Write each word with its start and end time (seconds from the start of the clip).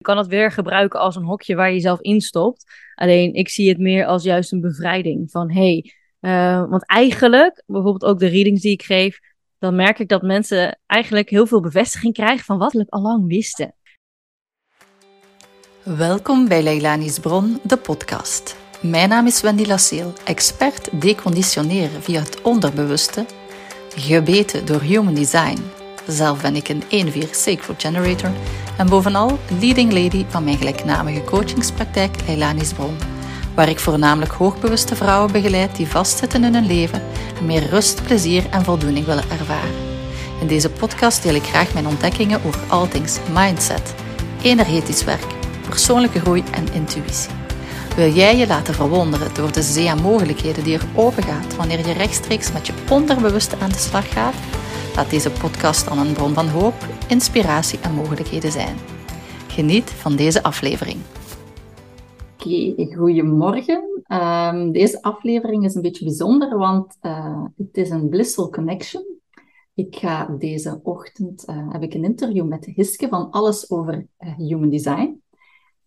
Je 0.00 0.06
kan 0.06 0.18
het 0.18 0.26
weer 0.26 0.52
gebruiken 0.52 1.00
als 1.00 1.16
een 1.16 1.24
hokje 1.24 1.54
waar 1.54 1.68
je 1.68 1.74
jezelf 1.74 2.00
instopt. 2.00 2.64
Alleen 2.94 3.34
ik 3.34 3.48
zie 3.48 3.68
het 3.68 3.78
meer 3.78 4.06
als 4.06 4.22
juist 4.22 4.52
een 4.52 4.60
bevrijding. 4.60 5.30
Van 5.30 5.50
hey, 5.50 5.92
want 6.68 6.86
eigenlijk, 6.86 7.62
bijvoorbeeld 7.66 8.04
ook 8.04 8.18
de 8.18 8.26
readings 8.26 8.60
die 8.60 8.72
ik 8.72 8.82
geef, 8.82 9.18
dan 9.58 9.76
merk 9.76 9.98
ik 9.98 10.08
dat 10.08 10.22
mensen 10.22 10.78
eigenlijk 10.86 11.30
heel 11.30 11.46
veel 11.46 11.60
bevestiging 11.60 12.14
krijgen 12.14 12.44
van 12.44 12.58
wat 12.58 12.72
we 12.72 12.86
al 12.88 13.00
lang 13.02 13.26
wisten. 13.26 13.74
Welkom 15.82 16.48
bij 16.48 16.62
Leilani's 16.62 17.18
Bron, 17.18 17.58
de 17.62 17.76
podcast. 17.76 18.56
Mijn 18.82 19.08
naam 19.08 19.26
is 19.26 19.40
Wendy 19.40 19.66
Lasseel, 19.66 20.12
expert 20.24 21.00
deconditioneren 21.00 22.02
via 22.02 22.20
het 22.20 22.42
onderbewuste, 22.42 23.24
gebeten 23.96 24.66
door 24.66 24.80
Human 24.80 25.14
Design. 25.14 25.58
Zelf 26.06 26.42
ben 26.42 26.56
ik 26.56 26.68
een 26.68 26.82
1-4 26.82 27.30
Sacred 27.30 27.82
Generator 27.82 28.30
en 28.80 28.88
bovenal 28.88 29.38
leading 29.60 29.92
lady 29.92 30.24
van 30.28 30.44
mijn 30.44 30.56
gelijknamige 30.56 31.24
coachingspraktijk 31.24 32.16
Leilani's 32.26 32.72
Bron, 32.72 32.96
waar 33.54 33.68
ik 33.68 33.78
voornamelijk 33.78 34.32
hoogbewuste 34.32 34.96
vrouwen 34.96 35.32
begeleid 35.32 35.76
die 35.76 35.86
vastzitten 35.86 36.44
in 36.44 36.54
hun 36.54 36.66
leven 36.66 37.02
en 37.38 37.46
meer 37.46 37.68
rust, 37.68 38.02
plezier 38.02 38.46
en 38.50 38.64
voldoening 38.64 39.06
willen 39.06 39.30
ervaren. 39.30 39.74
In 40.40 40.46
deze 40.46 40.70
podcast 40.70 41.22
deel 41.22 41.34
ik 41.34 41.42
graag 41.42 41.74
mijn 41.74 41.86
ontdekkingen 41.86 42.40
over 42.46 42.60
all 42.68 42.88
things 42.88 43.18
mindset, 43.32 43.94
energetisch 44.42 45.04
werk, 45.04 45.26
persoonlijke 45.68 46.20
groei 46.20 46.44
en 46.50 46.72
intuïtie. 46.72 47.30
Wil 47.96 48.12
jij 48.12 48.36
je 48.36 48.46
laten 48.46 48.74
verwonderen 48.74 49.34
door 49.34 49.52
de 49.52 49.62
zee 49.62 49.90
aan 49.90 50.02
mogelijkheden 50.02 50.64
die 50.64 50.74
er 50.74 50.86
opengaat 50.94 51.56
wanneer 51.56 51.86
je 51.86 51.92
rechtstreeks 51.92 52.52
met 52.52 52.66
je 52.66 52.72
onderbewuste 52.88 53.56
aan 53.58 53.70
de 53.70 53.78
slag 53.78 54.12
gaat? 54.12 54.34
Laat 54.96 55.10
deze 55.10 55.30
podcast 55.30 55.88
dan 55.88 55.98
een 55.98 56.12
bron 56.12 56.34
van 56.34 56.48
hoop, 56.48 56.74
inspiratie 57.08 57.78
en 57.80 57.94
mogelijkheden 57.94 58.52
zijn. 58.52 58.76
Geniet 59.48 59.90
van 59.90 60.16
deze 60.16 60.42
aflevering. 60.42 60.98
Goedemorgen. 62.96 64.02
Um, 64.08 64.72
deze 64.72 65.02
aflevering 65.02 65.64
is 65.64 65.74
een 65.74 65.82
beetje 65.82 66.04
bijzonder, 66.04 66.58
want 66.58 66.96
uh, 67.02 67.44
het 67.56 67.76
is 67.76 67.90
een 67.90 68.08
blissful 68.08 68.50
connection. 68.50 69.04
Ik 69.74 69.96
ga 69.96 70.26
deze 70.38 70.80
ochtend 70.82 71.48
uh, 71.48 71.72
heb 71.72 71.82
ik 71.82 71.94
een 71.94 72.04
interview 72.04 72.46
met 72.46 72.64
Hiske 72.64 73.08
van 73.08 73.30
Alles 73.30 73.70
over 73.70 74.06
uh, 74.18 74.34
Human 74.36 74.70
Design. 74.70 75.22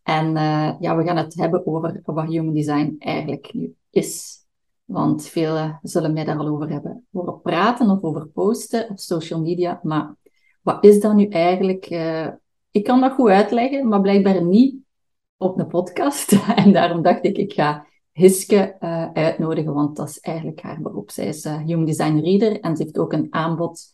En 0.03 0.31
ja, 0.79 0.95
we 0.97 1.03
gaan 1.03 1.17
het 1.17 1.33
hebben 1.33 1.67
over 1.67 2.01
wat 2.03 2.27
Human 2.27 2.53
Design 2.53 2.95
eigenlijk 2.99 3.53
nu 3.53 3.75
is. 3.89 4.41
Want 4.85 5.27
velen 5.27 5.79
zullen 5.81 6.13
mij 6.13 6.23
daar 6.23 6.37
al 6.37 6.47
over 6.47 6.69
hebben 6.69 7.07
over 7.11 7.39
praten 7.39 7.89
of 7.89 8.01
over 8.01 8.27
posten 8.27 8.89
op 8.89 8.99
social 8.99 9.41
media. 9.41 9.79
Maar 9.83 10.15
wat 10.61 10.83
is 10.83 10.99
dat 10.99 11.15
nu 11.15 11.27
eigenlijk? 11.27 11.89
Uh, 11.89 12.27
ik 12.71 12.83
kan 12.83 13.01
dat 13.01 13.13
goed 13.13 13.29
uitleggen, 13.29 13.87
maar 13.87 14.01
blijkbaar 14.01 14.43
niet 14.43 14.75
op 15.37 15.59
een 15.59 15.67
podcast. 15.67 16.31
en 16.55 16.73
daarom 16.73 17.01
dacht 17.01 17.25
ik, 17.25 17.37
ik 17.37 17.53
ga 17.53 17.85
Hiske 18.11 18.75
uh, 18.79 19.11
uitnodigen, 19.11 19.73
want 19.73 19.95
dat 19.95 20.09
is 20.09 20.19
eigenlijk 20.19 20.61
haar 20.61 20.81
beroep. 20.81 21.11
Zij 21.11 21.27
is 21.27 21.45
uh, 21.45 21.57
Human 21.57 21.85
Design 21.85 22.17
Reader 22.17 22.59
en 22.59 22.75
ze 22.75 22.83
heeft 22.83 22.97
ook 22.97 23.13
een 23.13 23.27
aanbod 23.29 23.93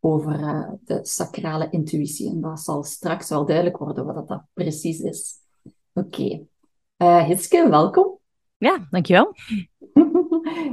over 0.00 0.38
de 0.84 0.98
sacrale 1.02 1.68
intuïtie. 1.70 2.30
En 2.30 2.40
dat 2.40 2.60
zal 2.60 2.82
straks 2.82 3.28
wel 3.28 3.46
duidelijk 3.46 3.76
worden 3.76 4.06
wat 4.06 4.28
dat 4.28 4.42
precies 4.52 5.00
is. 5.00 5.34
Oké. 5.92 6.46
Hiske, 6.96 7.68
welkom. 7.68 8.18
Ja, 8.56 8.86
dankjewel. 8.90 9.34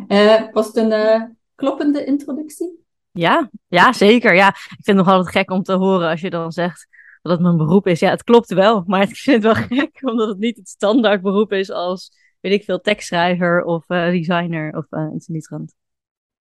Uh, 0.07 0.51
was 0.51 0.67
het 0.67 0.75
een 0.75 0.91
uh, 0.91 1.23
kloppende 1.55 2.05
introductie? 2.05 2.83
Ja, 3.11 3.49
ja, 3.67 3.93
zeker. 3.93 4.35
Ja. 4.35 4.47
Ik 4.47 4.67
vind 4.67 4.85
het 4.85 4.95
nog 4.95 5.07
altijd 5.07 5.35
gek 5.35 5.51
om 5.51 5.63
te 5.63 5.73
horen 5.73 6.09
als 6.09 6.21
je 6.21 6.29
dan 6.29 6.51
zegt 6.51 6.87
dat 7.21 7.31
het 7.31 7.41
mijn 7.41 7.57
beroep 7.57 7.87
is. 7.87 7.99
Ja, 7.99 8.09
het 8.09 8.23
klopt 8.23 8.53
wel, 8.53 8.83
maar 8.85 9.01
ik 9.01 9.15
vind 9.15 9.43
het 9.43 9.53
wel 9.53 9.63
gek 9.79 9.99
omdat 10.01 10.27
het 10.27 10.37
niet 10.37 10.57
het 10.57 10.67
standaard 10.67 11.21
beroep 11.21 11.51
is 11.51 11.71
als, 11.71 12.11
weet 12.39 12.53
ik 12.53 12.63
veel, 12.63 12.81
tekstschrijver 12.81 13.63
of 13.63 13.89
uh, 13.89 14.09
designer 14.09 14.77
of 14.77 14.85
iets 15.15 15.27
in 15.27 15.33
die 15.33 15.41
trant. 15.41 15.75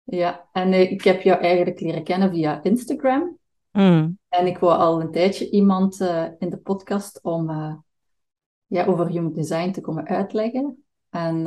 Ja, 0.04 0.48
en 0.52 0.74
ik 0.74 1.04
heb 1.04 1.22
jou 1.22 1.42
eigenlijk 1.42 1.80
leren 1.80 2.04
kennen 2.04 2.30
via 2.30 2.64
Instagram. 2.64 3.38
Mm. 3.72 4.18
En 4.30 4.48
ik 4.48 4.58
wou 4.58 4.80
al 4.80 5.02
een 5.02 5.12
tijdje 5.12 5.50
iemand 5.50 6.00
in 6.40 6.50
de 6.50 6.60
podcast 6.64 7.20
om 7.22 7.50
ja, 8.68 8.86
over 8.86 9.08
human 9.08 9.34
design 9.34 9.72
te 9.72 9.82
komen 9.82 10.08
uitleggen. 10.08 10.84
En 11.10 11.46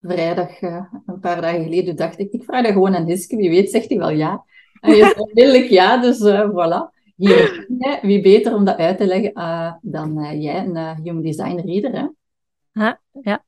vrijdag, 0.00 0.62
uh, 0.62 0.84
een 1.06 1.20
paar 1.20 1.40
dagen 1.40 1.62
geleden, 1.62 1.96
dacht 1.96 2.18
ik, 2.18 2.32
ik 2.32 2.44
vraag 2.44 2.62
dat 2.62 2.72
gewoon 2.72 2.96
aan 2.96 3.06
Hiske. 3.06 3.36
Wie 3.36 3.50
weet 3.50 3.70
zegt 3.70 3.88
hij 3.88 3.98
wel 3.98 4.10
ja. 4.10 4.44
En 4.80 4.90
je 4.90 5.02
zei 5.02 5.14
onmiddellijk 5.16 5.70
ja, 5.70 5.96
dus 6.00 6.20
uh, 6.20 6.48
voilà. 6.50 6.96
Hier, 7.16 7.66
wie 8.02 8.22
beter 8.22 8.54
om 8.54 8.64
dat 8.64 8.76
uit 8.76 8.98
te 8.98 9.06
leggen 9.06 9.32
uh, 9.34 9.72
dan 9.80 10.40
jij, 10.40 10.66
een 10.66 11.02
Human 11.02 11.22
Design 11.22 11.60
Reader, 11.60 12.00
hè? 12.00 12.06
Ha, 12.72 13.00
ja. 13.22 13.44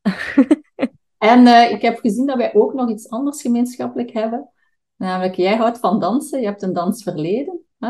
en 1.17 1.71
ik 1.71 1.81
heb 1.81 1.99
gezien 1.99 2.25
dat 2.25 2.37
wij 2.37 2.53
ook 2.53 2.73
nog 2.73 2.89
iets 2.89 3.09
anders 3.09 3.41
gemeenschappelijk 3.41 4.11
hebben. 4.11 4.49
Namelijk, 4.95 5.35
jij 5.35 5.55
houdt 5.55 5.79
van 5.79 5.99
dansen, 5.99 6.39
je 6.39 6.45
hebt 6.45 6.61
een 6.61 6.73
dansverleden. 6.73 7.59
Hè? 7.79 7.89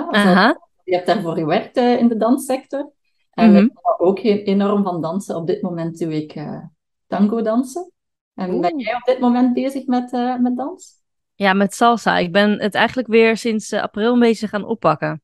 Je 0.83 0.95
hebt 0.95 1.05
daarvoor 1.05 1.35
gewerkt 1.35 1.77
in 1.77 2.07
de 2.07 2.17
danssector. 2.17 2.91
En 3.31 3.49
mm 3.49 3.55
-hmm. 3.55 3.65
ik 3.65 3.71
hou 3.73 3.99
ook 3.99 4.19
enorm 4.19 4.83
van 4.83 5.01
dansen. 5.01 5.35
Op 5.35 5.47
dit 5.47 5.61
moment 5.61 5.99
doe 5.99 6.15
ik 6.15 6.43
tango 7.07 7.41
dansen. 7.41 7.91
En 8.35 8.51
Oeh. 8.51 8.61
ben 8.61 8.79
jij 8.79 8.95
op 8.95 9.03
dit 9.03 9.19
moment 9.19 9.53
bezig 9.53 9.85
met, 9.85 10.13
uh, 10.13 10.37
met 10.37 10.57
dans? 10.57 10.99
Ja, 11.35 11.53
met 11.53 11.73
salsa. 11.73 12.17
Ik 12.17 12.31
ben 12.31 12.61
het 12.61 12.75
eigenlijk 12.75 13.07
weer 13.07 13.37
sinds 13.37 13.71
uh, 13.71 13.81
april 13.81 14.13
een 14.13 14.19
beetje 14.19 14.47
gaan 14.47 14.63
oppakken. 14.63 15.21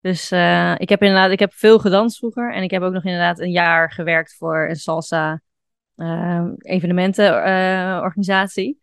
Dus 0.00 0.32
uh, 0.32 0.74
ik 0.78 0.88
heb 0.88 1.02
inderdaad, 1.02 1.30
ik 1.30 1.38
heb 1.38 1.52
veel 1.52 1.78
gedanst 1.78 2.18
vroeger. 2.18 2.54
En 2.54 2.62
ik 2.62 2.70
heb 2.70 2.82
ook 2.82 2.92
nog 2.92 3.04
inderdaad 3.04 3.40
een 3.40 3.50
jaar 3.50 3.92
gewerkt 3.92 4.36
voor 4.36 4.68
een 4.68 4.76
salsa 4.76 5.40
evenementenorganisatie. 6.58 8.78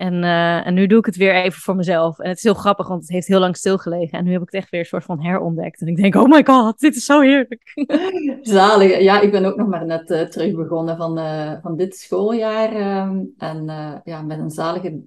En, 0.00 0.22
uh, 0.22 0.66
en 0.66 0.74
nu 0.74 0.86
doe 0.86 0.98
ik 0.98 1.06
het 1.06 1.16
weer 1.16 1.34
even 1.34 1.60
voor 1.60 1.76
mezelf. 1.76 2.18
En 2.18 2.28
het 2.28 2.36
is 2.36 2.42
heel 2.42 2.54
grappig, 2.54 2.88
want 2.88 3.00
het 3.00 3.10
heeft 3.10 3.26
heel 3.26 3.38
lang 3.38 3.56
stilgelegen. 3.56 4.18
En 4.18 4.24
nu 4.24 4.32
heb 4.32 4.40
ik 4.40 4.50
het 4.50 4.60
echt 4.60 4.70
weer 4.70 4.80
een 4.80 4.86
soort 4.86 5.04
van 5.04 5.20
herontdekt. 5.20 5.80
En 5.80 5.86
ik 5.86 5.96
denk, 5.96 6.14
oh 6.14 6.28
my 6.28 6.44
god, 6.44 6.78
dit 6.78 6.96
is 6.96 7.04
zo 7.04 7.20
heerlijk. 7.20 7.72
Zalig. 8.42 9.00
Ja, 9.00 9.20
ik 9.20 9.30
ben 9.30 9.44
ook 9.44 9.56
nog 9.56 9.68
maar 9.68 9.86
net 9.86 10.10
uh, 10.10 10.20
terug 10.20 10.54
begonnen 10.54 10.96
van, 10.96 11.18
uh, 11.18 11.52
van 11.62 11.76
dit 11.76 11.96
schooljaar. 11.96 12.72
Uh, 12.72 13.10
en 13.38 13.64
ja, 14.04 14.22
met 14.22 14.38
een 14.38 14.50
zalige 14.50 15.00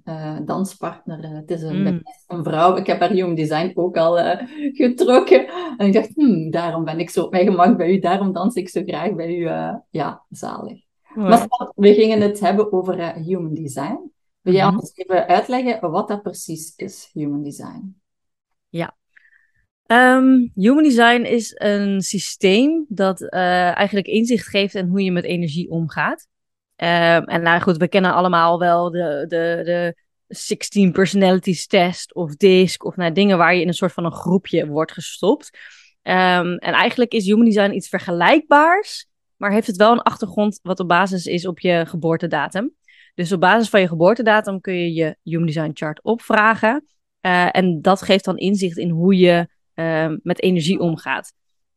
danspartner. 0.44 1.18
het 1.20 1.50
is 1.50 1.62
een, 1.62 1.80
mm. 1.80 2.02
een, 2.26 2.44
vrouw. 2.44 2.76
Ik 2.76 2.86
heb 2.86 3.00
haar 3.00 3.10
Human 3.10 3.34
Design 3.34 3.72
ook 3.74 3.96
al 3.96 4.36
getrokken. 4.72 5.46
En 5.76 5.86
ik 5.86 5.92
dacht, 5.92 6.10
hmm, 6.14 6.50
daarom 6.50 6.84
ben 6.84 6.98
ik 6.98 7.10
zo 7.10 7.22
op 7.22 7.30
mijn 7.30 7.46
gemak 7.46 7.76
bij 7.76 7.92
u. 7.92 7.98
Daarom 7.98 8.32
dans 8.32 8.54
ik 8.54 8.68
zo 8.68 8.82
graag 8.86 9.14
bij 9.14 9.36
u. 9.36 9.48
ja, 9.90 10.22
zalig. 10.30 10.82
Maar 11.14 11.46
we 11.74 11.94
gingen 11.94 12.20
het 12.20 12.40
hebben 12.40 12.72
over 12.72 13.14
Human 13.14 13.54
Design. 13.54 14.12
Wil 14.44 14.54
jij 14.54 14.66
ons 14.66 14.92
even 14.94 15.26
uitleggen 15.26 15.90
wat 15.90 16.08
dat 16.08 16.22
precies 16.22 16.72
is, 16.76 17.10
Human 17.12 17.42
Design? 17.42 18.00
Ja. 18.68 18.96
Um, 19.86 20.50
human 20.54 20.82
Design 20.82 21.22
is 21.22 21.52
een 21.54 22.02
systeem 22.02 22.84
dat 22.88 23.20
uh, 23.20 23.76
eigenlijk 23.76 24.06
inzicht 24.06 24.48
geeft 24.48 24.74
in 24.74 24.86
hoe 24.86 25.02
je 25.02 25.12
met 25.12 25.24
energie 25.24 25.70
omgaat. 25.70 26.26
Um, 26.76 27.24
en 27.24 27.42
nou 27.42 27.60
goed, 27.60 27.76
we 27.76 27.88
kennen 27.88 28.14
allemaal 28.14 28.58
wel 28.58 28.90
de, 28.90 29.24
de, 29.28 29.60
de 29.64 29.96
16 30.26 30.92
personalities 30.92 31.66
test 31.66 32.14
of 32.14 32.36
DISC 32.36 32.84
of 32.84 32.96
nou, 32.96 33.12
dingen 33.12 33.38
waar 33.38 33.54
je 33.54 33.60
in 33.60 33.68
een 33.68 33.74
soort 33.74 33.92
van 33.92 34.04
een 34.04 34.12
groepje 34.12 34.66
wordt 34.66 34.92
gestopt. 34.92 35.50
Um, 36.02 36.56
en 36.56 36.72
eigenlijk 36.72 37.12
is 37.12 37.26
Human 37.26 37.44
Design 37.44 37.72
iets 37.72 37.88
vergelijkbaars, 37.88 39.06
maar 39.36 39.52
heeft 39.52 39.66
het 39.66 39.76
wel 39.76 39.92
een 39.92 40.02
achtergrond 40.02 40.60
wat 40.62 40.80
op 40.80 40.88
basis 40.88 41.26
is 41.26 41.46
op 41.46 41.60
je 41.60 41.84
geboortedatum. 41.86 42.74
Dus 43.14 43.32
op 43.32 43.40
basis 43.40 43.68
van 43.68 43.80
je 43.80 43.88
geboortedatum 43.88 44.60
kun 44.60 44.74
je 44.74 44.92
je 44.92 45.16
Human 45.22 45.46
Design 45.46 45.70
Chart 45.74 46.02
opvragen. 46.02 46.84
Uh, 47.20 47.56
en 47.56 47.82
dat 47.82 48.02
geeft 48.02 48.24
dan 48.24 48.36
inzicht 48.36 48.78
in 48.78 48.90
hoe 48.90 49.16
je 49.16 49.48
uh, 49.74 50.12
met 50.22 50.42
energie 50.42 50.78
omgaat. 50.78 51.32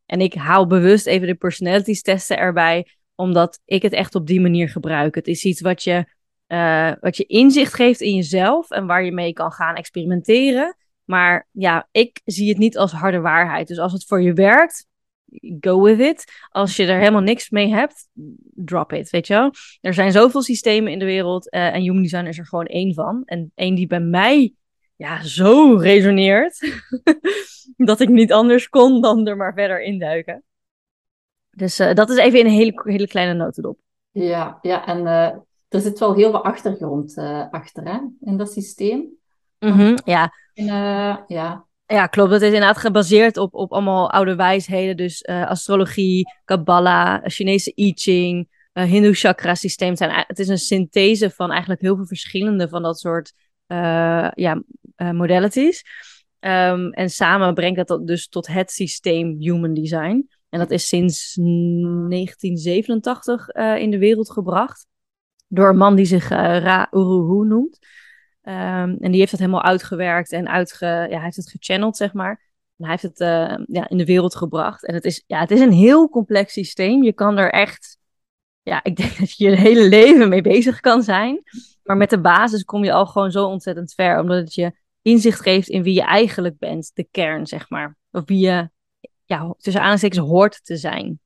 En 0.06 0.20
ik 0.20 0.34
haal 0.34 0.66
bewust 0.66 1.06
even 1.06 1.26
de 1.26 1.34
personalities 1.34 2.02
testen 2.02 2.38
erbij, 2.38 2.86
omdat 3.14 3.60
ik 3.64 3.82
het 3.82 3.92
echt 3.92 4.14
op 4.14 4.26
die 4.26 4.40
manier 4.40 4.68
gebruik. 4.68 5.14
Het 5.14 5.26
is 5.26 5.44
iets 5.44 5.60
wat 5.60 5.82
je, 5.82 6.04
uh, 6.48 6.92
wat 7.00 7.16
je 7.16 7.24
inzicht 7.24 7.74
geeft 7.74 8.00
in 8.00 8.14
jezelf 8.14 8.70
en 8.70 8.86
waar 8.86 9.04
je 9.04 9.12
mee 9.12 9.32
kan 9.32 9.52
gaan 9.52 9.74
experimenteren. 9.74 10.76
Maar 11.04 11.48
ja, 11.52 11.88
ik 11.90 12.20
zie 12.24 12.48
het 12.48 12.58
niet 12.58 12.78
als 12.78 12.92
harde 12.92 13.20
waarheid. 13.20 13.68
Dus 13.68 13.78
als 13.78 13.92
het 13.92 14.04
voor 14.04 14.22
je 14.22 14.32
werkt, 14.32 14.86
go 15.60 15.82
with 15.82 16.00
it. 16.00 16.24
Als 16.50 16.76
je 16.76 16.86
er 16.86 16.98
helemaal 16.98 17.20
niks 17.20 17.50
mee 17.50 17.68
hebt, 17.68 18.08
drop 18.54 18.92
it, 18.92 19.10
weet 19.10 19.26
je 19.26 19.34
wel. 19.34 19.50
Er 19.80 19.94
zijn 19.94 20.12
zoveel 20.12 20.42
systemen 20.42 20.92
in 20.92 20.98
de 20.98 21.04
wereld 21.04 21.54
uh, 21.54 21.74
en 21.74 21.80
Human 21.80 22.02
Design 22.02 22.26
is 22.26 22.38
er 22.38 22.46
gewoon 22.46 22.66
één 22.66 22.94
van. 22.94 23.22
En 23.24 23.52
één 23.54 23.74
die 23.74 23.86
bij 23.86 24.00
mij 24.00 24.52
ja, 24.96 25.22
zo 25.22 25.74
resoneert, 25.74 26.82
dat 27.76 28.00
ik 28.00 28.08
niet 28.08 28.32
anders 28.32 28.68
kon 28.68 29.00
dan 29.00 29.26
er 29.26 29.36
maar 29.36 29.54
verder 29.54 29.82
induiken. 29.82 30.42
Dus 31.50 31.80
uh, 31.80 31.94
dat 31.94 32.10
is 32.10 32.16
even 32.16 32.38
in 32.38 32.46
een 32.46 32.52
hele, 32.52 32.82
hele 32.84 33.08
kleine 33.08 33.34
notendop. 33.34 33.78
Ja, 34.10 34.58
ja 34.62 34.86
en 34.86 34.98
uh, 34.98 35.32
er 35.68 35.80
zit 35.80 35.98
wel 35.98 36.14
heel 36.14 36.32
wat 36.32 36.42
achtergrond 36.42 37.18
achter 37.50 37.84
hè, 37.84 37.98
in 38.20 38.36
dat 38.36 38.52
systeem. 38.52 39.16
Mm 39.58 39.72
-hmm, 39.72 39.98
ja. 40.04 40.32
En, 40.54 40.64
ja, 41.26 41.67
Ja, 41.90 42.06
klopt. 42.06 42.32
Het 42.32 42.42
is 42.42 42.52
inderdaad 42.52 42.78
gebaseerd 42.78 43.36
op, 43.36 43.54
op 43.54 43.72
allemaal 43.72 44.10
oude 44.10 44.34
wijsheden. 44.34 44.96
Dus 44.96 45.22
uh, 45.22 45.46
astrologie, 45.46 46.24
Kabbalah, 46.44 47.20
Chinese 47.24 47.72
I 47.76 47.92
Ching, 47.94 48.48
uh, 48.72 48.84
Hindoe 48.84 49.14
chakra 49.14 49.54
systeem. 49.54 49.96
Zijn, 49.96 50.24
het 50.26 50.38
is 50.38 50.48
een 50.48 50.58
synthese 50.58 51.30
van 51.30 51.50
eigenlijk 51.50 51.80
heel 51.80 51.96
veel 51.96 52.06
verschillende 52.06 52.68
van 52.68 52.82
dat 52.82 52.98
soort 52.98 53.32
ja, 54.34 54.62
modalities. 54.96 55.82
Um, 56.40 56.92
en 56.92 57.10
samen 57.10 57.54
brengt 57.54 57.88
dat 57.88 58.06
dus 58.06 58.28
tot 58.28 58.46
het 58.46 58.70
systeem 58.70 59.36
Human 59.38 59.74
Design. 59.74 60.28
En 60.48 60.58
dat 60.58 60.70
is 60.70 60.88
sinds 60.88 61.34
1987 61.34 63.48
in 63.78 63.90
de 63.90 63.98
wereld 63.98 64.30
gebracht. 64.30 64.86
Door 65.46 65.68
een 65.68 65.76
man 65.76 65.94
die 65.94 66.04
zich 66.04 66.28
Ra 66.28 66.88
Uruhu 66.90 67.46
noemt. 67.46 67.78
Um, 68.48 68.96
en 69.00 69.10
die 69.10 69.18
heeft 69.18 69.30
dat 69.30 69.40
helemaal 69.40 69.62
uitgewerkt 69.62 70.32
en 70.32 70.48
uitge, 70.48 70.86
ja, 70.86 71.08
hij 71.08 71.22
heeft 71.22 71.36
het 71.36 71.50
gechanneld, 71.50 71.96
zeg 71.96 72.12
maar. 72.12 72.30
En 72.76 72.84
hij 72.84 72.90
heeft 72.90 73.02
het 73.02 73.20
uh, 73.20 73.64
ja, 73.66 73.88
in 73.88 73.96
de 73.96 74.04
wereld 74.04 74.36
gebracht. 74.36 74.84
En 74.84 74.94
het 74.94 75.04
is, 75.04 75.24
ja, 75.26 75.40
het 75.40 75.50
is 75.50 75.60
een 75.60 75.72
heel 75.72 76.08
complex 76.08 76.52
systeem. 76.52 77.02
Je 77.02 77.12
kan 77.12 77.38
er 77.38 77.52
echt, 77.52 77.98
ja, 78.62 78.84
ik 78.84 78.96
denk 78.96 79.16
dat 79.18 79.36
je 79.36 79.50
je 79.50 79.56
hele 79.56 79.88
leven 79.88 80.28
mee 80.28 80.42
bezig 80.42 80.80
kan 80.80 81.02
zijn. 81.02 81.42
Maar 81.82 81.96
met 81.96 82.10
de 82.10 82.20
basis 82.20 82.64
kom 82.64 82.84
je 82.84 82.92
al 82.92 83.06
gewoon 83.06 83.30
zo 83.30 83.46
ontzettend 83.46 83.94
ver, 83.94 84.20
omdat 84.20 84.38
het 84.38 84.54
je 84.54 84.72
inzicht 85.02 85.40
geeft 85.40 85.68
in 85.68 85.82
wie 85.82 85.94
je 85.94 86.02
eigenlijk 86.02 86.58
bent, 86.58 86.90
de 86.94 87.08
kern, 87.10 87.46
zeg 87.46 87.70
maar. 87.70 87.96
Of 88.10 88.22
wie 88.24 88.38
je, 88.38 88.70
ja, 89.24 89.54
tussen 89.58 89.82
aanstekens 89.82 90.28
hoort 90.28 90.64
te 90.64 90.76
zijn. 90.76 91.20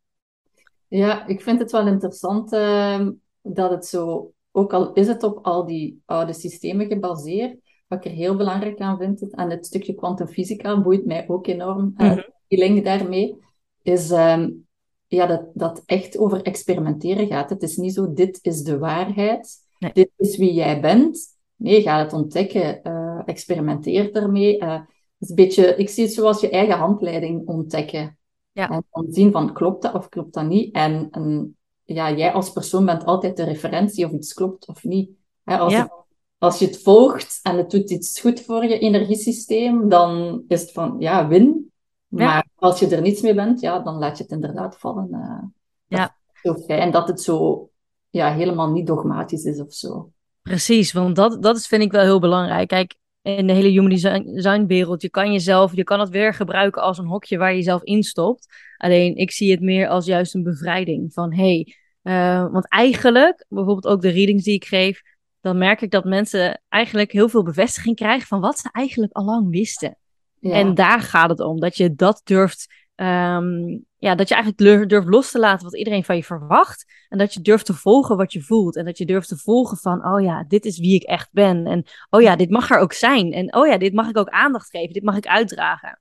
Ja, 0.89 1.27
ik 1.27 1.43
vind 1.43 1.59
het 1.59 1.73
wel 1.73 1.87
interessant 1.87 2.53
uh, 2.53 3.09
dat 3.43 3.71
het 3.71 3.87
zo 3.87 4.33
ook 4.53 4.73
al 4.73 4.93
is 4.93 5.07
het 5.07 5.23
op 5.23 5.39
al 5.43 5.67
die 5.67 6.03
oude 6.05 6.33
systemen 6.33 6.87
gebaseerd, 6.87 7.57
wat 7.89 8.05
ik 8.05 8.11
er 8.11 8.17
heel 8.17 8.37
belangrijk 8.37 8.81
aan 8.81 8.99
vind, 8.99 9.35
en 9.35 9.51
het 9.51 9.67
stukje 9.67 9.95
kwantumfysica 9.95 10.81
boeit 10.81 11.07
mij 11.07 11.29
ook 11.29 11.47
enorm, 11.47 11.83
mm 11.85 11.95
-hmm. 11.97 12.25
die 12.49 12.59
link 12.59 12.85
daarmee, 12.85 13.37
is 13.83 14.11
um, 14.11 14.67
ja, 15.07 15.27
dat, 15.27 15.51
dat 15.55 15.83
echt 15.87 16.19
over 16.19 16.43
experimenteren 16.43 17.27
gaat. 17.27 17.51
Het 17.51 17.63
is 17.63 17.77
niet 17.77 17.95
zo, 17.95 18.13
dit 18.13 18.39
is 18.43 18.63
de 18.63 18.79
waarheid, 18.79 19.57
nee. 19.79 19.93
dit 19.93 20.11
is 20.17 20.37
wie 20.37 20.53
jij 20.53 20.81
bent. 20.81 21.19
Nee, 21.57 21.83
ga 21.83 21.99
het 21.99 22.13
ontdekken, 22.13 22.81
uh, 22.83 23.23
experimenteer 23.25 24.13
ermee. 24.13 24.63
Uh, 24.63 24.73
het 24.73 24.85
is 25.19 25.29
een 25.29 25.35
beetje, 25.35 25.77
ik 25.77 25.89
zie 25.89 26.05
het 26.05 26.13
zoals 26.13 26.41
je 26.41 26.51
eigen 26.51 26.77
handleiding 26.77 27.47
ontdekken. 27.49 28.19
Ja. 28.53 28.71
En 28.71 28.85
dan 28.91 29.07
zien 29.09 29.33
van, 29.33 29.53
klopt 29.53 29.83
dat 29.83 29.95
of 29.95 30.09
klopt 30.09 30.35
dat 30.35 30.47
niet? 30.47 30.75
En, 30.75 31.09
en 31.11 31.57
ja, 31.93 32.13
jij 32.13 32.33
als 32.33 32.53
persoon 32.53 32.85
bent 32.85 33.05
altijd 33.05 33.37
de 33.37 33.45
referentie 33.45 34.07
of 34.07 34.13
iets 34.13 34.33
klopt 34.33 34.69
of 34.69 34.85
niet. 34.85 35.11
als, 35.45 35.75
het, 35.75 35.91
als 36.39 36.59
je 36.59 36.67
het 36.67 36.83
volgt 36.83 37.41
en 37.43 37.57
het 37.57 37.71
doet 37.71 37.91
iets 37.91 38.21
goed 38.21 38.41
voor 38.41 38.65
je 38.65 38.79
energiesysteem, 38.79 39.89
dan 39.89 40.43
is 40.49 40.61
het 40.61 40.73
van, 40.73 40.97
ja, 40.99 41.29
win. 41.29 41.73
Maar 42.09 42.47
als 42.55 42.79
je 42.79 42.89
er 42.97 43.03
niets 43.03 43.21
mee 43.21 43.35
bent, 43.35 43.61
ja, 43.61 43.79
dan 43.79 43.95
laat 43.95 44.17
je 44.17 44.23
het 44.23 44.33
inderdaad 44.33 44.77
vallen. 44.79 45.09
Uh, 45.11 45.43
ja. 45.87 46.17
Zo 46.43 46.55
fijn 46.55 46.91
dat 46.91 47.09
het 47.09 47.21
zo 47.21 47.69
ja, 48.11 48.33
helemaal 48.33 48.71
niet 48.71 48.87
dogmatisch 48.87 49.45
is 49.45 49.61
of 49.61 49.73
zo. 49.73 50.13
Precies, 50.43 50.93
want 50.93 51.17
dat, 51.17 51.43
dat 51.43 51.57
is, 51.57 51.67
vind 51.67 51.83
ik 51.83 51.93
wel 51.93 52.03
heel 52.03 52.21
belangrijk. 52.21 52.69
Kijk, 52.69 52.97
in 53.23 53.47
de 53.47 53.53
hele 53.53 53.69
human 53.69 53.91
design 54.25 54.67
wereld, 54.67 55.03
je 55.03 55.11
kan 55.11 55.33
jezelf, 55.33 55.75
je 55.75 55.85
kan 55.85 56.01
het 56.01 56.09
weer 56.09 56.35
gebruiken 56.35 56.83
als 56.83 56.99
een 56.99 57.07
hokje 57.07 57.39
waar 57.39 57.51
je 57.51 57.57
jezelf 57.57 57.83
instopt. 57.83 58.47
Alleen 58.77 59.17
ik 59.17 59.31
zie 59.31 59.51
het 59.51 59.61
meer 59.61 59.89
als 59.89 60.07
juist 60.07 60.35
een 60.35 60.43
bevrijding 60.43 61.13
van 61.13 61.35
hey, 61.35 61.75
uh, 62.03 62.53
want 62.53 62.69
eigenlijk, 62.69 63.45
bijvoorbeeld 63.49 63.87
ook 63.87 64.03
de 64.03 64.11
readings 64.11 64.45
die 64.45 64.55
ik 64.55 64.65
geef, 64.65 65.03
dan 65.41 65.59
merk 65.59 65.81
ik 65.81 65.91
dat 65.91 66.05
mensen 66.05 66.63
eigenlijk 66.69 67.13
heel 67.13 67.29
veel 67.29 67.43
bevestiging 67.43 67.97
krijgen 67.97 68.27
van 68.27 68.41
wat 68.41 68.59
ze 68.59 68.69
eigenlijk 68.73 69.13
al 69.13 69.25
lang 69.25 69.51
wisten. 69.51 69.97
Ja. 70.41 70.53
En 70.53 70.75
daar 70.75 71.01
gaat 71.01 71.31
het 71.31 71.41
om, 71.41 71.61
dat 71.61 71.77
je 71.77 71.95
dat 71.95 72.21
durft, 72.25 72.75
um, 72.95 73.85
ja, 73.99 74.15
dat 74.15 74.29
je 74.29 74.35
eigenlijk 74.35 74.89
durft 74.89 75.09
los 75.09 75.31
te 75.31 75.39
laten 75.39 75.65
wat 75.65 75.77
iedereen 75.77 76.05
van 76.05 76.17
je 76.17 76.25
verwacht. 76.25 76.93
En 77.09 77.19
dat 77.19 77.35
je 77.35 77.41
durft 77.41 77.67
te 77.67 77.75
volgen 77.75 78.17
wat 78.17 78.33
je 78.33 78.43
voelt. 78.43 78.77
En 78.77 78.85
dat 78.85 78.99
je 78.99 79.07
durft 79.07 79.29
te 79.29 79.37
volgen 79.37 79.77
van, 79.77 80.07
oh 80.07 80.23
ja, 80.23 80.45
dit 80.49 80.65
is 80.65 80.79
wie 80.79 80.95
ik 80.95 81.03
echt 81.03 81.29
ben. 81.33 81.67
En 81.67 81.85
oh 82.11 82.23
ja, 82.23 82.37
dit 82.37 82.51
mag 82.51 82.71
er 82.71 82.79
ook 82.79 82.93
zijn. 82.93 83.33
En 83.33 83.55
oh 83.55 83.67
ja, 83.67 83.79
dit 83.79 83.93
mag 83.93 84.09
ik 84.09 84.17
ook 84.17 84.29
aandacht 84.29 84.71
geven. 84.71 84.93
Dit 84.93 85.03
mag 85.03 85.17
ik 85.17 85.27
uitdragen. 85.27 86.01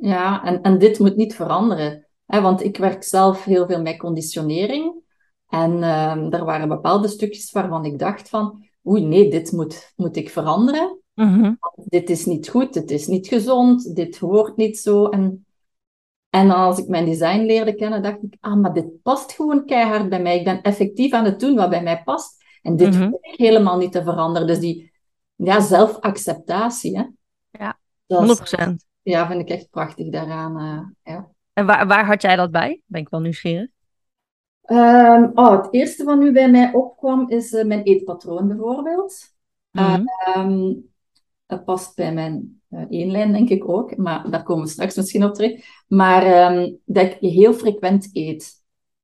Ja, 0.00 0.44
en, 0.44 0.62
en 0.62 0.78
dit 0.78 0.98
moet 0.98 1.16
niet 1.16 1.34
veranderen. 1.34 2.06
Hè, 2.30 2.40
want 2.40 2.62
ik 2.62 2.76
werk 2.76 3.02
zelf 3.02 3.44
heel 3.44 3.66
veel 3.66 3.82
met 3.82 3.98
conditionering. 3.98 4.94
En 5.48 5.76
uh, 5.76 6.34
er 6.34 6.44
waren 6.44 6.68
bepaalde 6.68 7.08
stukjes 7.08 7.52
waarvan 7.52 7.84
ik 7.84 7.98
dacht 7.98 8.28
van, 8.28 8.64
oei 8.86 9.04
nee, 9.04 9.30
dit 9.30 9.52
moet, 9.52 9.92
moet 9.96 10.16
ik 10.16 10.30
veranderen. 10.30 10.98
Mm-hmm. 11.14 11.58
Dit 11.84 12.10
is 12.10 12.26
niet 12.26 12.48
goed, 12.48 12.72
dit 12.72 12.90
is 12.90 13.06
niet 13.06 13.26
gezond, 13.26 13.96
dit 13.96 14.18
hoort 14.18 14.56
niet 14.56 14.78
zo. 14.78 15.08
En, 15.08 15.46
en 16.28 16.50
als 16.50 16.78
ik 16.78 16.88
mijn 16.88 17.04
design 17.04 17.40
leerde 17.40 17.74
kennen, 17.74 18.02
dacht 18.02 18.22
ik, 18.22 18.36
ah, 18.40 18.56
maar 18.56 18.72
dit 18.72 19.02
past 19.02 19.32
gewoon 19.32 19.64
keihard 19.64 20.08
bij 20.08 20.22
mij. 20.22 20.38
Ik 20.38 20.44
ben 20.44 20.62
effectief 20.62 21.12
aan 21.12 21.24
het 21.24 21.40
doen 21.40 21.56
wat 21.56 21.70
bij 21.70 21.82
mij 21.82 22.02
past. 22.02 22.44
En 22.62 22.76
dit 22.76 22.94
mm 22.94 23.18
ik 23.20 23.38
helemaal 23.38 23.78
niet 23.78 23.92
te 23.92 24.02
veranderen. 24.02 24.46
Dus 24.46 24.58
die 24.58 24.92
ja, 25.34 25.60
zelfacceptatie. 25.60 26.98
Hè? 26.98 27.04
Ja, 27.50 27.78
100%. 28.06 28.74
ja, 29.02 29.26
vind 29.26 29.40
ik 29.40 29.48
echt 29.48 29.70
prachtig 29.70 30.08
daaraan. 30.08 30.60
Uh, 30.62 31.14
ja. 31.14 31.30
En 31.52 31.66
waar, 31.66 31.86
waar 31.86 32.06
had 32.06 32.22
jij 32.22 32.36
dat 32.36 32.50
bij? 32.50 32.82
Ben 32.86 33.00
ik 33.00 33.08
wel 33.08 33.20
nieuwsgierig. 33.20 33.68
Um, 34.66 35.30
oh, 35.34 35.62
het 35.62 35.68
eerste 35.70 36.04
wat 36.04 36.18
nu 36.18 36.32
bij 36.32 36.50
mij 36.50 36.72
opkwam 36.72 37.28
is 37.28 37.52
uh, 37.52 37.64
mijn 37.64 37.82
eetpatroon 37.82 38.48
bijvoorbeeld. 38.48 39.28
Mm 39.70 40.04
um, 40.36 40.88
dat 41.46 41.64
past 41.64 41.96
bij 41.96 42.12
mijn 42.12 42.62
uh, 42.70 42.84
eenlijn 42.88 43.32
denk 43.32 43.48
ik 43.48 43.68
ook, 43.68 43.96
maar 43.96 44.30
daar 44.30 44.42
komen 44.42 44.64
we 44.64 44.70
straks 44.70 44.96
misschien 44.96 45.24
op 45.24 45.34
terug. 45.34 45.64
Maar 45.88 46.52
um, 46.52 46.78
dat 46.84 47.04
ik 47.04 47.16
heel 47.20 47.52
frequent 47.52 48.10
eet. 48.12 48.52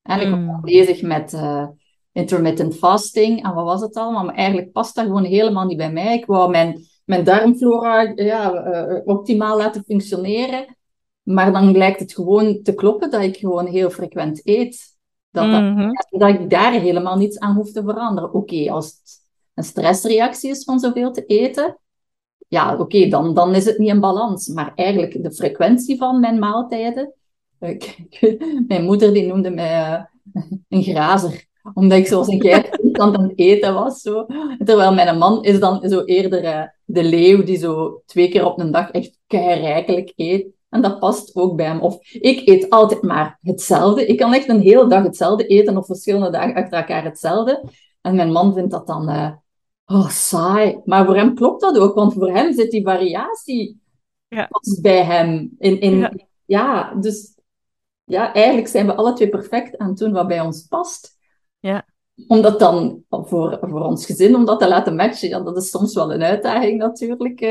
En 0.03 0.21
ik 0.21 0.31
ben 0.31 0.43
mm. 0.43 0.61
bezig 0.61 1.03
met 1.03 1.33
uh, 1.33 1.67
intermittent 2.13 2.77
fasting 2.77 3.45
en 3.45 3.55
wat 3.55 3.65
was 3.65 3.81
het 3.81 3.97
allemaal, 3.97 4.25
maar 4.25 4.35
eigenlijk 4.35 4.73
past 4.73 4.95
dat 4.95 5.05
gewoon 5.05 5.25
helemaal 5.25 5.65
niet 5.65 5.77
bij 5.77 5.93
mij. 5.93 6.17
Ik 6.17 6.27
wou 6.27 6.51
mijn, 6.51 6.87
mijn 7.05 7.25
darmflora 7.25 8.13
ja, 8.15 8.53
optimaal 9.05 9.57
laten 9.57 9.85
functioneren. 9.85 10.77
Maar 11.27 11.53
dan 11.53 11.77
lijkt 11.77 12.01
het 12.01 12.15
gewoon 12.15 12.63
te 12.63 12.75
kloppen 12.75 13.11
dat 13.11 13.23
ik 13.23 13.37
gewoon 13.37 13.67
heel 13.67 13.91
frequent 13.91 14.41
eet. 14.45 14.95
Dat, 15.31 15.47
mm 15.47 15.91
dat, 16.11 16.29
ik 16.29 16.51
daar 16.51 16.73
helemaal 16.73 17.17
niets 17.17 17.39
aan 17.39 17.55
hoef 17.55 17.73
te 17.73 17.83
veranderen. 17.83 18.35
Oké, 18.35 18.71
als 18.71 18.87
het 18.87 19.21
een 19.55 19.65
stressreactie 19.65 20.51
is 20.51 20.65
van 20.65 20.79
zoveel 20.79 21.13
te 21.13 21.25
eten, 21.27 21.79
ja, 22.49 22.79
oké, 22.79 23.09
dan, 23.09 23.35
dan 23.35 23.55
is 23.55 23.65
het 23.65 23.79
niet 23.79 23.89
in 23.89 24.01
balans. 24.01 24.49
Maar 24.49 24.73
eigenlijk 24.75 25.23
de 25.23 25.33
frequentie 25.33 25.97
van 25.97 26.21
mijn 26.21 26.39
maaltijden. 26.39 27.13
mijn 28.69 28.85
moeder 28.85 29.13
die 29.13 29.27
noemde 29.27 29.51
mij 29.51 29.91
uh, 29.91 30.03
een 30.69 30.83
grazer 30.83 31.47
omdat 31.75 31.99
ik 31.99 32.07
zoals 32.07 32.29
een 32.29 32.41
geit 32.41 32.81
aan 33.01 33.23
het 33.23 33.33
eten 33.35 33.75
was. 33.75 34.01
Zo. 34.01 34.27
Terwijl 34.65 34.95
mijn 34.95 35.19
man 35.19 35.45
is 35.45 35.61
dan 35.61 35.89
zo 35.89 36.05
eerder 36.05 36.45
uh, 36.45 36.63
de 36.85 37.05
leeuw 37.05 37.43
die 37.43 37.59
zo 37.59 38.03
twee 38.07 38.29
keer 38.29 38.45
op 38.45 38.59
een 38.59 38.71
dag 38.71 38.91
echt 38.91 39.19
rijkelijk 39.29 40.13
eet. 40.17 40.47
En 40.77 40.83
dat 40.83 40.99
past 40.99 41.35
ook 41.35 41.57
bij 41.57 41.67
hem. 41.67 41.81
Of 41.81 42.13
ik 42.13 42.49
eet 42.49 42.71
altijd 42.71 43.03
maar 43.03 43.39
hetzelfde. 43.43 44.07
Ik 44.07 44.17
kan 44.17 44.35
echt 44.35 44.49
een 44.49 44.61
hele 44.61 44.87
dag 44.87 45.03
hetzelfde 45.03 45.47
eten 45.47 45.77
of 45.77 45.87
verschillende 45.87 46.31
dagen 46.31 46.55
achter 46.55 46.79
elkaar 46.79 47.05
hetzelfde. 47.05 47.65
En 48.01 48.15
mijn 48.15 48.33
man 48.33 48.55
vindt 48.55 48.71
dat 48.71 48.87
dan 48.87 49.11
uh, 49.11 49.33
oh, 49.87 50.09
saai. 50.09 50.81
Maar 50.85 51.05
voor 51.05 51.17
hem 51.17 51.35
klopt 51.35 51.61
dat 51.61 51.79
ook, 51.79 51.95
want 51.95 52.13
voor 52.13 52.31
hem 52.31 52.53
zit 52.53 52.71
die 52.71 52.85
variatie 52.85 53.81
ja. 54.29 54.49
bij 54.81 55.05
hem. 55.05 55.55
In, 55.59 55.81
in, 55.81 55.99
ja. 55.99 56.13
ja, 56.45 56.95
dus 56.95 57.39
ja, 58.05 58.33
eigenlijk 58.33 58.69
zijn 58.69 58.87
we 58.87 58.95
alle 58.95 59.13
twee 59.13 59.29
perfect 59.29 59.79
aan 59.79 59.89
het 59.89 59.99
doen 59.99 60.13
wat 60.13 60.29
bij 60.29 60.41
ons 60.41 60.63
past. 60.63 61.19
Ja 61.61 61.85
om 62.27 62.43
dat 62.43 62.59
dan 62.59 63.03
voor, 63.11 63.59
voor 63.61 63.81
ons 63.81 64.07
gezin, 64.07 64.35
om 64.35 64.45
dat 64.45 64.59
te 64.59 64.69
laten 64.69 64.97
matchen, 64.97 65.29
ja, 65.29 65.41
dat 65.41 65.57
is 65.57 65.71
soms 65.71 65.95
wel 65.95 66.13
een 66.13 66.23
uitdaging 66.23 66.79
natuurlijk. 66.79 67.41
Uh, 67.41 67.51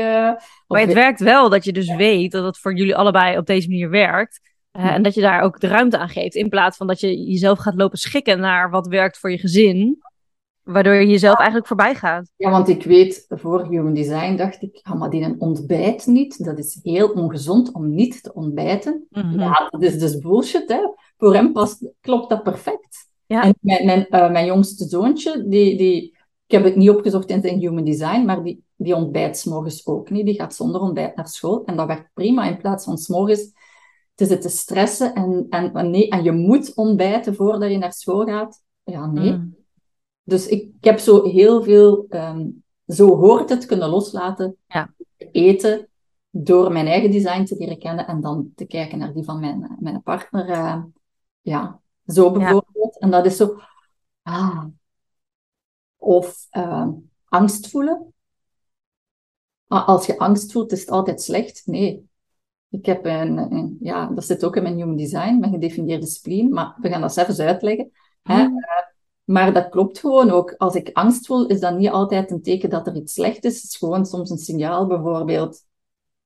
maar 0.66 0.80
het 0.80 0.92
werkt 0.92 1.20
wel 1.20 1.48
dat 1.48 1.64
je 1.64 1.72
dus 1.72 1.94
weet 1.94 2.32
dat 2.32 2.44
het 2.44 2.58
voor 2.58 2.74
jullie 2.74 2.96
allebei 2.96 3.38
op 3.38 3.46
deze 3.46 3.68
manier 3.68 3.90
werkt. 3.90 4.40
Uh, 4.72 4.84
en 4.84 5.02
dat 5.02 5.14
je 5.14 5.20
daar 5.20 5.42
ook 5.42 5.60
de 5.60 5.66
ruimte 5.66 5.98
aan 5.98 6.08
geeft. 6.08 6.34
In 6.34 6.48
plaats 6.48 6.76
van 6.76 6.86
dat 6.86 7.00
je 7.00 7.24
jezelf 7.24 7.58
gaat 7.58 7.74
lopen 7.74 7.98
schikken 7.98 8.40
naar 8.40 8.70
wat 8.70 8.86
werkt 8.86 9.18
voor 9.18 9.30
je 9.30 9.38
gezin. 9.38 9.98
Waardoor 10.62 10.94
je 10.94 11.06
jezelf 11.06 11.36
eigenlijk 11.36 11.66
voorbij 11.66 11.94
gaat. 11.94 12.32
Ja, 12.36 12.50
want 12.50 12.68
ik 12.68 12.82
weet, 12.82 13.24
voor 13.28 13.66
Human 13.68 13.94
Design 13.94 14.36
dacht 14.36 14.62
ik, 14.62 14.80
ah, 14.82 14.98
maar 14.98 15.10
die 15.10 15.22
een 15.22 15.40
ontbijt 15.40 16.06
niet. 16.06 16.44
Dat 16.44 16.58
is 16.58 16.78
heel 16.82 17.08
ongezond 17.08 17.72
om 17.72 17.94
niet 17.94 18.22
te 18.22 18.34
ontbijten. 18.34 19.06
Mm 19.10 19.38
Ja, 19.38 19.68
dat 19.70 19.82
is 19.82 19.98
dus 19.98 20.18
bullshit. 20.18 20.68
Hè? 20.68 20.80
Voor 21.16 21.34
hem 21.34 21.52
past, 21.52 21.88
klopt 22.00 22.28
dat 22.28 22.42
perfect. 22.42 23.08
Ja. 23.26 23.42
En 23.42 23.54
mijn, 23.60 23.86
mijn, 23.86 24.06
uh, 24.10 24.30
mijn 24.30 24.46
jongste 24.46 24.84
zoontje, 24.88 25.48
die, 25.48 25.76
die, 25.76 26.02
ik 26.46 26.52
heb 26.52 26.64
het 26.64 26.76
niet 26.76 26.90
opgezocht 26.90 27.30
in 27.30 27.40
zijn 27.40 27.58
human 27.58 27.84
design, 27.84 28.24
maar 28.24 28.42
die, 28.42 28.64
die 28.76 28.94
ontbijt 28.94 29.38
s'morgens 29.38 29.86
ook 29.86 30.10
niet. 30.10 30.26
Die 30.26 30.34
gaat 30.34 30.54
zonder 30.54 30.80
ontbijt 30.80 31.16
naar 31.16 31.28
school. 31.28 31.64
En 31.64 31.76
dat 31.76 31.86
werkt 31.86 32.10
prima 32.14 32.48
in 32.48 32.56
plaats 32.56 32.84
van 32.84 32.98
s'morgens 32.98 33.52
te 34.14 34.24
zitten 34.24 34.50
stressen 34.50 35.14
en, 35.14 35.46
en, 35.50 35.90
nee, 35.90 36.08
en 36.08 36.22
je 36.22 36.32
moet 36.32 36.74
ontbijten 36.74 37.34
voordat 37.34 37.70
je 37.70 37.78
naar 37.78 37.92
school 37.92 38.24
gaat. 38.24 38.62
Ja, 38.84 39.06
nee. 39.06 39.32
Mm. 39.32 39.56
Dus 40.22 40.46
ik, 40.46 40.62
ik, 40.62 40.84
heb 40.84 40.98
zo 40.98 41.24
heel 41.24 41.62
veel, 41.62 42.06
um, 42.08 42.62
zo 42.86 43.16
hoort 43.16 43.48
het 43.48 43.66
kunnen 43.66 43.88
loslaten. 43.88 44.56
Ja. 44.66 44.94
Eten, 45.16 45.88
door 46.30 46.72
mijn 46.72 46.86
eigen 46.86 47.10
design 47.10 47.44
te 47.44 47.56
leren 47.58 47.78
kennen 47.78 48.06
en 48.06 48.20
dan 48.20 48.52
te 48.54 48.66
kijken 48.66 48.98
naar 48.98 49.12
die 49.12 49.24
van 49.24 49.40
mijn, 49.40 49.76
mijn 49.80 50.02
partner. 50.02 50.48
Uh, 50.48 50.82
ja, 51.40 51.80
zo 52.06 52.30
bijvoorbeeld. 52.30 52.98
En 52.98 53.10
dat 53.10 53.26
is 53.26 53.36
zo... 53.36 53.60
Ah. 54.22 54.64
Of 55.96 56.46
uh, 56.50 56.88
angst 57.24 57.70
voelen. 57.70 58.14
Maar 59.66 59.80
als 59.80 60.06
je 60.06 60.18
angst 60.18 60.52
voelt, 60.52 60.72
is 60.72 60.80
het 60.80 60.90
altijd 60.90 61.22
slecht. 61.22 61.62
Nee. 61.64 62.08
Ik 62.68 62.86
heb 62.86 63.04
een, 63.04 63.76
ja, 63.80 64.06
dat 64.06 64.24
zit 64.24 64.44
ook 64.44 64.56
in 64.56 64.62
mijn 64.62 64.76
human 64.76 64.96
design, 64.96 65.38
mijn 65.38 65.52
gedefinieerde 65.52 66.06
spleen, 66.06 66.48
maar 66.48 66.76
we 66.80 66.88
gaan 66.88 67.00
dat 67.00 67.12
zelfs 67.12 67.38
uitleggen. 67.38 67.90
Hè? 68.22 68.44
Hmm. 68.44 68.58
Eh, 68.62 68.84
maar 69.24 69.52
dat 69.52 69.68
klopt 69.68 69.98
gewoon 69.98 70.30
ook. 70.30 70.54
Als 70.56 70.74
ik 70.74 70.90
angst 70.92 71.26
voel, 71.26 71.46
is 71.46 71.60
dat 71.60 71.78
niet 71.78 71.90
altijd 71.90 72.30
een 72.30 72.42
teken 72.42 72.70
dat 72.70 72.86
er 72.86 72.96
iets 72.96 73.12
slecht 73.12 73.44
is. 73.44 73.54
Het 73.54 73.70
is 73.70 73.76
gewoon 73.76 74.06
soms 74.06 74.30
een 74.30 74.38
signaal. 74.38 74.86
Bijvoorbeeld, 74.86 75.64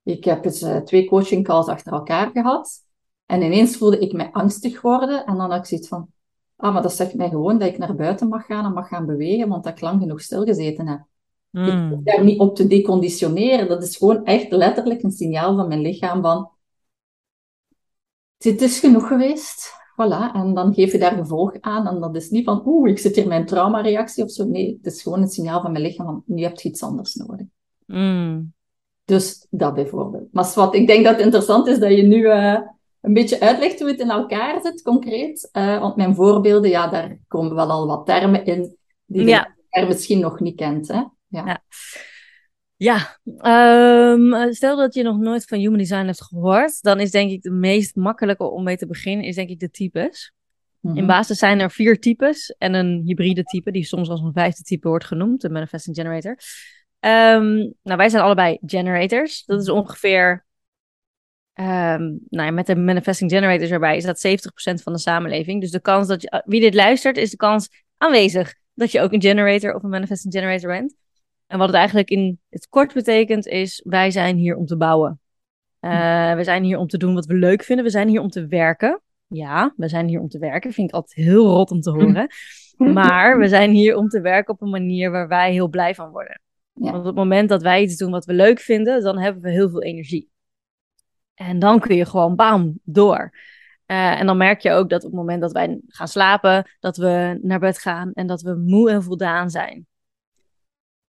ik 0.03 0.25
heb 0.25 0.45
eens 0.45 0.63
uh, 0.63 0.77
twee 0.77 1.09
coaching 1.09 1.45
calls 1.45 1.67
achter 1.67 1.93
elkaar 1.93 2.31
gehad. 2.31 2.85
En 3.31 3.43
ineens 3.43 3.77
voelde 3.77 3.99
ik 3.99 4.13
mij 4.13 4.31
angstig 4.33 4.81
worden. 4.81 5.27
En 5.27 5.37
dan 5.37 5.51
had 5.51 5.59
ik 5.59 5.67
zoiets 5.67 5.89
van, 5.89 6.09
ah, 6.57 6.73
maar 6.73 6.83
dat 6.83 6.93
zegt 6.93 7.15
mij 7.15 7.29
gewoon 7.29 7.59
dat 7.59 7.69
ik 7.69 7.79
naar 7.79 7.95
buiten 7.95 8.29
mag 8.29 8.47
gaan 8.47 8.65
en 8.65 8.73
mag 8.73 8.89
gaan 8.89 9.07
bewegen, 9.07 9.49
want 9.49 9.65
dat 9.65 9.73
ik 9.73 9.81
lang 9.81 10.01
genoeg 10.01 10.21
stilgezeten 10.21 10.87
heb. 10.87 10.99
Ik 11.51 11.61
Hmm. 11.61 11.91
hoef 11.91 12.03
daar 12.03 12.25
niet 12.25 12.39
op 12.39 12.57
te 12.57 12.67
deconditioneren. 12.67 13.69
Dat 13.69 13.83
is 13.83 13.97
gewoon 13.97 14.25
echt 14.25 14.51
letterlijk 14.51 15.03
een 15.03 15.11
signaal 15.11 15.57
van 15.57 15.69
mijn 15.69 15.81
lichaam 15.81 16.23
van, 16.23 16.51
het 18.39 18.63
is 18.63 18.79
genoeg 18.79 19.09
geweest. 19.09 19.73
Voilà, 19.93 20.35
en 20.35 20.55
dan 20.55 20.75
geef 20.75 20.93
je 20.93 20.99
daar 20.99 21.17
gevolg 21.17 21.53
aan. 21.61 21.87
En 21.87 22.01
dat 22.01 22.17
is 22.17 22.31
niet 22.31 22.45
van, 22.45 22.63
oeh, 22.67 22.91
ik 22.91 22.99
zit 22.99 23.17
hier 23.17 23.27
mijn 23.27 23.47
traumareactie 23.47 24.25
of 24.25 24.31
zo. 24.31 24.45
Nee, 24.45 24.79
het 24.83 24.93
is 24.93 25.03
gewoon 25.03 25.23
een 25.23 25.29
signaal 25.29 25.61
van 25.61 25.73
mijn 25.73 25.85
lichaam 25.85 26.07
van, 26.07 26.23
nu 26.27 26.43
heb 26.43 26.61
je 26.61 26.69
iets 26.69 26.83
anders 26.83 27.15
nodig. 27.15 27.47
Mm. 27.87 28.53
Dus 29.05 29.47
dat 29.51 29.75
bijvoorbeeld. 29.75 30.33
Maar 30.33 30.53
wat 30.55 30.75
ik 30.75 30.87
denk 30.87 31.05
dat 31.05 31.15
het 31.15 31.25
interessant 31.25 31.67
is 31.67 31.79
dat 31.79 31.91
je 31.91 32.03
nu 32.03 32.17
uh, 32.17 32.61
een 33.00 33.12
beetje 33.12 33.40
uitlegt 33.40 33.80
hoe 33.80 33.88
het 33.88 34.00
in 34.00 34.11
elkaar 34.11 34.61
zit, 34.62 34.83
concreet. 34.83 35.49
Uh, 35.52 35.80
want 35.80 35.97
mijn 35.97 36.14
voorbeelden, 36.14 36.71
ja, 36.71 36.88
daar 36.88 37.19
komen 37.28 37.54
wel 37.54 37.71
al 37.71 37.87
wat 37.87 38.07
termen 38.07 38.45
in 38.45 38.76
die 39.07 39.26
Ja. 39.26 39.57
je 39.69 39.87
misschien 39.87 40.21
nog 40.21 40.40
niet 40.40 40.57
kent. 40.57 40.88
Hè? 40.88 41.02
Ja. 41.26 41.47
Ja. 41.47 41.62
Ja, 42.76 43.19
ehm, 43.38 44.52
stel 44.52 44.76
dat 44.76 44.95
je 44.95 45.02
nog 45.02 45.19
nooit 45.19 45.45
van 45.45 45.59
Human 45.59 45.78
Design 45.78 46.07
hebt 46.07 46.23
gehoord, 46.23 46.83
dan 46.83 47.00
is 47.00 47.11
denk 47.11 47.30
ik 47.30 47.42
de 47.42 47.50
meest 47.50 47.97
makkelijke 47.97 48.45
om 48.50 48.62
mee 48.62 48.76
te 48.76 48.87
beginnen, 48.87 49.26
is 49.26 49.35
denk 49.35 49.49
ik 49.49 49.59
de 49.61 49.71
types. 49.71 50.33
Mhm. 50.80 50.97
In 50.97 51.07
basis 51.07 51.38
zijn 51.38 51.61
er 51.61 51.71
vier 51.71 52.00
types 52.00 52.54
en 52.59 52.75
een 52.75 53.02
hybride 53.04 53.42
type, 53.42 53.71
die 53.71 53.85
soms 53.85 54.09
als 54.09 54.21
een 54.21 54.33
vijfde 54.33 54.62
type 54.62 54.88
wordt 54.88 55.04
genoemd, 55.04 55.40
de 55.40 55.50
Manifesting 55.50 55.97
Generator. 55.97 56.37
Ehm, 57.00 57.57
nou, 57.83 57.97
wij 57.97 58.09
zijn 58.09 58.23
allebei 58.23 58.59
generators. 58.66 59.45
Dat 59.45 59.61
is 59.61 59.69
ongeveer, 59.69 60.47
ehm, 61.64 62.02
nou 62.29 62.47
ja, 62.47 62.50
met 62.50 62.67
de 62.67 62.76
Manifesting 62.76 63.31
Generators 63.31 63.71
erbij, 63.71 63.97
is 63.97 64.05
dat 64.05 64.21
70% 64.21 64.83
van 64.83 64.93
de 64.93 64.99
samenleving. 64.99 65.61
Dus 65.61 65.71
de 65.71 65.81
kans 65.81 66.09
dat 66.09 66.23
je, 66.23 66.43
wie 66.45 66.61
dit 66.61 66.75
luistert, 66.75 67.17
is 67.17 67.31
de 67.31 67.37
kans 67.37 67.69
aanwezig 67.97 68.55
dat 68.75 68.93
je 68.93 69.00
ook 69.00 69.12
een 69.12 69.23
generator 69.23 69.75
of 69.75 69.83
een 69.83 69.90
Manifesting 69.90 70.35
Generator 70.35 70.71
bent. 70.71 70.95
En 71.47 71.59
wat 71.59 71.67
het 71.67 71.76
eigenlijk 71.76 72.11
in 72.11 72.38
het 72.49 72.69
kort 72.69 72.95
betekent 72.95 73.47
is, 73.47 73.83
wij 73.85 74.11
zijn 74.11 74.37
hier 74.37 74.57
om 74.57 74.67
te 74.67 74.76
bouwen. 74.76 75.21
Uh, 75.81 76.35
we 76.35 76.45
zijn 76.45 76.64
hier 76.64 76.79
om 76.79 76.87
te 76.87 76.99
doen 76.99 77.14
wat 77.14 77.26
we 77.26 77.35
leuk 77.35 77.62
vinden. 77.62 77.85
We 77.85 77.90
zijn 77.90 78.09
hier 78.09 78.21
om 78.21 78.29
te 78.29 78.47
werken. 78.47 79.00
Ja, 79.26 79.75
we 79.76 79.88
zijn 79.88 80.09
hier 80.09 80.21
om 80.21 80.29
te 80.29 80.38
werken. 80.38 80.73
Vind 80.73 80.88
ik 80.88 80.95
altijd 80.95 81.26
heel 81.26 81.47
rot 81.47 81.71
om 81.71 81.81
te 81.81 81.90
horen. 81.90 82.26
Maar 82.95 83.38
we 83.38 83.49
zijn 83.49 83.71
hier 83.71 83.97
om 83.97 84.09
te 84.09 84.21
werken 84.21 84.55
op 84.55 84.62
een 84.62 84.71
manier 84.71 85.11
waar 85.11 85.29
wij 85.29 85.52
heel 85.52 85.69
blij 85.69 85.95
van 85.95 86.11
worden. 86.11 86.40
Ja. 86.73 86.90
Want 86.90 86.99
op 86.99 87.05
het 87.05 87.14
moment 87.14 87.49
dat 87.49 87.62
wij 87.62 87.83
iets 87.83 87.97
doen 87.97 88.11
wat 88.11 88.25
we 88.25 88.33
leuk 88.33 88.61
vinden, 88.61 89.02
dan 89.02 89.19
hebben 89.19 89.43
we 89.43 89.50
heel 89.50 89.71
veel 89.71 89.83
energie. 89.83 90.31
En 91.40 91.59
dan 91.59 91.80
kun 91.80 91.97
je 91.97 92.06
gewoon 92.06 92.37
bam, 92.37 92.80
door. 92.82 93.30
Uh, 93.87 94.20
en 94.20 94.26
dan 94.26 94.37
merk 94.37 94.61
je 94.61 94.70
ook 94.70 94.90
dat 94.90 95.04
op 95.04 95.11
het 95.11 95.18
moment 95.20 95.40
dat 95.40 95.52
wij 95.52 95.80
gaan 95.87 96.09
slapen, 96.09 96.70
dat 96.80 96.97
we 96.97 97.38
naar 97.42 97.59
bed 97.59 97.78
gaan 97.78 98.12
en 98.12 98.26
dat 98.26 98.42
we 98.42 98.54
moe 98.54 98.90
en 98.90 99.02
voldaan 99.02 99.50
zijn. 99.50 99.87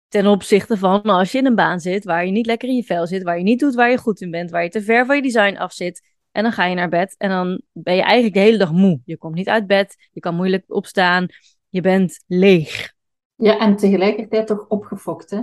Ten 0.08 0.27
opzichte 0.27 0.77
van 0.77 1.01
als 1.01 1.32
je 1.32 1.38
in 1.38 1.46
een 1.46 1.55
baan 1.55 1.79
zit 1.79 2.03
waar 2.03 2.25
je 2.25 2.32
niet 2.32 2.46
lekker 2.46 2.70
in 2.70 2.75
je 2.75 2.84
vel 2.84 3.08
zit, 3.08 3.24
waar 3.24 3.38
je 3.38 3.44
niet 3.44 3.60
doet 3.60 3.75
waar 3.75 3.89
je 3.89 3.98
goed 3.98 4.22
in 4.22 4.32
bent, 4.32 4.51
waar 4.51 4.63
je 4.63 4.70
te 4.70 4.82
ver 4.82 5.05
van 5.05 5.15
je 5.15 5.22
design 5.22 5.58
af 5.58 5.74
zit. 5.74 6.13
En 6.32 6.44
dan 6.44 6.51
ga 6.51 6.65
je 6.65 6.75
naar 6.75 6.89
bed 6.89 7.15
en 7.17 7.29
dan 7.29 7.62
ben 7.72 7.96
je 7.96 8.01
eigenlijk 8.01 8.34
de 8.34 8.39
hele 8.39 8.58
dag 8.58 8.72
moe. 8.72 9.01
Je 9.05 9.17
komt 9.17 9.36
niet 9.36 9.50
uit 9.50 9.67
bed, 9.67 10.10
je 10.12 10.20
kan 10.20 10.36
moeilijk 10.36 10.63
opstaan, 10.67 11.27
je 11.70 11.82
bent 11.82 12.24
leeg. 12.27 12.94
Ja, 13.36 13.60
en 13.60 13.75
tegelijkertijd 13.75 14.48
toch 14.48 14.67
opgefokt, 14.67 15.29
hè? 15.29 15.41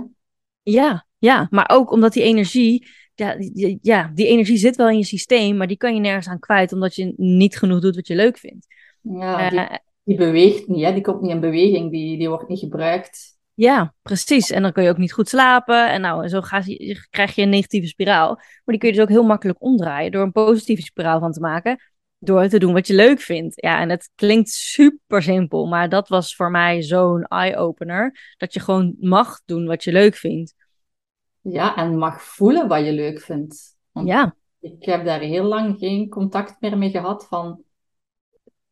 Ja, 0.61 1.05
ja, 1.17 1.47
maar 1.49 1.69
ook 1.73 1.91
omdat 1.91 2.13
die 2.13 2.23
energie, 2.23 2.87
ja 3.15 3.35
die, 3.35 3.79
ja, 3.81 4.11
die 4.13 4.27
energie 4.27 4.57
zit 4.57 4.75
wel 4.75 4.89
in 4.89 4.97
je 4.97 5.05
systeem, 5.05 5.57
maar 5.57 5.67
die 5.67 5.77
kan 5.77 5.93
je 5.93 5.99
nergens 5.99 6.27
aan 6.27 6.39
kwijt 6.39 6.73
omdat 6.73 6.95
je 6.95 7.13
niet 7.17 7.57
genoeg 7.57 7.79
doet 7.79 7.95
wat 7.95 8.07
je 8.07 8.15
leuk 8.15 8.37
vindt. 8.37 8.67
Ja, 9.01 9.49
die, 9.49 9.59
uh, 9.59 9.75
die 10.03 10.17
beweegt 10.17 10.67
niet, 10.67 10.83
hè? 10.83 10.93
die 10.93 11.01
komt 11.01 11.21
niet 11.21 11.31
in 11.31 11.39
beweging, 11.39 11.91
die, 11.91 12.17
die 12.17 12.29
wordt 12.29 12.47
niet 12.47 12.59
gebruikt. 12.59 13.33
Ja, 13.55 13.93
precies. 14.01 14.49
En 14.49 14.61
dan 14.61 14.71
kun 14.71 14.83
je 14.83 14.89
ook 14.89 14.97
niet 14.97 15.13
goed 15.13 15.29
slapen. 15.29 15.91
En 15.91 16.01
nou, 16.01 16.27
zo 16.27 16.41
ga 16.41 16.63
krijg 17.09 17.35
je 17.35 17.41
een 17.41 17.49
negatieve 17.49 17.87
spiraal. 17.87 18.35
Maar 18.35 18.61
die 18.65 18.77
kun 18.77 18.87
je 18.87 18.93
dus 18.93 19.03
ook 19.03 19.09
heel 19.09 19.23
makkelijk 19.23 19.61
omdraaien 19.61 20.11
door 20.11 20.23
een 20.23 20.31
positieve 20.31 20.81
spiraal 20.81 21.19
van 21.19 21.31
te 21.31 21.39
maken. 21.39 21.77
Door 22.19 22.47
te 22.47 22.59
doen 22.59 22.73
wat 22.73 22.87
je 22.87 22.93
leuk 22.93 23.19
vindt. 23.19 23.61
Ja, 23.61 23.79
en 23.79 23.89
het 23.89 24.09
klinkt 24.15 24.49
super 24.49 25.21
simpel. 25.21 25.65
Maar 25.65 25.89
dat 25.89 26.07
was 26.07 26.35
voor 26.35 26.51
mij 26.51 26.81
zo'n 26.81 27.23
eye-opener. 27.23 28.35
Dat 28.37 28.53
je 28.53 28.59
gewoon 28.59 28.95
mag 28.99 29.41
doen 29.45 29.65
wat 29.65 29.83
je 29.83 29.91
leuk 29.91 30.15
vindt. 30.15 30.53
Ja, 31.43 31.75
en 31.75 31.97
mag 31.97 32.21
voelen 32.21 32.67
wat 32.67 32.85
je 32.85 32.91
leuk 32.91 33.21
vindt. 33.21 33.75
Want 33.91 34.07
ja. 34.07 34.35
Ik 34.59 34.85
heb 34.85 35.05
daar 35.05 35.19
heel 35.19 35.43
lang 35.43 35.77
geen 35.77 36.09
contact 36.09 36.61
meer 36.61 36.77
mee 36.77 36.89
gehad 36.89 37.25
van... 37.25 37.61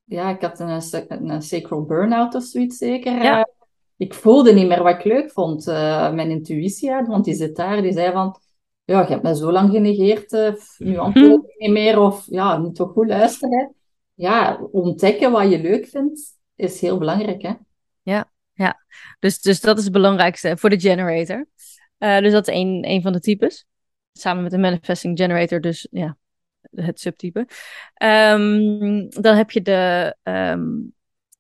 Ja, 0.03 0.29
ik 0.29 0.41
had 0.41 0.59
een, 0.59 0.81
een 1.29 1.41
sacral 1.41 1.85
burn-out 1.85 2.35
of 2.35 2.43
zoiets 2.43 2.77
zeker. 2.77 3.23
Ja 3.23 3.47
ik 4.01 4.13
voelde 4.13 4.53
niet 4.53 4.67
meer 4.67 4.83
wat 4.83 4.95
ik 4.95 5.03
leuk 5.03 5.31
vond. 5.31 5.67
Uh, 5.67 6.13
mijn 6.13 6.29
intuïtie, 6.29 6.91
want 7.05 7.25
die 7.25 7.33
zit 7.33 7.55
daar, 7.55 7.81
die 7.81 7.91
zei 7.91 8.11
van... 8.11 8.39
Ja, 8.85 9.01
je 9.01 9.07
hebt 9.07 9.23
mij 9.23 9.33
zo 9.33 9.51
lang 9.51 9.71
genegeerd, 9.71 10.31
uh, 10.31 10.53
nu 10.77 10.97
antwoord 10.97 11.43
ik 11.43 11.55
niet 11.57 11.71
meer. 11.71 11.99
Of 11.99 12.25
ja, 12.29 12.57
niet 12.57 12.75
toch 12.75 12.91
goed 12.91 13.07
luisteren. 13.07 13.75
Ja, 14.13 14.59
ontdekken 14.71 15.31
wat 15.31 15.49
je 15.49 15.59
leuk 15.59 15.87
vindt, 15.87 16.37
is 16.55 16.81
heel 16.81 16.97
belangrijk, 16.97 17.41
hè? 17.41 17.53
Ja, 18.01 18.31
ja. 18.53 18.83
Dus, 19.19 19.41
dus 19.41 19.61
dat 19.61 19.77
is 19.77 19.83
het 19.83 19.93
belangrijkste 19.93 20.57
voor 20.57 20.69
de 20.69 20.79
generator. 20.79 21.45
Uh, 22.03 22.19
dus 22.19 22.31
dat 22.31 22.47
is 22.47 22.55
een, 22.55 22.83
een 22.87 23.01
van 23.01 23.13
de 23.13 23.19
types. 23.19 23.65
Samen 24.13 24.43
met 24.43 24.51
de 24.51 24.57
manifesting 24.57 25.17
generator, 25.17 25.61
dus 25.61 25.87
ja, 25.91 26.17
het 26.71 26.99
subtype. 26.99 27.39
Um, 28.03 29.09
dan 29.09 29.35
heb 29.35 29.51
je 29.51 29.61
de... 29.61 30.15
Um, 30.23 30.93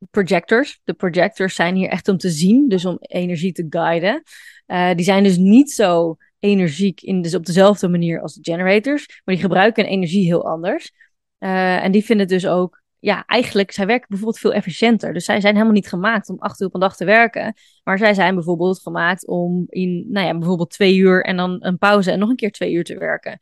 projectors. 0.09 0.79
De 0.83 0.93
projectors 0.93 1.55
zijn 1.55 1.75
hier 1.75 1.89
echt 1.89 2.07
om 2.07 2.17
te 2.17 2.29
zien, 2.29 2.67
dus 2.67 2.85
om 2.85 2.97
energie 2.99 3.51
te 3.51 3.65
guiden. 3.69 4.23
Uh, 4.67 4.93
die 4.95 5.05
zijn 5.05 5.23
dus 5.23 5.37
niet 5.37 5.71
zo 5.71 6.17
energiek 6.39 7.01
in, 7.01 7.21
dus 7.21 7.35
op 7.35 7.45
dezelfde 7.45 7.87
manier 7.87 8.21
als 8.21 8.33
de 8.33 8.51
generators, 8.51 9.21
maar 9.23 9.35
die 9.35 9.43
gebruiken 9.43 9.85
energie 9.85 10.25
heel 10.25 10.45
anders. 10.45 10.91
Uh, 11.39 11.83
en 11.83 11.91
die 11.91 12.05
vinden 12.05 12.27
dus 12.27 12.47
ook, 12.47 12.80
ja, 13.01 13.25
eigenlijk, 13.25 13.71
zij 13.71 13.85
werken 13.85 14.07
bijvoorbeeld 14.09 14.39
veel 14.39 14.53
efficiënter. 14.53 15.13
Dus 15.13 15.25
zij 15.25 15.41
zijn 15.41 15.53
helemaal 15.53 15.73
niet 15.73 15.87
gemaakt 15.87 16.29
om 16.29 16.39
acht 16.39 16.61
uur 16.61 16.67
op 16.67 16.73
een 16.73 16.79
dag 16.79 16.95
te 16.95 17.05
werken, 17.05 17.53
maar 17.83 17.97
zij 17.97 18.13
zijn 18.13 18.35
bijvoorbeeld 18.35 18.79
gemaakt 18.79 19.27
om 19.27 19.65
in, 19.69 20.05
nou 20.09 20.27
ja, 20.27 20.37
bijvoorbeeld 20.37 20.69
twee 20.69 20.97
uur 20.97 21.23
en 21.23 21.37
dan 21.37 21.57
een 21.59 21.77
pauze 21.77 22.11
en 22.11 22.19
nog 22.19 22.29
een 22.29 22.35
keer 22.35 22.51
twee 22.51 22.73
uur 22.73 22.83
te 22.83 22.97
werken. 22.97 23.39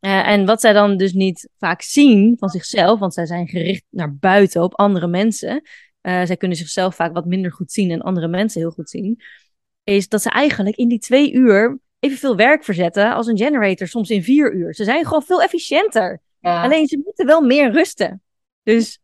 Uh, 0.00 0.28
en 0.28 0.46
wat 0.46 0.60
zij 0.60 0.72
dan 0.72 0.96
dus 0.96 1.12
niet 1.12 1.48
vaak 1.58 1.82
zien 1.82 2.36
van 2.38 2.48
zichzelf, 2.48 2.98
want 2.98 3.14
zij 3.14 3.26
zijn 3.26 3.48
gericht 3.48 3.84
naar 3.90 4.16
buiten 4.16 4.62
op 4.62 4.74
andere 4.74 5.06
mensen, 5.06 5.62
uh, 6.02 6.24
zij 6.24 6.36
kunnen 6.36 6.56
zichzelf 6.56 6.94
vaak 6.94 7.14
wat 7.14 7.26
minder 7.26 7.52
goed 7.52 7.72
zien 7.72 7.90
en 7.90 8.02
andere 8.02 8.28
mensen 8.28 8.60
heel 8.60 8.70
goed 8.70 8.90
zien, 8.90 9.20
is 9.84 10.08
dat 10.08 10.22
ze 10.22 10.30
eigenlijk 10.30 10.76
in 10.76 10.88
die 10.88 10.98
twee 10.98 11.32
uur 11.32 11.78
evenveel 11.98 12.36
werk 12.36 12.64
verzetten 12.64 13.14
als 13.14 13.26
een 13.26 13.38
generator 13.38 13.88
soms 13.88 14.10
in 14.10 14.22
vier 14.22 14.54
uur. 14.54 14.74
Ze 14.74 14.84
zijn 14.84 15.04
gewoon 15.04 15.22
veel 15.22 15.42
efficiënter. 15.42 16.20
Ja. 16.40 16.62
Alleen 16.62 16.86
ze 16.86 17.00
moeten 17.04 17.26
wel 17.26 17.40
meer 17.40 17.72
rusten. 17.72 18.22
Dus 18.64 18.98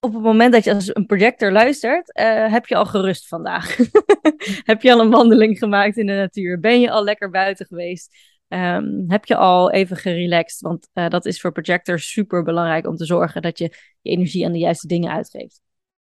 op 0.00 0.12
het 0.12 0.22
moment 0.22 0.52
dat 0.52 0.64
je 0.64 0.74
als 0.74 0.94
een 0.94 1.06
projector 1.06 1.52
luistert, 1.52 2.18
uh, 2.20 2.52
heb 2.52 2.66
je 2.66 2.76
al 2.76 2.86
gerust 2.86 3.28
vandaag. 3.28 3.76
heb 4.70 4.82
je 4.82 4.92
al 4.92 5.00
een 5.00 5.10
wandeling 5.10 5.58
gemaakt 5.58 5.96
in 5.96 6.06
de 6.06 6.12
natuur? 6.12 6.60
Ben 6.60 6.80
je 6.80 6.90
al 6.90 7.04
lekker 7.04 7.30
buiten 7.30 7.66
geweest? 7.66 8.16
Um, 8.48 9.04
heb 9.08 9.24
je 9.24 9.36
al 9.36 9.70
even 9.70 9.96
gerelaxed? 9.96 10.60
Want 10.60 10.88
uh, 10.94 11.08
dat 11.08 11.26
is 11.26 11.40
voor 11.40 11.52
projectors 11.52 12.10
super 12.10 12.42
belangrijk 12.42 12.86
om 12.86 12.96
te 12.96 13.04
zorgen 13.04 13.42
dat 13.42 13.58
je 13.58 13.64
je 14.00 14.10
energie 14.10 14.46
aan 14.46 14.52
de 14.52 14.58
juiste 14.58 14.86
dingen 14.86 15.10
uitgeeft. 15.10 15.60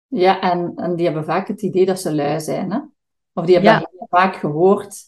Ja, 0.07 0.41
en, 0.41 0.73
en 0.75 0.95
die 0.95 1.05
hebben 1.05 1.25
vaak 1.25 1.47
het 1.47 1.61
idee 1.61 1.85
dat 1.85 1.99
ze 1.99 2.15
lui 2.15 2.39
zijn. 2.39 2.71
Hè? 2.71 2.79
Of 3.33 3.45
die 3.45 3.53
hebben 3.53 3.71
Ja. 3.71 4.07
vaak 4.09 4.35
gehoord 4.35 5.03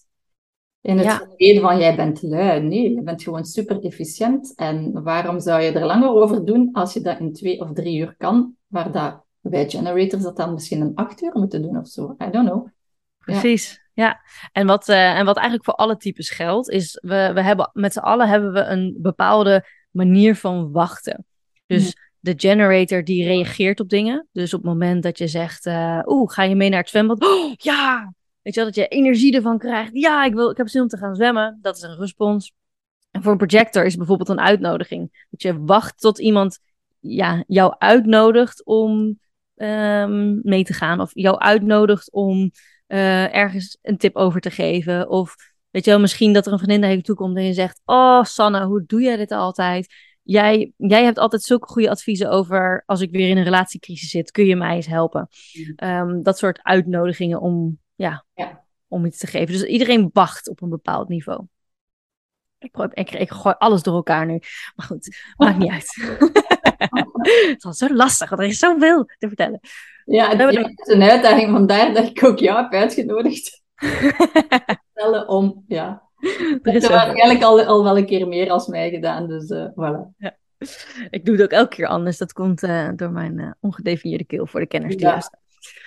in 0.82 0.98
het 0.98 1.06
Ja. 1.06 1.18
verleden 1.18 1.62
van 1.62 1.80
jij 1.80 1.96
bent 1.96 2.22
lui. 2.22 2.62
Nee, 2.62 2.94
je 2.94 3.02
bent 3.02 3.24
gewoon 3.24 3.46
super 3.46 3.84
efficiënt. 3.84 4.56
En 4.56 5.04
waarom 5.04 5.40
zou 5.40 5.62
je 5.62 5.72
er 5.72 5.86
langer 5.86 6.10
over 6.10 6.46
doen 6.46 6.70
als 6.72 6.94
je 6.94 7.02
dat 7.02 7.20
in 7.20 7.34
twee 7.34 7.60
of 7.60 7.74
drie 7.74 8.00
uur 8.00 8.16
kan? 8.18 8.56
Waar 8.68 8.92
dat 8.92 9.24
bij 9.42 9.70
generators 9.70 10.24
dat 10.24 10.38
dan 10.38 10.54
misschien 10.54 10.82
een 10.82 10.96
acht 10.96 11.22
uur 11.22 11.32
moeten 11.34 11.62
doen 11.62 11.78
of 11.78 11.88
zo. 11.88 12.16
I 12.28 12.30
don't 12.30 12.50
know. 12.50 12.66
Ja. 12.66 13.40
Precies. 13.40 13.80
Ja, 13.94 14.22
en 14.52 14.68
wat, 14.68 14.90
uh, 14.90 15.18
en 15.18 15.26
wat 15.26 15.36
eigenlijk 15.36 15.66
voor 15.66 15.76
alle 15.76 15.98
types 15.98 16.30
geldt, 16.30 16.70
is 16.70 17.00
we, 17.02 17.32
we 17.34 17.42
hebben 17.42 17.70
met 17.74 17.94
z'n 17.94 18.00
allen 18.00 18.28
hebben 18.28 18.54
we 18.54 18.60
een 18.60 18.98
bepaalde 18.98 19.66
manier 19.92 20.36
van 20.36 20.72
wachten. 20.72 21.26
Dus 21.66 21.86
mm. 21.86 21.92
de 22.20 22.34
generator 22.38 23.04
die 23.04 23.26
reageert 23.26 23.80
op 23.80 23.90
dingen. 23.90 24.28
Dus 24.32 24.54
op 24.54 24.62
het 24.62 24.70
moment 24.70 25.04
dat 25.04 25.18
je 25.18 25.28
zegt, 25.28 25.66
uh, 25.66 26.00
oeh, 26.06 26.32
ga 26.32 26.44
je 26.44 26.56
mee 26.56 26.70
naar 26.70 26.80
het 26.80 26.90
zwembad? 26.90 27.24
Oh, 27.24 27.54
ja! 27.70 28.14
Weet 28.42 28.54
je 28.54 28.60
wel, 28.60 28.66
dat 28.66 28.76
je 28.76 28.88
energie 28.88 29.36
ervan 29.36 29.58
krijgt. 29.58 29.92
Ja, 29.94 30.26
ik, 30.26 30.34
wil, 30.34 30.50
ik 30.50 30.58
heb 30.58 30.68
zin 30.68 30.82
om 30.82 30.88
te 30.88 30.98
gaan 30.98 31.16
zwemmen. 31.16 31.60
Dat 31.62 31.76
is 31.76 31.82
een 31.82 31.98
respons. 31.98 32.54
En 33.12 33.24
voor 33.24 33.32
een 33.32 33.38
projector 33.38 33.86
is 33.86 33.96
bijvoorbeeld 33.96 34.30
een 34.30 34.40
uitnodiging. 34.40 35.26
Dat 35.30 35.42
je 35.42 35.64
wacht 35.64 36.00
tot 36.00 36.20
iemand 36.20 36.60
ja, 37.00 37.44
jou 37.48 37.76
uitnodigt 37.78 38.66
om 38.66 39.20
um, 39.56 40.40
mee 40.44 40.64
te 40.64 40.74
gaan. 40.74 41.02
Of 41.02 41.12
jou 41.14 41.40
uitnodigt 41.40 42.12
om 42.12 42.52
uh, 42.88 43.36
ergens 43.36 43.78
een 43.82 43.98
tip 43.98 44.16
over 44.16 44.42
te 44.42 44.52
geven. 44.52 45.10
Of 45.10 45.36
weet 45.70 45.86
je 45.86 45.92
wel, 45.92 46.00
misschien 46.00 46.34
dat 46.34 46.46
er 46.46 46.52
een 46.52 46.58
vriendin 46.58 46.80
naar 46.80 46.92
je 46.92 47.02
toe 47.02 47.16
komt 47.16 47.38
en 47.38 47.44
je 47.44 47.54
zegt: 47.54 47.82
Oh, 47.86 48.24
Sanne, 48.24 48.66
hoe 48.66 48.84
doe 48.86 49.02
jij 49.02 49.18
dit 49.18 49.32
altijd? 49.32 49.94
Jij, 50.24 50.74
jij 50.78 51.04
hebt 51.04 51.18
altijd 51.18 51.42
zulke 51.42 51.68
goede 51.68 51.90
adviezen 51.90 52.30
over 52.30 52.84
als 52.86 53.02
ik 53.02 53.12
weer 53.12 53.30
in 53.30 53.38
een 53.38 53.44
relatiecrisis 53.44 54.10
zit. 54.10 54.32
Kun 54.32 54.46
je 54.46 54.56
mij 54.56 54.76
eens 54.76 54.88
helpen? 54.88 55.28
Um, 55.84 56.24
dat 56.24 56.38
soort 56.38 56.60
uitnodigingen 56.64 57.42
om, 57.42 57.80
ja, 58.02 58.26
ja, 58.34 58.64
om 58.88 59.06
iets 59.06 59.18
te 59.18 59.28
geven. 59.28 59.54
Dus 59.54 59.64
iedereen 59.64 60.10
wacht 60.14 60.50
op 60.50 60.62
een 60.62 60.70
bepaald 60.70 61.10
niveau. 61.10 61.46
Ik, 62.58 62.78
ik, 62.94 63.12
ik 63.12 63.32
gooi 63.32 63.56
alles 63.58 63.84
door 63.84 63.96
elkaar 63.96 64.26
nu. 64.26 64.40
Maar 64.76 64.86
goed, 64.86 65.18
maakt 65.38 65.58
niet 65.58 65.72
uit. 65.72 65.96
het 67.54 67.64
was 67.64 67.78
zo 67.78 67.94
lastig, 67.94 68.30
want 68.30 68.42
er 68.42 68.48
is 68.48 68.60
zoveel 68.60 69.06
te 69.06 69.28
vertellen. 69.28 69.60
Ja, 70.06 70.30
het, 70.30 70.54
ja, 70.54 70.68
is 70.76 70.94
een 70.94 71.02
uitdaging, 71.02 71.52
vandaar 71.52 71.94
dat 71.94 72.06
ik 72.06 72.24
ook 72.24 72.40
jou 72.40 72.64
heb 72.64 72.74
uitgenodigd. 72.74 73.62
Vertellen 74.94 75.28
om, 75.28 75.64
ja. 75.68 76.10
Er 76.62 76.76
is 76.76 76.88
waarschijnlijk 76.88 77.44
al, 77.44 77.64
al 77.64 77.84
wel 77.84 77.98
een 77.98 78.06
keer 78.06 78.28
meer 78.28 78.50
als 78.50 78.68
mij 78.68 78.90
gedaan, 78.90 79.28
dus 79.28 79.50
uh, 79.50 79.68
voilà. 79.70 80.16
Ja. 80.18 80.38
Ik 81.10 81.26
doe 81.26 81.36
het 81.36 81.44
ook 81.44 81.52
elke 81.52 81.76
keer 81.76 81.88
anders. 81.88 82.18
Dat 82.18 82.34
komt 82.34 82.64
uh, 82.64 82.90
door 82.96 83.12
mijn 83.12 83.38
uh, 83.38 83.52
ongedefinieerde 83.60 84.26
keel 84.26 84.48
voor 84.48 84.60
de 84.60 84.68
kenners 84.68 84.96
die 84.96 85.06
ja. 85.06 85.22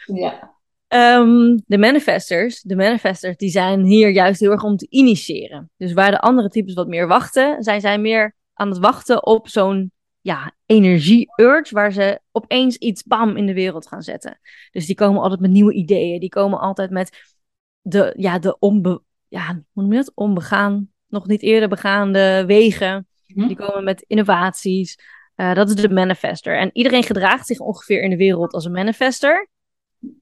ja. 0.04 0.53
Um, 0.94 1.62
de 1.66 1.78
manifestors, 1.78 2.60
de 2.60 2.76
manifestors, 2.76 3.36
die 3.36 3.50
zijn 3.50 3.84
hier 3.84 4.10
juist 4.10 4.40
heel 4.40 4.50
erg 4.50 4.62
om 4.62 4.76
te 4.76 4.86
initiëren. 4.88 5.70
Dus 5.76 5.92
waar 5.92 6.10
de 6.10 6.20
andere 6.20 6.48
types 6.48 6.74
wat 6.74 6.88
meer 6.88 7.06
wachten, 7.06 7.62
zijn 7.62 7.80
zij 7.80 7.98
meer 7.98 8.34
aan 8.54 8.68
het 8.68 8.78
wachten 8.78 9.26
op 9.26 9.48
zo'n 9.48 9.92
ja, 10.20 10.54
energie-urge, 10.66 11.74
waar 11.74 11.92
ze 11.92 12.20
opeens 12.32 12.76
iets 12.76 13.02
bam 13.02 13.36
in 13.36 13.46
de 13.46 13.54
wereld 13.54 13.86
gaan 13.86 14.02
zetten. 14.02 14.40
Dus 14.70 14.86
die 14.86 14.94
komen 14.94 15.22
altijd 15.22 15.40
met 15.40 15.50
nieuwe 15.50 15.72
ideeën. 15.72 16.20
Die 16.20 16.28
komen 16.28 16.60
altijd 16.60 16.90
met 16.90 17.36
de, 17.80 18.14
ja, 18.16 18.38
de 18.38 18.58
onbe, 18.58 19.02
ja, 19.28 19.62
hoe 19.72 19.82
noem 19.82 19.92
je 19.92 19.98
dat? 19.98 20.12
Onbegaan, 20.14 20.88
nog 21.06 21.26
niet 21.26 21.42
eerder 21.42 21.68
begaande 21.68 22.44
wegen. 22.46 23.08
Mhm. 23.26 23.46
Die 23.46 23.56
komen 23.56 23.84
met 23.84 24.04
innovaties. 24.06 24.98
Uh, 25.36 25.54
dat 25.54 25.68
is 25.68 25.74
de 25.74 25.88
manifester. 25.88 26.58
En 26.58 26.70
iedereen 26.72 27.02
gedraagt 27.02 27.46
zich 27.46 27.58
ongeveer 27.58 28.02
in 28.02 28.10
de 28.10 28.16
wereld 28.16 28.52
als 28.52 28.64
een 28.64 28.72
manifester. 28.72 29.48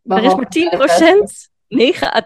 Er 0.05 0.25
is 0.25 0.35
maar 0.35 0.53
10%, 1.49 1.51
9 1.69 2.15
à 2.15 2.25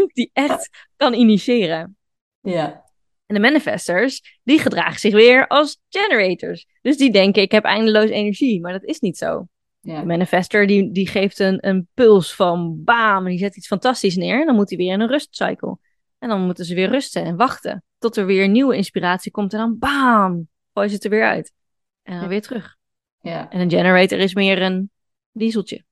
10% 0.00 0.12
die 0.12 0.30
echt 0.32 0.86
kan 0.96 1.14
initiëren. 1.14 1.96
Ja. 2.40 2.84
En 3.26 3.34
de 3.34 3.40
manifestors, 3.40 4.38
die 4.42 4.58
gedragen 4.58 5.00
zich 5.00 5.12
weer 5.12 5.46
als 5.46 5.80
generators. 5.88 6.66
Dus 6.82 6.96
die 6.96 7.12
denken, 7.12 7.42
ik 7.42 7.50
heb 7.50 7.64
eindeloos 7.64 8.10
energie. 8.10 8.60
Maar 8.60 8.72
dat 8.72 8.84
is 8.84 9.00
niet 9.00 9.16
zo. 9.16 9.46
Ja. 9.80 10.00
De 10.00 10.06
manifester, 10.06 10.66
die, 10.66 10.92
die 10.92 11.08
geeft 11.08 11.38
een, 11.38 11.66
een 11.66 11.88
puls 11.94 12.34
van 12.34 12.84
bam, 12.84 13.24
en 13.24 13.30
die 13.30 13.38
zet 13.38 13.56
iets 13.56 13.66
fantastisch 13.66 14.16
neer. 14.16 14.40
En 14.40 14.46
dan 14.46 14.54
moet 14.54 14.68
hij 14.68 14.78
weer 14.78 14.92
in 14.92 15.00
een 15.00 15.08
rustcycle. 15.08 15.78
En 16.18 16.28
dan 16.28 16.44
moeten 16.44 16.64
ze 16.64 16.74
weer 16.74 16.88
rusten 16.88 17.24
en 17.24 17.36
wachten. 17.36 17.84
Tot 17.98 18.16
er 18.16 18.26
weer 18.26 18.48
nieuwe 18.48 18.76
inspiratie 18.76 19.30
komt. 19.30 19.52
En 19.52 19.58
dan 19.58 19.78
bam, 19.78 20.48
gooi 20.74 20.88
ze 20.88 20.94
het 20.94 21.04
er 21.04 21.10
weer 21.10 21.26
uit. 21.26 21.52
En 22.02 22.20
dan 22.20 22.28
weer 22.28 22.42
terug. 22.42 22.76
Ja. 23.20 23.50
En 23.50 23.60
een 23.60 23.70
generator 23.70 24.18
is 24.18 24.34
meer 24.34 24.62
een 24.62 24.90
dieseltje. 25.32 25.84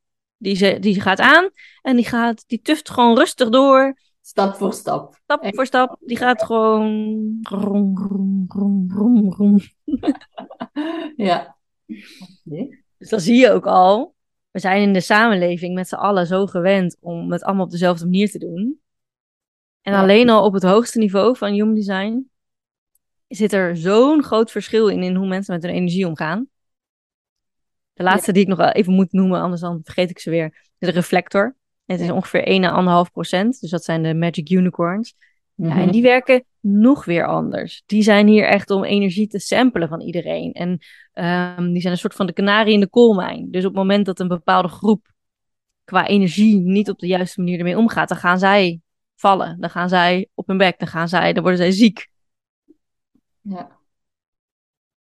Die, 0.45 0.57
ze, 0.57 0.79
die 0.81 1.01
gaat 1.01 1.21
aan 1.21 1.51
en 1.83 1.97
die, 1.97 2.05
gaat, 2.05 2.45
die 2.47 2.61
tuft 2.61 2.90
gewoon 2.90 3.16
rustig 3.16 3.49
door. 3.49 3.99
Stap 4.21 4.55
voor 4.55 4.73
stap. 4.73 5.18
Stap 5.23 5.55
voor 5.55 5.66
stap. 5.66 5.97
Die 6.01 6.16
gaat 6.16 6.42
gewoon. 6.42 7.38
Rom, 7.42 7.99
rom, 7.99 8.45
rom, 8.49 8.90
rom, 8.92 9.33
rom. 9.33 9.59
ja. 11.16 11.57
Dus 12.99 13.09
dan 13.09 13.21
zie 13.21 13.37
je 13.37 13.51
ook 13.51 13.66
al. 13.66 14.14
We 14.51 14.59
zijn 14.61 14.83
in 14.83 14.92
de 14.92 15.01
samenleving 15.01 15.75
met 15.75 15.88
z'n 15.88 15.95
allen 15.95 16.27
zo 16.27 16.47
gewend 16.47 16.97
om 17.01 17.33
het 17.33 17.42
allemaal 17.42 17.64
op 17.64 17.71
dezelfde 17.71 18.05
manier 18.05 18.31
te 18.31 18.38
doen. 18.38 18.81
En 19.83 19.95
alleen 19.95 20.31
al 20.31 20.45
op 20.45 20.53
het 20.53 20.62
hoogste 20.62 20.99
niveau 20.99 21.37
van 21.37 21.53
human 21.53 21.75
design 21.75 22.31
zit 23.29 23.53
er 23.53 23.77
zo'n 23.77 24.23
groot 24.23 24.51
verschil 24.51 24.88
in, 24.88 25.03
in 25.03 25.14
hoe 25.14 25.27
mensen 25.27 25.55
met 25.55 25.62
hun 25.62 25.73
energie 25.73 26.07
omgaan. 26.07 26.49
De 27.94 28.02
laatste 28.02 28.33
die 28.33 28.42
ik 28.42 28.48
nog 28.48 28.72
even 28.72 28.92
moet 28.92 29.12
noemen, 29.12 29.40
anders 29.40 29.61
dan 29.61 29.80
vergeet 29.83 30.11
ik 30.11 30.18
ze 30.18 30.30
weer, 30.30 30.44
is 30.78 30.88
de 30.88 30.94
reflector. 30.94 31.57
Het 31.85 32.00
is 32.00 32.11
ongeveer 32.11 33.07
1,5 33.07 33.12
procent. 33.12 33.61
Dus 33.61 33.70
dat 33.70 33.85
zijn 33.85 34.02
de 34.02 34.14
Magic 34.14 34.50
Unicorns. 34.50 35.14
ja, 35.54 35.70
en 35.70 35.76
mhm. 35.76 35.90
die 35.90 36.02
werken 36.02 36.44
nog 36.61 37.04
weer 37.04 37.26
anders. 37.26 37.83
Die 37.87 38.02
zijn 38.02 38.26
hier 38.26 38.44
echt 38.44 38.70
om 38.70 38.85
energie 38.85 39.26
te 39.26 39.38
samplen 39.38 39.88
van 39.88 40.00
iedereen. 40.00 40.52
En 40.52 40.68
um, 41.59 41.72
die 41.72 41.80
zijn 41.80 41.92
een 41.92 41.98
soort 41.98 42.14
van 42.14 42.26
de 42.26 42.33
kanarie 42.33 42.74
in 42.74 42.80
de 42.80 42.88
koolmijn. 42.88 43.50
Dus 43.50 43.64
op 43.64 43.70
het 43.70 43.80
moment 43.80 44.07
dat 44.07 44.20
een 44.20 44.28
bepaalde 44.28 44.68
groep 44.68 45.12
qua 45.85 46.07
energie 46.07 46.61
niet 46.61 46.90
op 46.90 46.98
de 46.98 47.07
juiste 47.07 47.40
manier 47.40 47.59
ermee 47.59 47.78
omgaat, 47.78 48.09
dan 48.09 48.18
gaan 48.18 48.38
zij 48.38 48.80
vallen. 49.14 49.61
Dan 49.61 49.70
gaan 49.70 49.88
zij 49.88 50.28
op 50.35 50.46
hun 50.46 50.57
bek. 50.57 50.78
Dan 50.78 50.88
gaan 50.88 51.09
zij, 51.09 51.33
dan 51.33 51.42
worden 51.42 51.61
zij 51.61 51.70
ziek. 51.70 52.09
Ja. 53.40 53.74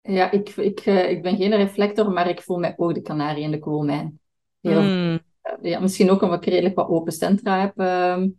Ja, 0.03 0.31
ik, 0.31 0.49
ik, 0.49 0.85
uh, 0.85 1.09
ik 1.09 1.21
ben 1.21 1.37
geen 1.37 1.55
reflector, 1.55 2.11
maar 2.11 2.29
ik 2.29 2.41
voel 2.41 2.57
mij 2.57 2.73
ook 2.77 2.93
de 2.93 3.01
kanarie 3.01 3.43
in 3.43 3.51
de 3.51 3.59
koolmijn. 3.59 4.19
Heel, 4.61 4.81
mm 4.81 5.21
ja, 5.61 5.79
misschien 5.79 6.09
ook 6.09 6.21
omdat 6.21 6.45
ik 6.45 6.53
redelijk 6.53 6.75
wat 6.75 6.87
open 6.87 7.11
centra 7.11 7.59
heb. 7.59 7.79
Ehm, 7.79 8.29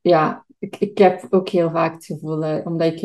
ja, 0.00 0.46
ik, 0.58 0.76
ik 0.76 0.98
heb 0.98 1.26
ook 1.30 1.48
heel 1.48 1.70
vaak 1.70 1.94
het 1.94 2.04
gevoel, 2.04 2.44
uh, 2.44 2.66
omdat 2.66 2.92
ik 2.92 3.00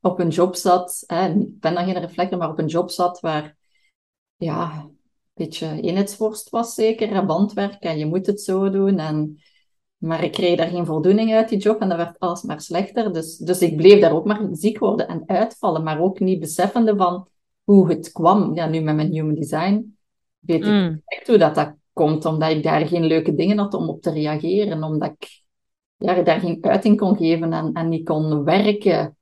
op 0.00 0.18
een 0.18 0.28
job 0.28 0.54
zat, 0.54 1.04
ik 1.06 1.60
ben 1.60 1.74
dan 1.74 1.84
geen 1.84 1.98
reflector, 1.98 2.38
maar 2.38 2.50
op 2.50 2.58
een 2.58 2.66
job 2.66 2.90
zat 2.90 3.20
waar, 3.20 3.56
ja, 4.36 4.72
een 4.72 4.98
beetje 5.34 5.80
eenheidsworst 5.80 6.48
was 6.48 6.74
zeker, 6.74 7.26
bandwerk 7.26 7.82
en 7.82 7.98
je 7.98 8.06
moet 8.06 8.26
het 8.26 8.40
zo 8.40 8.70
doen. 8.70 8.98
En, 8.98 9.40
maar 10.00 10.24
ik 10.24 10.32
kreeg 10.32 10.56
daar 10.56 10.68
geen 10.68 10.86
voldoening 10.86 11.34
uit 11.34 11.48
die 11.48 11.58
job 11.58 11.80
en 11.80 11.88
dat 11.88 11.98
werd 11.98 12.18
alsmaar 12.18 12.60
slechter. 12.60 13.12
Dus, 13.12 13.36
dus 13.36 13.62
ik 13.62 13.76
bleef 13.76 14.00
daar 14.00 14.12
ook 14.12 14.24
maar 14.24 14.48
ziek 14.52 14.78
worden 14.78 15.08
en 15.08 15.22
uitvallen, 15.26 15.82
maar 15.82 16.00
ook 16.00 16.20
niet 16.20 16.40
beseffende 16.40 16.96
van 16.96 17.28
hoe 17.64 17.88
het 17.88 18.12
kwam. 18.12 18.54
Ja, 18.54 18.66
nu 18.66 18.80
met 18.80 18.94
mijn 18.94 19.12
human 19.12 19.34
design 19.34 19.96
weet 20.38 20.64
ik 20.64 20.70
mm. 20.70 21.02
echt 21.04 21.26
hoe 21.26 21.38
dat, 21.38 21.54
dat 21.54 21.74
komt 21.92 22.24
omdat 22.24 22.50
ik 22.50 22.62
daar 22.62 22.86
geen 22.86 23.04
leuke 23.04 23.34
dingen 23.34 23.58
had 23.58 23.74
om 23.74 23.88
op 23.88 24.02
te 24.02 24.10
reageren. 24.10 24.82
Omdat 24.82 25.10
ik 25.18 25.42
ja, 25.96 26.22
daar 26.22 26.40
geen 26.40 26.64
uiting 26.64 26.98
kon 26.98 27.16
geven 27.16 27.52
en, 27.52 27.72
en 27.72 27.88
niet 27.88 28.04
kon 28.04 28.44
werken 28.44 29.16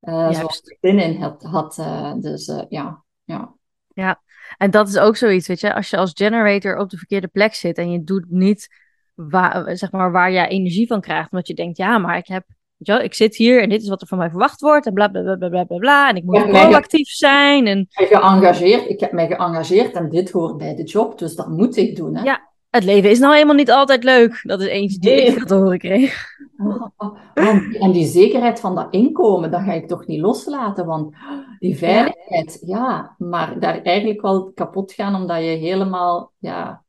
uh, 0.00 0.32
zoals 0.32 0.60
ik 0.60 0.78
zin 0.80 0.98
in 0.98 1.20
had. 1.20 1.42
had 1.42 1.78
uh, 1.78 2.14
dus 2.20 2.48
uh, 2.48 2.62
ja, 2.68 3.04
ja. 3.24 3.54
Ja, 3.88 4.22
en 4.56 4.70
dat 4.70 4.88
is 4.88 4.98
ook 4.98 5.16
zoiets, 5.16 5.46
weet 5.46 5.60
je. 5.60 5.74
Als 5.74 5.90
je 5.90 5.96
als 5.96 6.10
generator 6.14 6.78
op 6.78 6.90
de 6.90 6.96
verkeerde 6.96 7.28
plek 7.28 7.54
zit 7.54 7.78
en 7.78 7.90
je 7.90 8.04
doet 8.04 8.30
niet 8.30 8.83
waar, 9.14 9.76
zeg 9.76 9.92
maar, 9.92 10.12
waar 10.12 10.30
je 10.30 10.46
energie 10.46 10.86
van 10.86 11.00
krijgt. 11.00 11.30
Omdat 11.30 11.46
je 11.46 11.54
denkt, 11.54 11.76
ja, 11.76 11.98
maar 11.98 12.16
ik 12.16 12.26
heb 12.26 12.44
ik 12.78 13.14
zit 13.14 13.36
hier 13.36 13.62
en 13.62 13.68
dit 13.68 13.82
is 13.82 13.88
wat 13.88 14.00
er 14.00 14.06
van 14.06 14.18
mij 14.18 14.30
verwacht 14.30 14.60
wordt 14.60 14.86
en 14.86 14.92
bla 14.92 15.08
bla 15.08 15.22
bla 15.22 15.48
bla 15.48 15.64
bla 15.64 15.76
bla. 15.76 16.08
En 16.08 16.16
ik 16.16 16.24
moet 16.24 16.48
proactief 16.48 17.08
zijn. 17.08 17.66
En... 17.66 17.86
Geëngageerd, 17.88 18.88
ik 18.88 19.00
heb 19.00 19.12
mij 19.12 19.26
geëngageerd 19.26 19.94
en 19.94 20.08
dit 20.08 20.30
hoort 20.30 20.56
bij 20.56 20.74
de 20.74 20.82
job, 20.82 21.18
dus 21.18 21.34
dat 21.34 21.48
moet 21.48 21.76
ik 21.76 21.96
doen. 21.96 22.16
Hè? 22.16 22.22
Ja, 22.22 22.48
het 22.70 22.84
leven 22.84 23.10
is 23.10 23.18
nou 23.18 23.32
helemaal 23.32 23.54
niet 23.54 23.70
altijd 23.70 24.04
leuk. 24.04 24.40
Dat 24.42 24.60
is 24.60 24.66
eentje 24.66 24.98
die 24.98 25.10
nee. 25.10 25.26
ik 25.26 25.44
te 25.44 25.54
horen 25.54 25.78
kreeg. 25.78 26.32
Oh, 26.58 26.82
oh, 26.96 27.16
oh. 27.34 27.82
En 27.82 27.92
die 27.92 28.06
zekerheid 28.06 28.60
van 28.60 28.74
dat 28.74 28.86
inkomen, 28.90 29.50
dat 29.50 29.62
ga 29.62 29.72
ik 29.72 29.88
toch 29.88 30.06
niet 30.06 30.20
loslaten, 30.20 30.86
want 30.86 31.14
die 31.58 31.76
veiligheid, 31.76 32.62
ja, 32.66 32.76
ja 32.76 33.14
maar 33.18 33.60
daar 33.60 33.82
eigenlijk 33.82 34.20
wel 34.20 34.52
kapot 34.52 34.92
gaan 34.92 35.14
omdat 35.14 35.36
je 35.36 35.44
helemaal 35.44 36.32
ja, 36.38 36.83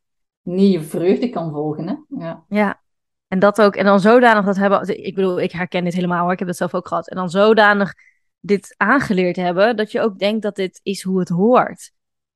niet 0.45 0.73
je 0.73 0.81
vreugde 0.81 1.29
kan 1.29 1.51
volgen. 1.51 1.87
Hè? 1.87 2.25
Ja. 2.25 2.43
ja, 2.49 2.81
en 3.27 3.39
dat 3.39 3.61
ook, 3.61 3.75
en 3.75 3.85
dan 3.85 3.99
zodanig 3.99 4.45
dat 4.45 4.55
hebben, 4.55 5.05
ik 5.05 5.15
bedoel, 5.15 5.39
ik 5.39 5.51
herken 5.51 5.83
dit 5.83 5.93
helemaal 5.93 6.23
hoor, 6.23 6.31
ik 6.31 6.39
heb 6.39 6.47
dat 6.47 6.57
zelf 6.57 6.73
ook 6.73 6.87
gehad. 6.87 7.09
En 7.09 7.15
dan 7.15 7.29
zodanig 7.29 7.93
dit 8.39 8.73
aangeleerd 8.77 9.35
hebben, 9.35 9.75
dat 9.75 9.91
je 9.91 10.01
ook 10.01 10.19
denkt 10.19 10.41
dat 10.41 10.55
dit 10.55 10.79
is 10.83 11.03
hoe 11.03 11.19
het 11.19 11.29
hoort. 11.29 11.91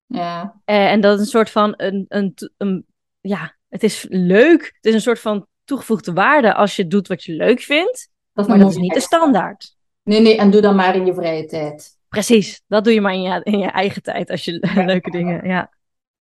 Ja. 0.06 0.60
Uh, 0.66 0.90
en 0.90 1.00
dat 1.00 1.14
is 1.14 1.20
een 1.20 1.26
soort 1.26 1.50
van, 1.50 1.74
een, 1.76 2.04
een, 2.08 2.34
een, 2.56 2.86
ja, 3.20 3.56
het 3.68 3.82
is 3.82 4.06
leuk. 4.08 4.62
Het 4.74 4.84
is 4.84 4.94
een 4.94 5.00
soort 5.00 5.20
van 5.20 5.46
toegevoegde 5.64 6.12
waarde 6.12 6.54
als 6.54 6.76
je 6.76 6.86
doet 6.86 7.08
wat 7.08 7.24
je 7.24 7.32
leuk 7.32 7.60
vindt. 7.60 8.08
Dat 8.32 8.48
maar 8.48 8.58
dat 8.58 8.70
is 8.70 8.76
niet 8.76 8.94
de 8.94 9.00
standaard. 9.00 9.76
Nee, 10.02 10.20
nee, 10.20 10.36
en 10.36 10.50
doe 10.50 10.60
dat 10.60 10.74
maar 10.74 10.94
in 10.96 11.06
je 11.06 11.14
vrije 11.14 11.44
tijd. 11.44 11.98
Precies, 12.08 12.62
dat 12.66 12.84
doe 12.84 12.92
je 12.92 13.00
maar 13.00 13.12
in 13.12 13.22
je, 13.22 13.40
in 13.42 13.58
je 13.58 13.70
eigen 13.70 14.02
tijd 14.02 14.30
als 14.30 14.44
je 14.44 14.68
leuke 14.86 15.10
dingen, 15.10 15.48
ja. 15.48 15.70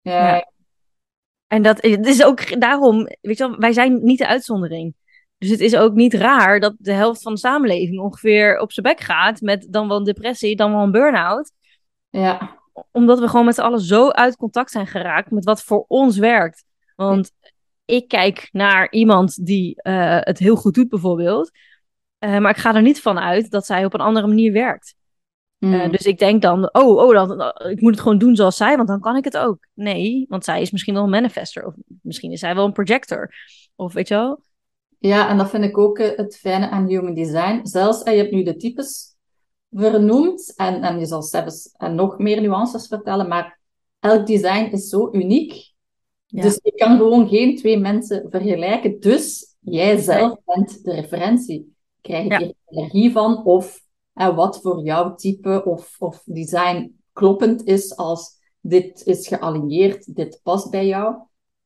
ja. 0.01 0.53
En 1.49 1.63
dat 1.63 1.83
het 1.83 2.07
is 2.07 2.25
ook 2.25 2.61
daarom, 2.61 3.09
weet 3.21 3.39
je 3.39 3.49
wel, 3.49 3.59
wij 3.59 3.73
zijn 3.73 4.05
niet 4.05 4.19
de 4.19 4.27
uitzondering. 4.27 4.95
Dus 5.39 5.51
het 5.51 5.61
is 5.61 5.77
ook 5.77 5.95
niet 5.95 6.15
raar 6.15 6.61
dat 6.61 6.75
de 6.79 6.93
helft 6.93 7.23
van 7.23 7.33
de 7.33 7.39
samenleving 7.39 8.01
ongeveer 8.01 8.59
op 8.59 8.73
zijn 8.73 8.87
bek 8.87 9.01
gaat 9.01 9.41
met 9.41 9.67
dan 9.71 9.89
wel 9.89 9.97
een 9.97 10.05
depressie, 10.05 10.57
dan 10.57 10.73
wel 10.73 10.83
een 10.83 10.91
burn-out. 10.91 11.53
Ja. 12.11 12.57
Omdat 12.93 13.19
we 13.19 13.29
gewoon 13.29 13.45
met 13.45 13.55
z'n 13.55 13.61
allen 13.61 13.81
zo 13.81 14.11
uit 14.11 14.37
contact 14.37 14.71
zijn 14.71 14.87
geraakt 14.87 15.31
met 15.31 15.45
wat 15.45 15.63
voor 15.63 15.85
ons 15.89 16.19
werkt. 16.19 16.65
Want 16.97 17.33
ik 17.85 18.09
kijk 18.09 18.49
naar 18.53 18.91
iemand 18.91 19.47
die 19.47 19.81
uh, 19.83 20.19
het 20.21 20.39
heel 20.39 20.57
goed 20.57 20.75
doet 20.75 20.89
bijvoorbeeld. 20.89 21.51
Uh, 22.25 22.39
maar 22.39 22.51
ik 22.51 22.57
ga 22.57 22.75
er 22.75 22.83
niet 22.83 23.01
van 23.01 23.19
uit 23.19 23.51
dat 23.51 23.67
zij 23.67 23.85
op 23.85 23.95
een 23.95 24.01
andere 24.01 24.27
manier 24.27 24.53
werkt. 24.53 24.95
Mm. 25.59 25.73
Uh, 25.73 25.91
dus 25.91 26.07
ik 26.07 26.19
denk 26.19 26.43
dan, 26.43 26.75
oh, 26.75 26.97
oh 26.97 27.13
dan, 27.13 27.53
ik 27.71 27.81
moet 27.81 27.91
het 27.91 28.01
gewoon 28.01 28.19
doen 28.19 28.37
zoals 28.37 28.57
zij, 28.57 28.77
want 28.77 28.89
dan 28.89 29.01
kan 29.01 29.17
ik 29.17 29.25
het 29.25 29.37
ook. 29.37 29.67
Nee, 29.75 30.27
want 30.29 30.45
zij 30.45 30.61
is 30.61 30.71
misschien 30.71 30.95
wel 30.95 31.03
een 31.03 31.11
manifester. 31.11 31.67
Of 31.67 31.75
misschien 32.03 32.33
is 32.33 32.41
zij 32.41 32.55
wel 32.55 32.65
een 32.65 32.73
projector. 32.73 33.35
Of 33.77 33.93
weet 33.93 34.09
je 34.09 34.15
wel? 34.15 34.41
Ja, 34.99 35.29
en 35.29 35.39
dat 35.39 35.51
vind 35.51 35.65
ik 35.65 35.79
ook 35.79 35.99
het 35.99 36.37
fijne 36.37 36.69
aan 36.69 36.87
human 36.87 37.15
design. 37.15 37.61
Zelfs, 37.63 38.03
je 38.03 38.11
hebt 38.11 38.31
nu 38.31 38.43
de 38.43 38.57
types 38.57 39.17
vernoemd 39.71 40.55
en, 40.57 40.83
en 40.83 40.99
je 40.99 41.07
zal 41.07 41.23
zelfs 41.23 41.73
en 41.77 41.95
nog 41.95 42.19
meer 42.19 42.41
nuances 42.41 42.87
vertellen, 42.87 43.29
maar 43.29 43.61
elk 44.01 44.27
design 44.27 44.71
is 44.73 44.89
zo 44.89 45.09
uniek. 45.13 45.73
Ja. 46.27 46.43
Dus 46.43 46.59
je 46.63 46.73
kan 46.75 46.97
gewoon 46.97 47.29
geen 47.29 47.57
twee 47.57 47.79
mensen 47.79 48.27
vergelijken. 48.31 49.01
Dus 49.01 49.57
jij 49.61 49.97
zelf 49.97 50.39
bent 50.45 50.85
de 50.85 50.93
referentie. 50.93 51.77
Krijg 52.01 52.25
je 52.25 52.29
ja. 52.29 52.53
energie 52.67 53.13
van 53.13 53.45
of 53.45 53.81
en 54.19 54.35
wat 54.35 54.61
voor 54.61 54.85
jouw 54.85 55.15
type 55.15 55.65
of, 55.65 55.97
of 55.99 56.23
design 56.25 57.01
kloppend 57.13 57.65
is 57.65 57.97
als 57.97 58.37
dit 58.61 59.07
is 59.07 59.29
gealigneerd, 59.29 60.15
dit 60.17 60.41
past 60.43 60.71
bij 60.71 60.87
jou. 60.87 61.17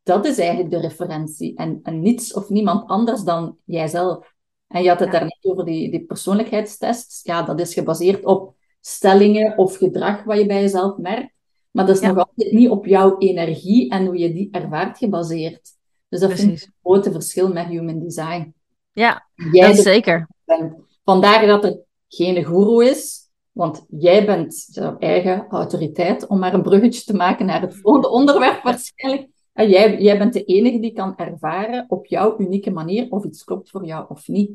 Dat 0.02 0.26
is 0.26 0.38
eigenlijk 0.38 0.70
de 0.70 0.80
referentie. 0.80 1.56
En, 1.56 1.80
en 1.82 2.00
niets 2.00 2.32
of 2.32 2.48
niemand 2.48 2.88
anders 2.88 3.22
dan 3.22 3.56
jijzelf. 3.64 4.34
En 4.66 4.82
je 4.82 4.88
had 4.88 4.98
het 4.98 5.12
ja. 5.12 5.18
daarnet 5.18 5.38
over 5.42 5.64
die, 5.64 5.90
die 5.90 6.04
persoonlijkheidstests. 6.04 7.22
Ja, 7.22 7.42
dat 7.42 7.60
is 7.60 7.74
gebaseerd 7.74 8.24
op 8.24 8.54
stellingen 8.80 9.58
of 9.58 9.76
gedrag 9.76 10.24
wat 10.24 10.38
je 10.38 10.46
bij 10.46 10.60
jezelf 10.60 10.96
merkt. 10.96 11.32
Maar 11.70 11.86
dat 11.86 11.96
is 11.96 12.02
nog 12.02 12.16
altijd 12.16 12.52
niet 12.52 12.70
op 12.70 12.86
jouw 12.86 13.18
energie 13.18 13.90
en 13.90 14.06
hoe 14.06 14.18
je 14.18 14.32
die 14.32 14.48
ervaart 14.50 14.98
gebaseerd. 14.98 15.70
Dus 16.08 16.20
dat 16.20 16.28
Precies. 16.28 16.46
vind 16.46 16.60
ik 16.60 16.66
een 16.66 16.74
grote 16.82 17.12
verschil 17.12 17.52
met 17.52 17.66
human 17.66 17.98
design. 17.98 18.54
Ja, 18.92 19.26
Jij 19.52 19.68
dat 19.68 19.84
zeker. 19.84 20.28
Vandaar 21.04 21.46
dat 21.46 21.64
er 21.64 21.80
geen 22.14 22.44
guru 22.44 22.84
is, 22.84 23.30
want 23.52 23.86
jij 23.88 24.26
bent 24.26 24.68
jouw 24.70 24.98
eigen 24.98 25.46
autoriteit, 25.48 26.26
om 26.26 26.38
maar 26.38 26.54
een 26.54 26.62
bruggetje 26.62 27.04
te 27.04 27.16
maken 27.16 27.46
naar 27.46 27.60
het 27.60 27.76
volgende 27.76 28.08
onderwerp 28.08 28.62
waarschijnlijk. 28.62 29.28
En 29.52 29.68
jij, 29.68 30.00
jij 30.02 30.18
bent 30.18 30.32
de 30.32 30.44
enige 30.44 30.80
die 30.80 30.92
kan 30.92 31.16
ervaren 31.16 31.84
op 31.88 32.06
jouw 32.06 32.38
unieke 32.38 32.70
manier 32.70 33.10
of 33.10 33.24
iets 33.24 33.44
klopt 33.44 33.70
voor 33.70 33.84
jou 33.84 34.04
of 34.08 34.28
niet. 34.28 34.50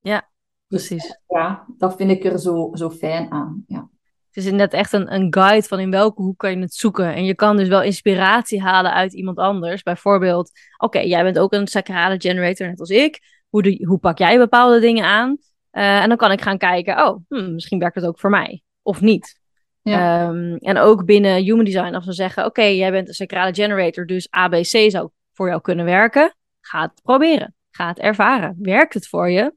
Ja, 0.00 0.30
precies. 0.66 1.20
Ja, 1.26 1.66
dat 1.76 1.96
vind 1.96 2.10
ik 2.10 2.24
er 2.24 2.38
zo, 2.38 2.70
zo 2.72 2.90
fijn 2.90 3.30
aan. 3.30 3.64
Ja. 3.66 3.88
Het 4.26 4.44
is 4.44 4.44
inderdaad 4.44 4.80
echt 4.80 4.92
een, 4.92 5.14
een 5.14 5.34
guide 5.34 5.66
van 5.66 5.78
in 5.78 5.90
welke 5.90 6.22
hoek 6.22 6.38
kan 6.38 6.50
je 6.50 6.58
het 6.58 6.74
zoeken. 6.74 7.14
En 7.14 7.24
je 7.24 7.34
kan 7.34 7.56
dus 7.56 7.68
wel 7.68 7.82
inspiratie 7.82 8.62
halen 8.62 8.92
uit 8.92 9.12
iemand 9.12 9.38
anders. 9.38 9.82
Bijvoorbeeld, 9.82 10.50
oké, 10.76 10.98
jij 10.98 11.22
bent 11.22 11.38
ook 11.38 11.52
een 11.52 11.66
sacrale 11.66 12.20
generator, 12.20 12.66
net 12.66 12.80
als 12.80 12.90
ik. 12.90 13.20
Hoe, 13.48 13.62
de, 13.62 13.84
hoe 13.86 13.98
pak 13.98 14.18
jij 14.18 14.38
bepaalde 14.38 14.80
dingen 14.80 15.04
aan? 15.04 15.38
Uh, 15.72 16.02
en 16.02 16.08
dan 16.08 16.16
kan 16.16 16.32
ik 16.32 16.40
gaan 16.40 16.58
kijken, 16.58 17.06
oh, 17.06 17.20
hmm, 17.28 17.54
misschien 17.54 17.78
werkt 17.78 17.94
het 17.94 18.06
ook 18.06 18.20
voor 18.20 18.30
mij. 18.30 18.62
Of 18.82 19.00
niet. 19.00 19.40
Ja. 19.82 20.28
Um, 20.28 20.56
en 20.56 20.78
ook 20.78 21.04
binnen 21.04 21.42
Human 21.42 21.64
Design, 21.64 21.94
als 21.94 22.06
we 22.06 22.12
zeggen, 22.12 22.44
oké, 22.44 22.60
okay, 22.60 22.76
jij 22.76 22.90
bent 22.90 23.08
een 23.08 23.14
sacrale 23.14 23.54
generator, 23.54 24.06
dus 24.06 24.30
ABC 24.30 24.90
zou 24.90 25.10
voor 25.32 25.48
jou 25.48 25.60
kunnen 25.60 25.84
werken. 25.84 26.34
Ga 26.60 26.82
het 26.82 27.02
proberen. 27.02 27.54
Ga 27.70 27.88
het 27.88 27.98
ervaren. 27.98 28.56
Werkt 28.58 28.94
het 28.94 29.08
voor 29.08 29.30
je? 29.30 29.54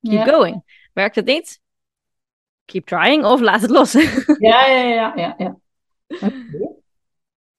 Keep 0.00 0.26
ja. 0.26 0.32
going. 0.32 0.88
Werkt 0.92 1.16
het 1.16 1.24
niet? 1.24 1.60
Keep 2.64 2.86
trying 2.86 3.24
of 3.24 3.40
laat 3.40 3.60
het 3.60 3.70
los. 3.70 3.92
ja, 4.38 4.66
ja, 4.66 4.82
ja, 4.82 5.12
ja. 5.16 5.34
ja. 5.38 5.58
Okay. 6.06 6.44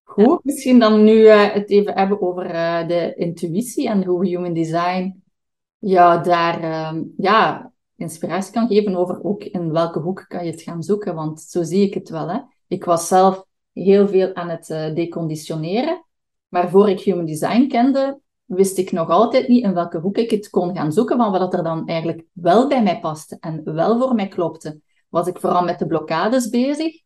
Goed, 0.03 0.43
misschien 0.43 0.79
dan 0.79 1.03
nu 1.03 1.13
uh, 1.13 1.53
het 1.53 1.69
even 1.69 1.93
hebben 1.93 2.21
over 2.21 2.45
uh, 2.45 2.87
de 2.87 3.13
intuïtie 3.15 3.89
en 3.89 4.03
hoe 4.03 4.27
Human 4.27 4.53
Design 4.53 5.23
ja, 5.77 6.17
daar 6.17 6.93
ja, 7.17 7.71
inspiratie 7.97 8.53
kan 8.53 8.67
geven 8.67 8.95
over 8.95 9.23
ook 9.23 9.43
in 9.43 9.71
welke 9.71 9.99
hoek 9.99 10.25
kan 10.27 10.45
je 10.45 10.51
het 10.51 10.61
gaan 10.61 10.83
zoeken. 10.83 11.15
Want 11.15 11.41
zo 11.41 11.63
zie 11.63 11.85
ik 11.85 11.93
het 11.93 12.09
wel. 12.09 12.29
Hè. 12.29 12.39
Ik 12.67 12.83
was 12.83 13.07
zelf 13.07 13.45
heel 13.73 14.07
veel 14.07 14.35
aan 14.35 14.49
het 14.49 14.69
uh, 14.69 14.95
deconditioneren. 14.95 16.05
Maar 16.47 16.69
voor 16.69 16.89
ik 16.89 16.99
Human 16.99 17.25
Design 17.25 17.67
kende, 17.67 18.19
wist 18.45 18.77
ik 18.77 18.91
nog 18.91 19.09
altijd 19.09 19.47
niet 19.47 19.63
in 19.63 19.73
welke 19.73 19.99
hoek 19.99 20.17
ik 20.17 20.31
het 20.31 20.49
kon 20.49 20.75
gaan 20.75 20.91
zoeken, 20.93 21.17
van 21.17 21.31
wat 21.31 21.53
er 21.53 21.63
dan 21.63 21.87
eigenlijk 21.87 22.25
wel 22.33 22.67
bij 22.67 22.83
mij 22.83 22.99
paste 22.99 23.37
en 23.39 23.61
wel 23.63 23.99
voor 23.99 24.15
mij 24.15 24.27
klopte. 24.27 24.81
Was 25.09 25.27
ik 25.27 25.39
vooral 25.39 25.63
met 25.63 25.79
de 25.79 25.87
blokkades 25.87 26.49
bezig 26.49 27.01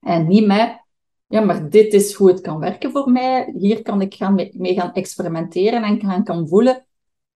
en 0.00 0.26
niet 0.26 0.46
met, 0.46 0.84
ja, 1.26 1.40
maar 1.40 1.70
dit 1.70 1.92
is 1.92 2.14
hoe 2.14 2.28
het 2.28 2.40
kan 2.40 2.58
werken 2.58 2.90
voor 2.90 3.10
mij. 3.10 3.54
Hier 3.58 3.82
kan 3.82 4.00
ik 4.00 4.14
gaan 4.14 4.34
mee, 4.34 4.50
mee 4.56 4.74
gaan 4.74 4.92
experimenteren 4.92 5.82
en 5.82 6.00
gaan 6.00 6.24
kan 6.24 6.48
voelen 6.48 6.87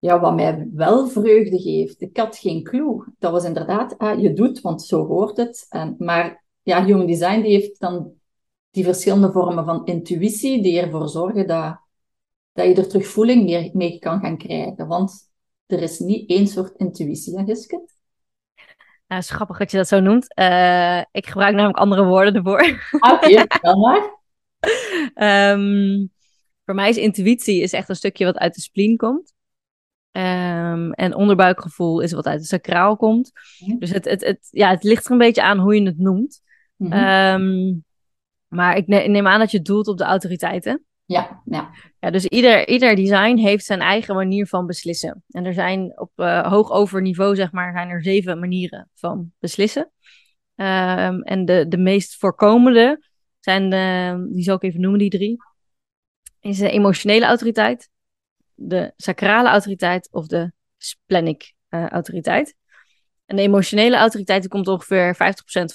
ja, 0.03 0.21
wat 0.21 0.35
mij 0.35 0.69
wel 0.73 1.09
vreugde 1.09 1.61
geeft. 1.61 2.01
Ik 2.01 2.17
had 2.17 2.37
geen 2.37 2.63
clue. 2.63 3.05
Dat 3.19 3.33
was 3.33 3.45
inderdaad, 3.45 3.99
ah, 3.99 4.21
je 4.21 4.33
doet, 4.33 4.61
want 4.61 4.83
zo 4.83 5.07
hoort 5.07 5.37
het. 5.37 5.67
En, 5.69 5.95
maar 5.99 6.45
ja, 6.63 6.85
Human 6.85 7.07
Design 7.07 7.41
die 7.41 7.53
heeft 7.53 7.81
dan 7.81 8.13
die 8.71 8.85
verschillende 8.85 9.33
vormen 9.33 9.65
van 9.65 9.87
intuïtie 9.87 10.63
die 10.63 10.81
ervoor 10.81 11.09
zorgen 11.09 11.47
dat, 11.47 11.81
dat 12.53 12.67
je 12.67 12.75
er 12.75 12.89
terugvoeling 12.89 13.45
mee, 13.45 13.71
mee 13.75 13.99
kan 13.99 14.21
gaan 14.21 14.39
krijgen. 14.39 14.87
Want 14.87 15.31
er 15.67 15.83
is 15.83 15.99
niet 15.99 16.29
één 16.31 16.47
soort 16.47 16.77
intuïtie, 16.77 17.39
hè, 17.39 17.45
Giske? 17.45 17.85
Nou, 19.07 19.21
is 19.21 19.31
grappig 19.31 19.59
dat 19.59 19.71
je 19.71 19.77
dat 19.77 19.89
zo 19.89 20.01
noemt. 20.01 20.39
Uh, 20.39 20.99
ik 20.99 21.27
gebruik 21.27 21.55
namelijk 21.55 21.79
andere 21.79 22.05
woorden 22.05 22.35
ervoor. 22.35 22.89
Ah, 22.99 23.13
oké, 23.13 23.43
okay, 23.43 23.75
maar. 23.75 24.21
um, 25.55 26.13
voor 26.65 26.75
mij 26.75 26.89
is 26.89 26.97
intuïtie 26.97 27.61
is 27.61 27.73
echt 27.73 27.89
een 27.89 27.97
stukje 27.97 28.25
wat 28.25 28.39
uit 28.39 28.55
de 28.55 28.61
spleen 28.61 28.97
komt. 28.97 29.35
Um, 30.13 30.93
en 30.93 31.15
onderbuikgevoel 31.15 32.01
is 32.01 32.13
wat 32.13 32.27
uit 32.27 32.39
het 32.39 32.49
sacraal 32.49 32.97
komt. 32.97 33.31
Ja. 33.57 33.77
Dus 33.79 33.91
het, 33.91 34.05
het, 34.05 34.25
het, 34.25 34.49
ja, 34.51 34.71
het 34.71 34.83
ligt 34.83 35.05
er 35.05 35.13
een 35.13 35.19
beetje 35.19 35.43
aan 35.43 35.59
hoe 35.59 35.75
je 35.75 35.87
het 35.87 35.99
noemt. 35.99 36.43
Mm 36.77 36.93
-hmm. 36.93 37.43
um, 37.43 37.85
maar 38.49 38.77
ik, 38.77 38.87
ne 38.87 39.05
ik, 39.05 39.11
neem 39.11 39.27
aan 39.27 39.39
dat 39.39 39.51
je 39.51 39.63
doelt 39.63 39.89
op 39.89 39.99
de 39.99 40.05
autoriteiten. 40.05 40.85
Ja, 41.05 41.43
ja. 41.45 41.71
ja 41.99 42.11
dus 42.11 42.27
ieder, 42.27 42.69
ieder 42.69 42.97
design 42.97 43.37
heeft 43.37 43.65
zijn 43.65 43.81
eigen 43.81 44.15
manier 44.15 44.47
van 44.47 44.67
beslissen. 44.67 45.25
En 45.29 45.45
er 45.45 45.55
zijn 45.55 46.01
op 46.01 46.11
uh, 46.17 46.47
hoog 46.47 46.71
overniveau, 46.71 47.35
zeg 47.35 47.53
maar, 47.53 47.73
zijn 47.73 47.89
er 47.89 48.03
zeven 48.03 48.39
manieren 48.39 48.91
van 48.95 49.33
beslissen. 49.39 49.91
Um, 50.57 51.23
en 51.23 51.45
de, 51.45 51.69
de 51.69 51.79
meest 51.79 52.17
voorkomende 52.17 53.09
zijn, 53.41 53.71
de, 53.71 54.29
die 54.33 54.43
zal 54.43 54.55
ik 54.55 54.63
even 54.63 54.81
noemen, 54.81 54.99
die 54.99 55.11
drie. 55.11 55.37
Is 56.41 56.59
de 56.59 56.71
emotionele 56.71 57.27
autoriteit, 57.27 57.91
de 58.69 58.93
sacrale 58.97 59.49
autoriteit 59.49 60.09
of 60.11 60.27
de 60.27 60.53
splenic 60.79 61.53
uh, 61.71 61.89
autoriteit. 61.89 62.55
En 63.27 63.37
de 63.37 63.43
emotionele 63.43 63.97
autoriteit 63.97 64.49
komt 64.49 64.69
ongeveer 64.69 65.15
50% 65.15 65.19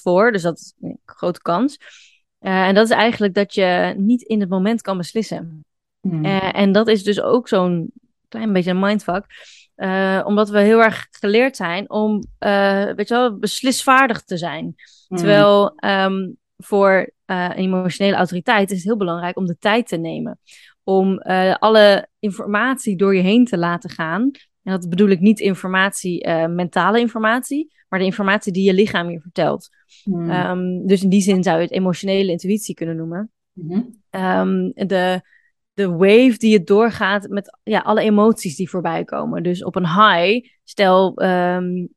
voor, 0.02 0.32
dus 0.32 0.42
dat 0.42 0.58
is 0.58 0.74
een 0.82 1.00
grote 1.06 1.42
kans. 1.42 1.78
Uh, 2.40 2.68
en 2.68 2.76
dat 2.76 2.86
is 2.86 2.96
eigenlijk 2.96 3.34
dat 3.34 3.54
je 3.54 3.94
niet 3.98 4.22
in 4.22 4.40
het 4.40 4.50
moment 4.50 4.82
kan 4.82 4.98
beslissen. 4.98 5.66
Mm. 6.02 6.26
Uh, 6.26 6.56
en 6.56 6.72
dat 6.72 6.88
is 6.88 7.04
dus 7.04 7.22
ook 7.22 7.48
zo'n 7.48 7.92
klein 8.28 8.54
beetje 8.54 8.72
een 8.72 8.80
mindfuck. 8.80 9.26
Uh, 9.76 10.22
omdat 10.26 10.50
we 10.50 10.60
heel 10.60 10.84
erg 10.84 11.08
geleerd 11.10 11.56
zijn 11.56 11.90
om, 11.90 12.24
weet 12.96 13.08
je 13.08 13.14
wel, 13.14 13.38
beslisvaardig 13.38 14.24
te 14.24 14.38
zijn. 14.38 14.76
Mm. 15.08 15.18
Terwijl 15.18 15.74
um, 15.86 16.38
voor 16.58 17.12
emotionele 17.56 18.16
autoriteit 18.16 18.72
is 18.72 18.78
het 18.78 18.86
heel 18.86 18.98
belangrijk 18.98 19.38
om 19.38 19.46
de 19.46 19.58
tijd 19.58 19.88
te 19.88 19.98
nemen 19.98 20.40
om 20.88 21.22
uh, 21.24 21.56
alle 21.56 22.08
informatie 22.20 22.98
door 22.98 23.16
je 23.16 23.22
heen 23.22 23.46
te 23.46 23.58
laten 23.58 23.90
gaan. 23.90 24.32
En 24.64 24.72
dat 24.72 24.90
bedoel 24.90 25.10
ik 25.10 25.20
niet 25.20 25.40
informatie, 25.40 26.28
uh, 26.28 26.46
mentale 26.46 27.00
informatie, 27.00 27.74
maar 27.90 28.00
de 28.00 28.06
informatie 28.06 28.54
die 28.54 28.64
je 28.64 28.74
lichaam 28.74 29.10
je 29.10 29.20
vertelt. 29.20 29.70
Mm. 30.04 30.30
Um, 30.30 30.88
dus 30.88 31.04
in 31.04 31.10
die 31.10 31.22
zin 31.22 31.44
zou 31.44 31.58
je 31.58 31.64
het 31.64 31.72
emotionele 31.72 32.32
intuïtie 32.32 32.76
kunnen 32.76 32.96
noemen. 32.96 33.32
Mm 33.54 33.72
-hmm. 33.72 34.22
um, 34.22 34.72
de, 34.88 35.22
de 35.74 35.90
wave 35.90 36.36
die 36.38 36.54
het 36.54 36.68
doorgaat 36.68 37.30
met 37.30 37.58
ja, 37.64 37.80
alle 37.80 38.02
emoties 38.02 38.56
die 38.56 38.70
voorbij 38.70 39.04
komen. 39.04 39.44
Dus 39.44 39.64
op 39.64 39.76
een 39.76 39.88
high, 39.88 40.48
stel 40.64 41.24
um, 41.24 41.90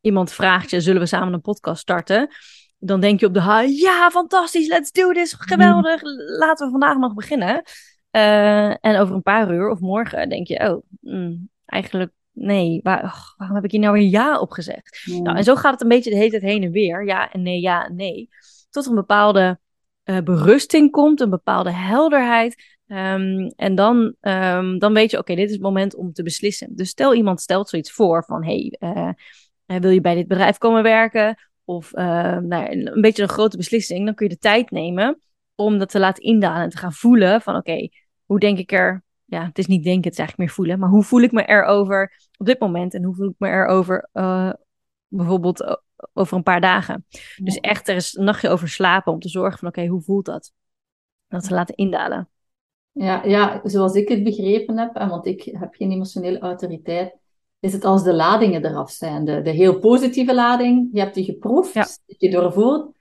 iemand 0.00 0.32
vraagt 0.32 0.70
je, 0.70 0.80
zullen 0.80 1.00
we 1.00 1.06
samen 1.06 1.32
een 1.32 1.40
podcast 1.40 1.80
starten? 1.80 2.28
Dan 2.86 3.00
denk 3.00 3.20
je 3.20 3.26
op 3.26 3.34
de 3.34 3.42
high, 3.42 3.80
ja, 3.80 4.10
fantastisch, 4.10 4.68
let's 4.68 4.92
do 4.92 5.12
this, 5.12 5.34
geweldig, 5.38 6.00
laten 6.38 6.66
we 6.66 6.70
vandaag 6.70 6.96
nog 6.96 7.14
beginnen. 7.14 7.62
Uh, 8.10 8.68
en 8.68 8.96
over 8.98 9.14
een 9.14 9.22
paar 9.22 9.52
uur 9.52 9.70
of 9.70 9.80
morgen 9.80 10.28
denk 10.28 10.46
je, 10.46 10.70
oh, 10.70 10.82
mm, 11.00 11.48
eigenlijk 11.66 12.12
nee, 12.32 12.80
waar, 12.82 13.34
waarom 13.36 13.56
heb 13.56 13.64
ik 13.64 13.70
hier 13.70 13.80
nou 13.80 13.92
weer 13.92 14.08
ja 14.08 14.40
op 14.40 14.50
gezegd? 14.50 15.02
Ja. 15.04 15.18
Nou, 15.18 15.36
en 15.36 15.44
zo 15.44 15.54
gaat 15.54 15.72
het 15.72 15.82
een 15.82 15.88
beetje 15.88 16.10
de 16.10 16.16
hele 16.16 16.30
tijd 16.30 16.42
heen 16.42 16.62
en 16.62 16.70
weer, 16.70 17.06
ja 17.06 17.32
en 17.32 17.42
nee, 17.42 17.60
ja 17.60 17.86
en 17.86 17.94
nee. 17.94 18.28
Tot 18.70 18.86
een 18.86 18.94
bepaalde 18.94 19.58
uh, 20.04 20.18
berusting 20.18 20.90
komt, 20.90 21.20
een 21.20 21.30
bepaalde 21.30 21.72
helderheid, 21.72 22.74
Ehm, 22.86 23.50
en 23.56 23.74
dan, 23.74 24.14
ehm, 24.20 24.78
dan 24.78 24.92
weet 24.92 25.10
je, 25.10 25.18
oké, 25.18 25.34
dit 25.34 25.46
is 25.46 25.52
het 25.52 25.62
moment 25.62 25.94
om 25.94 26.12
te 26.12 26.22
beslissen. 26.22 26.76
Dus 26.76 26.88
stel 26.88 27.14
iemand 27.14 27.40
stelt 27.40 27.68
zoiets 27.68 27.92
voor 27.92 28.24
van, 28.24 28.44
hey, 28.44 28.76
uh, 28.80 29.10
wil 29.80 29.90
je 29.90 30.00
bij 30.00 30.14
dit 30.14 30.28
bedrijf 30.28 30.58
komen 30.58 30.82
werken? 30.82 31.36
Of 31.64 31.96
uh, 31.96 32.38
nou, 32.38 32.70
een 32.70 33.00
beetje 33.00 33.22
een 33.22 33.28
grote 33.28 33.56
beslissing. 33.56 34.04
Dan 34.04 34.14
kun 34.14 34.28
je 34.28 34.32
de 34.32 34.38
tijd 34.40 34.70
nemen 34.70 35.20
om 35.54 35.78
dat 35.78 35.88
te 35.88 35.98
laten 35.98 36.22
indalen 36.22 36.62
en 36.62 36.68
te 36.68 36.76
gaan 36.76 36.92
voelen 36.92 37.40
van, 37.40 37.56
oké, 37.56 37.88
hoe 38.24 38.38
denk 38.38 38.58
ik 38.58 38.72
er? 38.72 39.04
Ja, 39.24 39.44
het 39.44 39.58
is 39.58 39.66
niet 39.66 39.84
denken, 39.84 40.02
het 40.02 40.12
is 40.12 40.18
eigenlijk 40.18 40.48
meer 40.48 40.56
voelen. 40.56 40.78
Maar 40.78 40.88
hoe 40.88 41.02
voel 41.02 41.20
ik 41.20 41.32
me 41.32 41.44
erover 41.44 42.28
op 42.36 42.46
dit 42.46 42.60
moment? 42.60 42.94
En 42.94 43.04
hoe 43.04 43.14
voel 43.14 43.28
ik 43.28 43.34
me 43.38 43.48
erover 43.48 44.08
uh, 44.12 44.52
bijvoorbeeld 45.08 45.82
over 46.12 46.36
een 46.36 46.42
paar 46.42 46.60
dagen? 46.60 47.06
Dus 47.36 47.56
echt 47.56 47.88
er 47.88 47.94
is 47.94 48.16
een 48.16 48.24
nachtje 48.24 48.48
over 48.48 48.68
slapen 48.68 49.12
om 49.12 49.20
te 49.20 49.28
zorgen 49.28 49.58
van, 49.58 49.68
oké, 49.68 49.86
hoe 49.86 50.02
voelt 50.02 50.24
dat? 50.24 50.52
Dat 51.28 51.48
te 51.48 51.54
laten 51.54 51.74
indalen. 51.74 52.28
Ja, 52.92 53.24
ja, 53.24 53.60
zoals 53.64 53.94
ik 53.94 54.08
het 54.08 54.24
begrepen 54.24 54.78
heb, 54.78 54.94
en 54.94 55.08
want 55.08 55.26
ik 55.26 55.42
heb 55.42 55.74
geen 55.74 55.90
emotionele 55.90 56.38
autoriteit, 56.38 57.16
is 57.64 57.72
het 57.72 57.84
als 57.84 58.02
de 58.02 58.14
ladingen 58.14 58.64
eraf 58.64 58.90
zijn. 58.90 59.24
De, 59.24 59.42
de 59.42 59.50
heel 59.50 59.78
positieve 59.78 60.34
lading, 60.34 60.88
je 60.92 61.00
hebt 61.00 61.14
die 61.14 61.24
geproefd, 61.24 61.74
ja. 61.74 61.86
je 62.18 62.30
doorvoelt, 62.30 62.94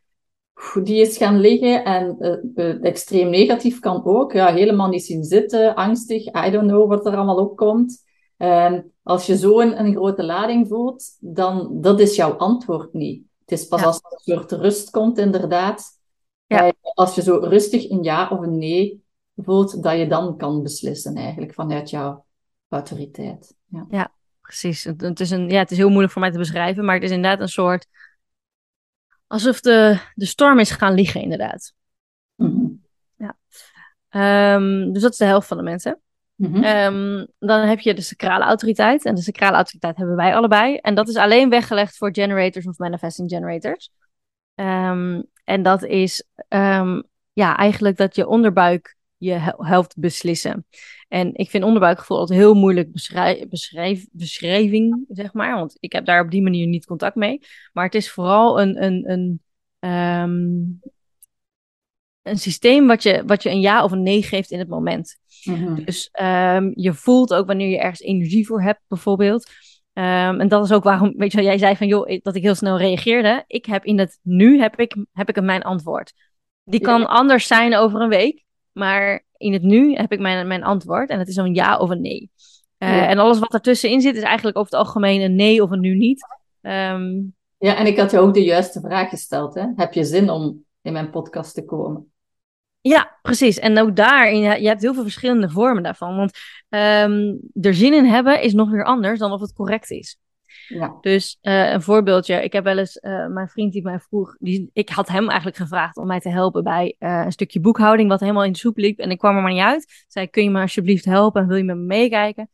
die 0.84 1.02
is 1.02 1.18
gaan 1.18 1.40
liggen. 1.40 1.86
En 1.86 2.18
uh, 2.56 2.84
extreem 2.84 3.30
negatief 3.30 3.80
kan 3.80 4.06
ook, 4.06 4.32
ja, 4.32 4.54
helemaal 4.54 4.88
niet 4.88 5.04
zien 5.04 5.24
zitten, 5.24 5.76
angstig, 5.76 6.46
I 6.46 6.52
don't 6.52 6.68
know 6.68 6.90
wat 6.90 7.06
er 7.06 7.16
allemaal 7.16 7.38
opkomt. 7.38 8.04
Um, 8.38 8.92
als 9.04 9.26
je 9.26 9.38
zo 9.38 9.60
een, 9.60 9.80
een, 9.80 9.94
grote 9.94 10.24
lading 10.24 10.68
voelt, 10.68 11.18
dan 11.20 11.82
dat 11.82 12.00
is 12.00 12.16
jouw 12.16 12.34
antwoord 12.34 12.94
niet. 12.94 13.24
Het 13.46 13.60
is 13.60 13.68
pas 13.68 13.84
als 13.84 13.98
er 13.98 14.12
een 14.12 14.36
soort 14.36 14.52
rust 14.52 14.90
komt, 14.90 15.18
inderdaad. 15.18 15.86
Ja. 16.46 16.66
Uh, 16.66 16.72
als 16.82 17.16
je 17.16 17.22
zo 17.22 17.38
rustig 17.38 17.90
een 17.90 18.04
ja 18.04 18.30
of 18.30 18.40
een 18.40 18.58
nee 18.58 19.04
voelt, 19.36 19.84
dat 19.84 19.98
je 19.98 20.08
dan 20.08 20.38
kan 20.38 20.64
beslissen 20.64 21.16
eigenlijk 21.16 21.54
vanuit 21.54 21.90
jouw 21.90 22.26
autoriteit. 22.70 23.56
Ja, 23.68 23.86
ja 23.90 24.12
precies. 24.60 24.84
Het, 24.84 25.20
is 25.20 25.32
een, 25.32 25.50
ja, 25.50 25.60
het 25.60 25.72
is 25.72 25.78
heel 25.78 25.90
moeilijk 25.90 26.12
voor 26.12 26.22
mij 26.22 26.32
te 26.32 26.38
beschrijven, 26.38 26.86
maar 26.86 26.96
het 26.96 27.04
is 27.04 27.12
inderdaad 27.12 27.40
een 27.40 27.48
soort... 27.48 27.88
Alsof 29.28 29.60
de, 29.60 30.00
de 30.14 30.26
storm 30.26 30.60
is 30.60 30.72
gaan 30.72 30.94
liggen, 30.94 31.22
inderdaad. 31.22 31.74
Mm-hmm. 32.36 32.84
Ja. 33.16 33.36
Um, 34.56 34.94
dus 34.94 35.02
dat 35.02 35.12
is 35.12 35.18
de 35.18 35.26
helft 35.26 35.48
van 35.48 35.58
de 35.58 35.64
mensen. 35.64 36.00
Mm-hmm. 36.36 36.64
Um, 36.64 37.28
dan 37.40 37.68
heb 37.68 37.80
je 37.80 37.94
de 37.94 38.02
sacrale 38.02 38.44
autoriteit. 38.44 39.06
En 39.06 39.16
de 39.16 39.22
sacrale 39.22 39.56
autoriteit 39.56 39.98
hebben 39.98 40.16
wij 40.16 40.36
allebei. 40.36 40.76
En 40.76 40.96
dat 40.96 41.08
is 41.08 41.16
alleen 41.16 41.50
weggelegd 41.50 41.98
voor 41.98 42.14
generators 42.14 42.66
of 42.66 42.78
manifesting 42.78 43.30
generators. 43.30 43.90
Um, 44.56 45.24
en 45.44 45.64
dat 45.64 45.84
is 45.84 46.28
ja, 47.34 47.58
eigenlijk 47.58 47.98
dat 47.98 48.16
je 48.16 48.28
onderbuik 48.28 48.96
je 49.24 49.54
helft 49.58 49.98
beslissen. 49.98 50.66
En 51.08 51.36
ik 51.36 51.50
vind 51.50 51.64
onderbuikgevoel 51.64 52.18
altijd 52.18 52.40
heel 52.40 52.54
moeilijk 52.54 52.92
beschrijf, 52.92 53.48
beschrijf, 53.48 54.06
beschrijving, 54.12 55.06
zeg 55.10 55.34
maar. 55.34 55.56
Want 55.56 55.78
ik 55.80 55.92
heb 55.92 56.06
daar 56.06 56.24
op 56.24 56.32
die 56.32 56.42
manier 56.42 56.68
niet 56.68 56.86
contact 56.86 57.16
mee. 57.16 57.40
Maar 57.74 57.86
het 57.86 57.96
is 57.96 58.12
vooral 58.12 58.62
een, 58.62 58.84
een, 58.84 59.12
een, 59.12 59.42
um, 59.90 60.82
een 62.22 62.38
systeem 62.38 62.88
wat 62.88 63.04
je, 63.04 63.24
wat 63.26 63.44
je 63.44 63.50
een 63.50 63.60
ja 63.60 63.84
of 63.84 63.92
een 63.92 64.04
nee 64.04 64.24
geeft 64.24 64.52
in 64.52 64.60
het 64.60 64.68
moment. 64.70 65.18
Mm-hmm. 65.44 65.86
Dus 65.86 66.10
um, 66.22 66.72
je 66.76 66.94
voelt 66.94 67.34
ook 67.34 67.48
wanneer 67.48 67.70
je 67.70 67.80
ergens 67.80 68.02
energie 68.02 68.46
voor 68.46 68.62
hebt, 68.62 68.82
bijvoorbeeld. 68.88 69.50
Um, 69.94 70.40
en 70.40 70.48
dat 70.48 70.64
is 70.64 70.72
ook 70.72 70.84
waarom, 70.84 71.14
weet 71.18 71.32
je 71.32 71.38
wel, 71.38 71.46
jij 71.46 71.58
zei 71.58 71.76
van, 71.76 71.88
joh, 71.88 72.20
dat 72.22 72.36
ik 72.36 72.42
heel 72.42 72.56
snel 72.56 72.78
reageerde. 72.78 73.44
Ik 73.48 73.66
heb 73.66 73.86
in 73.86 74.00
het 74.00 74.20
nu, 74.22 74.60
heb 74.60 74.80
ik, 74.80 74.96
heb 75.12 75.30
ik 75.30 75.42
mijn 75.42 75.62
antwoord. 75.62 76.14
Die 76.64 76.80
kan 76.80 77.00
ja. 77.00 77.06
anders 77.06 77.48
zijn 77.48 77.76
over 77.76 78.02
een 78.02 78.10
week. 78.10 78.44
Maar 78.74 79.26
in 79.38 79.54
het 79.54 79.62
nu 79.62 79.94
heb 79.94 80.12
ik 80.12 80.20
mijn, 80.20 80.48
mijn 80.48 80.64
antwoord. 80.64 81.10
En 81.10 81.20
het 81.20 81.28
is 81.28 81.36
een 81.36 81.54
ja 81.54 81.78
of 81.78 81.90
een 81.90 82.02
nee. 82.02 82.32
Uh, 82.80 82.90
ja. 82.90 83.08
En 83.08 83.18
alles 83.18 83.40
wat 83.40 83.54
ertussenin 83.54 84.02
zit, 84.02 84.16
is 84.16 84.22
eigenlijk 84.22 84.58
over 84.58 84.72
het 84.72 84.80
algemeen 84.80 85.22
een 85.22 85.36
nee 85.36 85.64
of 85.64 85.72
een 85.72 85.80
nu 85.80 85.96
niet. 85.96 86.26
Um, 86.62 87.36
ja, 87.58 87.76
en 87.76 87.86
ik 87.86 87.98
had 87.98 88.12
je 88.12 88.20
ook 88.20 88.34
de 88.34 88.44
juiste 88.44 88.80
vraag 88.80 89.10
gesteld. 89.10 89.54
Hè? 89.54 89.66
Heb 89.76 89.94
je 89.94 90.04
zin 90.04 90.30
om 90.30 90.66
in 90.82 90.94
mijn 90.94 91.10
podcast 91.10 91.54
te 91.54 91.66
komen? 91.66 92.12
Ja, 92.82 93.20
precies. 93.22 93.60
En 93.60 93.80
ook 93.80 93.96
daarin, 93.96 94.40
je 94.40 94.68
hebt 94.68 94.82
heel 94.82 94.94
veel 94.94 95.04
verschillende 95.04 95.50
vormen 95.50 95.84
daarvan. 95.84 96.16
Want 96.16 96.32
um, 96.70 97.40
er 97.62 97.74
zin 97.74 97.94
in 97.94 98.06
hebben 98.06 98.42
is 98.42 98.54
nog 98.54 98.70
weer 98.70 98.84
anders 98.84 99.20
dan 99.20 99.32
of 99.32 99.42
het 99.42 99.54
correct 99.54 99.92
is. 99.92 100.18
Ja. 100.68 100.98
Dus 101.02 101.38
uh, 101.42 101.72
een 101.72 101.82
voorbeeldje. 101.82 102.44
Ik 102.44 102.54
heb 102.54 102.64
wel 102.64 102.78
eens 102.78 103.00
uh, 103.02 103.28
mijn 103.28 103.48
vriend 103.48 103.74
die 103.74 103.84
mij 103.84 104.00
vroeg. 104.00 104.36
Die, 104.40 104.70
ik 104.74 104.90
had 104.90 105.08
hem 105.08 105.28
eigenlijk 105.28 105.58
gevraagd 105.58 105.98
om 105.98 106.08
mij 106.08 106.20
te 106.20 106.30
helpen 106.30 106.64
bij 106.64 106.96
uh, 107.00 107.22
een 107.26 107.32
stukje 107.32 107.60
boekhouding. 107.60 108.10
Wat 108.10 108.20
helemaal 108.20 108.44
in 108.44 108.52
de 108.52 108.58
soep 108.58 108.78
liep. 108.78 109.00
En 109.00 109.12
ik 109.12 109.18
kwam 109.18 109.36
er 109.36 109.42
maar 109.42 109.52
niet 109.52 109.62
uit. 109.62 110.06
Zei: 110.08 110.28
Kun 110.28 110.44
je 110.44 110.50
me 110.50 110.62
alsjeblieft 110.62 111.06
helpen 111.06 111.42
en 111.42 111.48
wil 111.48 111.58
je 111.58 111.64
met 111.64 111.76
me 111.76 111.84
meekijken? 111.84 112.50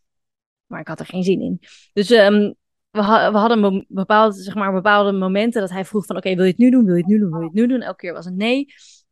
Maar 0.65 0.79
ik 0.79 0.87
had 0.87 0.99
er 0.99 1.05
geen 1.05 1.23
zin 1.23 1.41
in. 1.41 1.59
Dus 1.93 2.11
um, 2.11 2.55
we, 2.91 3.01
we, 3.31 3.37
hadden 3.37 3.85
bepaalde, 3.87 4.41
zeg 4.41 4.55
maar, 4.55 4.73
bepaalde 4.73 5.11
momenten 5.11 5.61
dat 5.61 5.69
hij 5.69 5.85
vroeg: 5.85 6.05
van, 6.05 6.17
Oké, 6.17 6.35
wil 6.35 6.43
je 6.43 6.49
het 6.49 6.59
nu 6.59 6.69
doen? 6.69 6.85
Wil 6.85 6.95
je 6.95 7.01
het 7.01 7.09
nu 7.09 7.19
doen? 7.19 7.29
Wil 7.29 7.39
je 7.39 7.45
het 7.45 7.55
nu 7.55 7.67
doen? 7.67 7.81
Elke 7.81 7.97
keer 7.97 8.13
was 8.13 8.25
een 8.25 8.37
nee. 8.37 8.65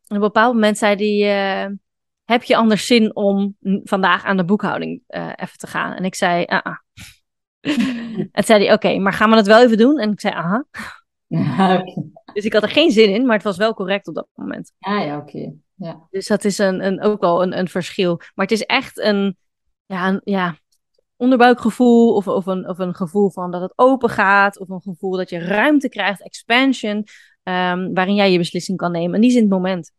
En 0.06 0.16
op 0.16 0.22
een 0.22 0.28
bepaald 0.28 0.54
moment 0.54 0.78
zei 0.78 1.20
hij: 1.20 1.78
Heb 2.24 2.42
je 2.42 2.56
anders 2.56 2.86
zin 2.86 3.16
om 3.16 3.56
vandaag 3.84 4.24
aan 4.24 4.36
de 4.36 4.44
boekhouding 4.44 5.02
even 5.36 5.58
te 5.58 5.66
gaan? 5.66 5.92
En 5.92 6.04
ik 6.04 6.14
zei: 6.14 6.44
Ah. 6.44 6.66
-uh. 6.66 6.76
En 8.32 8.44
zei 8.44 8.64
hij, 8.64 8.74
oké, 8.74 8.86
okay, 8.86 8.98
maar 8.98 9.12
gaan 9.12 9.30
we 9.30 9.36
dat 9.36 9.46
wel 9.46 9.62
even 9.62 9.76
doen? 9.76 9.98
En 9.98 10.12
ik 10.12 10.20
zei, 10.20 10.34
aha. 10.34 10.64
Ja, 11.26 11.78
okay. 11.78 12.10
Dus 12.32 12.44
ik 12.44 12.52
had 12.52 12.62
er 12.62 12.68
geen 12.68 12.90
zin 12.90 13.14
in, 13.14 13.26
maar 13.26 13.34
het 13.34 13.44
was 13.44 13.56
wel 13.56 13.74
correct 13.74 14.08
op 14.08 14.14
dat 14.14 14.28
moment. 14.34 14.72
Ah 14.78 15.04
ja, 15.04 15.16
oké. 15.16 15.36
Okay. 15.36 15.54
Ja. 15.74 16.06
Dus 16.10 16.26
dat 16.26 16.44
is 16.44 16.58
een, 16.58 16.84
een, 16.84 17.02
ook 17.02 17.20
wel 17.20 17.42
een, 17.42 17.58
een 17.58 17.68
verschil. 17.68 18.16
Maar 18.16 18.46
het 18.46 18.50
is 18.50 18.64
echt 18.64 18.98
een, 18.98 19.36
ja, 19.86 20.08
een, 20.08 20.20
ja, 20.24 20.56
onderbuikgevoel 21.16 22.14
of, 22.14 22.28
of, 22.28 22.46
een, 22.46 22.68
of 22.68 22.78
een 22.78 22.94
gevoel 22.94 23.30
van 23.30 23.50
dat 23.50 23.60
het 23.60 23.72
open 23.76 24.08
gaat. 24.08 24.58
Of 24.58 24.68
een 24.68 24.82
gevoel 24.82 25.16
dat 25.16 25.30
je 25.30 25.38
ruimte 25.38 25.88
krijgt, 25.88 26.22
expansion, 26.22 26.96
um, 26.96 27.94
waarin 27.94 28.14
jij 28.14 28.32
je 28.32 28.38
beslissing 28.38 28.78
kan 28.78 28.92
nemen. 28.92 29.14
En 29.14 29.20
die 29.20 29.30
is 29.30 29.36
in 29.36 29.42
het 29.42 29.50
moment. 29.50 29.92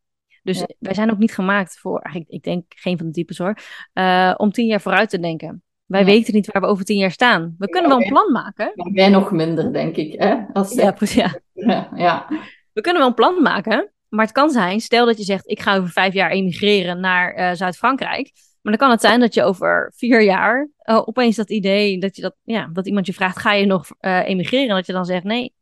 Dus 0.44 0.60
ja. 0.60 0.68
wij 0.80 0.94
zijn 0.94 1.12
ook 1.12 1.18
niet 1.18 1.34
gemaakt 1.34 1.80
voor, 1.80 2.00
eigenlijk, 2.00 2.34
ik 2.34 2.44
denk 2.44 2.64
geen 2.68 2.98
van 2.98 3.06
de 3.06 3.14
types 3.14 3.38
hoor, 3.38 3.58
uh, 3.94 4.34
om 4.38 4.52
tien 4.52 4.66
jaar 4.66 4.82
vooruit 4.82 5.10
te 5.10 5.20
denken. 5.20 5.64
Wij 5.90 6.00
ja. 6.00 6.06
weten 6.06 6.34
niet 6.34 6.52
waar 6.52 6.62
we 6.62 6.68
over 6.68 6.86
tien 6.86 6.98
jaar 6.98 7.12
staan. 7.12 7.56
We 7.58 7.70
kunnen 7.70 7.90
ja, 7.90 7.98
wel 7.98 8.06
een 8.06 8.12
plan 8.12 8.32
maken. 8.32 8.72
Maar 8.76 8.92
wij 8.92 9.10
nog 9.10 9.32
minder, 9.32 9.74
denk 9.74 9.96
ik. 9.96 10.20
Hè? 10.22 10.36
Als 10.54 10.74
ja, 10.74 10.92
precies. 10.92 11.36
Ja. 11.54 11.90
ja. 11.96 12.28
We 12.74 12.82
kunnen 12.82 13.02
wel 13.02 13.10
een 13.10 13.16
plan 13.16 13.42
maken. 13.42 13.92
Maar 14.10 14.26
het 14.26 14.34
kan 14.34 14.50
zijn, 14.50 14.80
stel 14.80 15.06
dat 15.06 15.18
je 15.18 15.24
zegt: 15.24 15.50
Ik 15.50 15.60
ga 15.60 15.78
over 15.78 15.90
vijf 15.90 16.14
jaar 16.14 16.32
emigreren 16.32 17.00
naar 17.00 17.38
uh, 17.38 17.52
Zuid-Frankrijk. 17.54 18.32
Maar 18.62 18.78
dan 18.78 18.88
kan 18.88 18.92
het 18.92 19.02
zijn 19.02 19.20
dat 19.20 19.34
je 19.34 19.44
over 19.44 19.92
vier 19.96 20.22
jaar 20.22 20.70
uh, 20.84 21.02
opeens 21.06 21.36
dat 21.36 21.50
idee, 21.50 22.00
dat, 22.00 22.16
je 22.16 22.22
dat, 22.22 22.36
ja, 22.44 22.70
dat 22.74 22.88
iemand 22.88 23.06
je 23.06 23.14
vraagt: 23.14 23.40
Ga 23.40 23.54
je 23.54 23.66
nog 23.66 23.88
uh, 24.02 24.28
emigreren? 24.28 24.70
En 24.70 24.76
dat 24.76 24.86
je 24.86 24.94
dan 24.94 25.06
zegt: 25.06 25.24
Nee. 25.24 25.54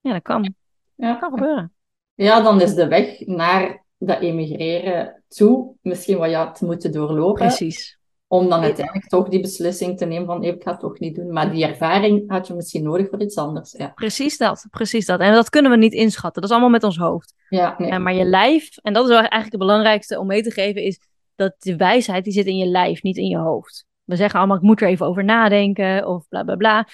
Ja, 0.00 0.12
dat 0.12 0.22
kan. 0.22 0.54
Ja. 0.94 1.10
Dat 1.10 1.18
kan 1.18 1.30
gebeuren. 1.30 1.72
Ja, 2.14 2.40
dan 2.40 2.60
is 2.60 2.74
de 2.74 2.88
weg 2.88 3.26
naar 3.26 3.84
dat 3.98 4.20
emigreren 4.20 5.22
toe 5.28 5.74
misschien 5.82 6.18
wat 6.18 6.30
je 6.30 6.36
had 6.36 6.60
moeten 6.60 6.92
doorlopen. 6.92 7.46
Precies 7.46 7.98
om 8.26 8.48
dan 8.48 8.62
uiteindelijk 8.62 9.06
toch 9.06 9.28
die 9.28 9.40
beslissing 9.40 9.98
te 9.98 10.04
nemen 10.04 10.26
van 10.26 10.42
ik 10.42 10.62
ga 10.62 10.70
het 10.70 10.80
toch 10.80 10.98
niet 10.98 11.14
doen. 11.14 11.32
Maar 11.32 11.52
die 11.52 11.66
ervaring 11.66 12.30
had 12.30 12.46
je 12.46 12.54
misschien 12.54 12.82
nodig 12.82 13.08
voor 13.08 13.22
iets 13.22 13.36
anders. 13.36 13.72
Ja. 13.72 13.88
Precies 13.88 14.36
dat, 14.36 14.66
precies 14.70 15.06
dat. 15.06 15.20
En 15.20 15.32
dat 15.32 15.50
kunnen 15.50 15.70
we 15.70 15.76
niet 15.76 15.92
inschatten. 15.92 16.42
Dat 16.42 16.50
is 16.50 16.56
allemaal 16.56 16.72
met 16.72 16.84
ons 16.84 16.96
hoofd. 16.96 17.34
Ja, 17.48 17.74
nee. 17.78 17.98
maar 17.98 18.14
je 18.14 18.24
lijf, 18.24 18.76
en 18.76 18.92
dat 18.92 19.04
is 19.04 19.10
eigenlijk 19.10 19.50
het 19.50 19.58
belangrijkste 19.58 20.18
om 20.18 20.26
mee 20.26 20.42
te 20.42 20.50
geven, 20.50 20.82
is 20.82 21.00
dat 21.34 21.54
de 21.58 21.76
wijsheid 21.76 22.24
die 22.24 22.32
zit 22.32 22.46
in 22.46 22.56
je 22.56 22.66
lijf, 22.66 23.02
niet 23.02 23.16
in 23.16 23.28
je 23.28 23.38
hoofd. 23.38 23.86
We 24.04 24.16
zeggen 24.16 24.38
allemaal, 24.38 24.56
ik 24.56 24.62
moet 24.62 24.80
er 24.80 24.88
even 24.88 25.06
over 25.06 25.24
nadenken 25.24 26.06
of 26.06 26.28
bla 26.28 26.42
bla 26.42 26.56
bla. 26.56 26.88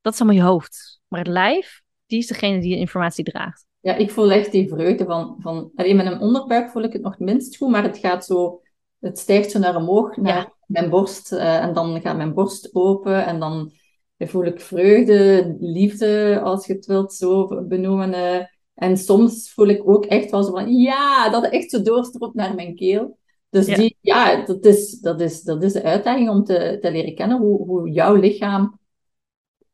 Dat 0.00 0.12
is 0.12 0.20
allemaal 0.20 0.38
je 0.38 0.50
hoofd. 0.50 1.00
Maar 1.08 1.20
het 1.20 1.28
lijf, 1.28 1.82
die 2.06 2.18
is 2.18 2.26
degene 2.26 2.60
die 2.60 2.74
de 2.74 2.80
informatie 2.80 3.24
draagt. 3.24 3.66
Ja, 3.80 3.94
ik 3.94 4.10
voel 4.10 4.30
echt 4.30 4.52
die 4.52 4.68
vreugde 4.68 5.04
van, 5.04 5.36
van 5.38 5.70
alleen 5.74 5.96
met 5.96 6.06
een 6.06 6.20
onderbuik 6.20 6.70
voel 6.70 6.82
ik 6.82 6.92
het 6.92 7.02
nog 7.02 7.12
het 7.12 7.20
minst 7.20 7.56
goed, 7.56 7.70
maar 7.70 7.82
het 7.82 7.98
gaat 7.98 8.24
zo, 8.24 8.60
het 8.98 9.18
stijgt 9.18 9.50
zo 9.50 9.58
naar 9.58 9.76
omhoog, 9.76 10.16
naar 10.16 10.36
ja 10.36 10.56
mijn 10.68 10.90
borst. 10.90 11.32
Uh, 11.32 11.62
en 11.62 11.72
dan 11.74 12.00
gaat 12.00 12.16
mijn 12.16 12.34
borst 12.34 12.74
open 12.74 13.26
en 13.26 13.40
dan 13.40 13.72
voel 14.18 14.44
ik 14.44 14.60
vreugde, 14.60 15.56
liefde, 15.60 16.40
als 16.42 16.66
je 16.66 16.72
het 16.72 16.86
wilt 16.86 17.14
zo 17.14 17.64
benoemen. 17.64 18.14
Uh, 18.14 18.44
en 18.74 18.96
soms 18.96 19.52
voel 19.52 19.66
ik 19.66 19.88
ook 19.88 20.04
echt 20.04 20.30
wel 20.30 20.42
zo 20.42 20.50
van, 20.50 20.76
ja, 20.76 21.30
dat 21.30 21.44
echt 21.44 21.70
zo 21.70 21.82
doorstroomt 21.82 22.34
naar 22.34 22.54
mijn 22.54 22.74
keel. 22.74 23.18
Dus 23.50 23.66
ja. 23.66 23.76
Die, 23.76 23.96
ja, 24.00 24.44
dat, 24.44 24.64
is, 24.64 25.00
dat, 25.00 25.20
is, 25.20 25.42
dat 25.42 25.62
is 25.62 25.72
de 25.72 25.82
uitdaging 25.82 26.28
om 26.28 26.44
te, 26.44 26.78
te 26.80 26.90
leren 26.90 27.14
kennen 27.14 27.38
hoe, 27.38 27.66
hoe 27.66 27.90
jouw 27.90 28.14
lichaam 28.14 28.78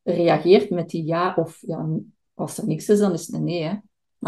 reageert 0.02 0.70
met 0.70 0.90
die 0.90 1.04
ja 1.04 1.34
of 1.36 1.58
ja, 1.66 1.88
als 2.34 2.58
er 2.58 2.66
niks 2.66 2.88
is, 2.88 2.98
dan 2.98 3.12
is 3.12 3.26
het 3.26 3.34
een 3.34 3.44
nee. 3.44 3.62
Hè. 3.62 3.76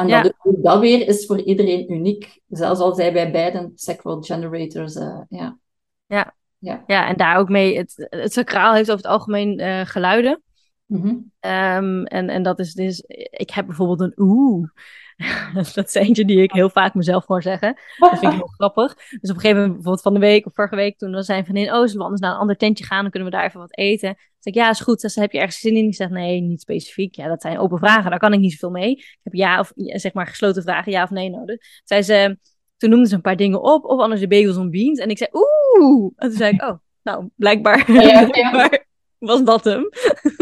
Ja. 0.07 0.23
dat, 0.23 0.35
dat 0.43 0.81
weer 0.81 1.09
is 1.09 1.27
voor 1.27 1.41
iedereen 1.41 1.93
uniek. 1.93 2.41
Zelfs 2.49 2.81
al 2.81 2.95
zijn 2.95 3.13
wij 3.13 3.33
beiden 3.33 3.73
sacral 3.75 4.23
generators. 4.23 4.95
Uh, 4.95 5.21
ja. 5.29 5.59
Ja, 6.07 6.35
ja. 6.67 6.85
ja, 6.87 7.09
en 7.09 7.17
daar 7.17 7.37
ook 7.37 7.49
mee, 7.49 7.77
het, 7.77 8.07
het 8.11 8.33
sacraal 8.33 8.75
heeft 8.75 8.91
over 8.91 9.03
het 9.03 9.13
algemeen 9.13 9.61
uh, 9.61 9.81
geluiden. 9.81 10.43
Mm 10.87 11.01
-hmm. 11.01 11.51
um, 11.51 12.05
en, 12.05 12.29
en 12.29 12.43
dat 12.43 12.59
is 12.59 12.75
dus, 12.75 13.05
ik 13.31 13.51
heb 13.51 13.67
bijvoorbeeld 13.67 14.01
een 14.01 14.15
oeh. 14.17 14.69
dat 15.75 15.87
is 15.87 15.95
eentje 15.95 16.25
die 16.25 16.43
ik 16.43 16.53
heel 16.53 16.71
vaak 16.71 16.95
mezelf 16.95 17.27
hoor 17.27 17.43
zeggen. 17.43 17.79
Dat 17.97 18.19
vind 18.19 18.33
ik 18.33 18.39
heel 18.39 18.53
grappig. 18.59 18.95
Dus 18.95 19.31
op 19.31 19.37
een 19.37 19.41
gegeven 19.41 19.57
moment, 19.57 19.73
bijvoorbeeld 19.73 20.03
van 20.03 20.15
de 20.15 20.21
week 20.21 20.47
of 20.47 20.55
vorige 20.55 20.77
week, 20.77 20.99
toen 20.99 21.13
was 21.13 21.27
zijn 21.27 21.45
vriendin, 21.45 21.73
oh, 21.73 21.81
zullen 21.81 21.97
we 21.97 22.03
anders 22.03 22.21
naar 22.21 22.33
een 22.33 22.39
ander 22.39 22.57
tentje 22.57 22.85
gaan, 22.85 23.03
dan 23.03 23.11
kunnen 23.11 23.31
we 23.31 23.37
daar 23.37 23.45
even 23.45 23.61
wat 23.61 23.77
eten. 23.77 24.09
Dan 24.09 24.17
zeg 24.39 24.55
ik, 24.55 24.61
ja, 24.61 24.71
is 24.71 24.81
goed. 24.81 25.01
Dus 25.01 25.15
heb 25.15 25.33
je 25.33 25.39
ergens 25.39 25.59
zin 25.59 25.77
in? 25.77 25.87
Ik 25.87 25.95
zeg, 25.95 26.09
nee, 26.09 26.41
niet 26.41 26.61
specifiek. 26.61 27.15
Ja, 27.15 27.29
dat 27.29 27.43
zijn 27.43 27.59
open 27.59 27.79
vragen, 27.79 28.11
daar 28.11 28.19
kan 28.19 28.33
ik 28.33 28.41
niet 28.41 28.53
zoveel 28.53 28.71
mee. 28.71 28.91
Ik 28.91 29.19
heb 29.23 29.35
ja 29.35 29.61
of, 29.61 29.73
zeg 29.75 30.13
maar, 30.13 30.27
gesloten 30.27 30.63
vragen, 30.63 30.93
ja 30.93 31.03
of 31.03 31.11
nee 31.11 31.31
nodig. 31.31 31.59
Zei 31.85 32.03
ze, 32.03 32.39
toen 32.77 32.91
noemden 32.91 33.09
ze 33.09 33.15
een 33.15 33.21
paar 33.21 33.37
dingen 33.37 33.63
op, 33.63 33.85
of 33.85 34.01
anders 34.01 34.21
de 34.21 34.29
bagels 34.29 34.57
en 34.57 34.71
beans. 34.71 34.99
En 34.99 35.11
ik 35.11 35.19
zei, 35.19 35.31
oeh! 35.33 36.13
En 36.17 36.29
toen 36.29 36.39
zei 36.39 36.53
ik, 36.53 36.63
oh, 36.63 36.79
nou, 37.03 37.29
blijkbaar, 37.37 37.93
ja, 37.93 38.29
ja. 38.33 38.71
was 39.19 39.45
dat 39.45 39.65
hem. 39.65 39.89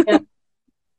Ja. 0.04 0.24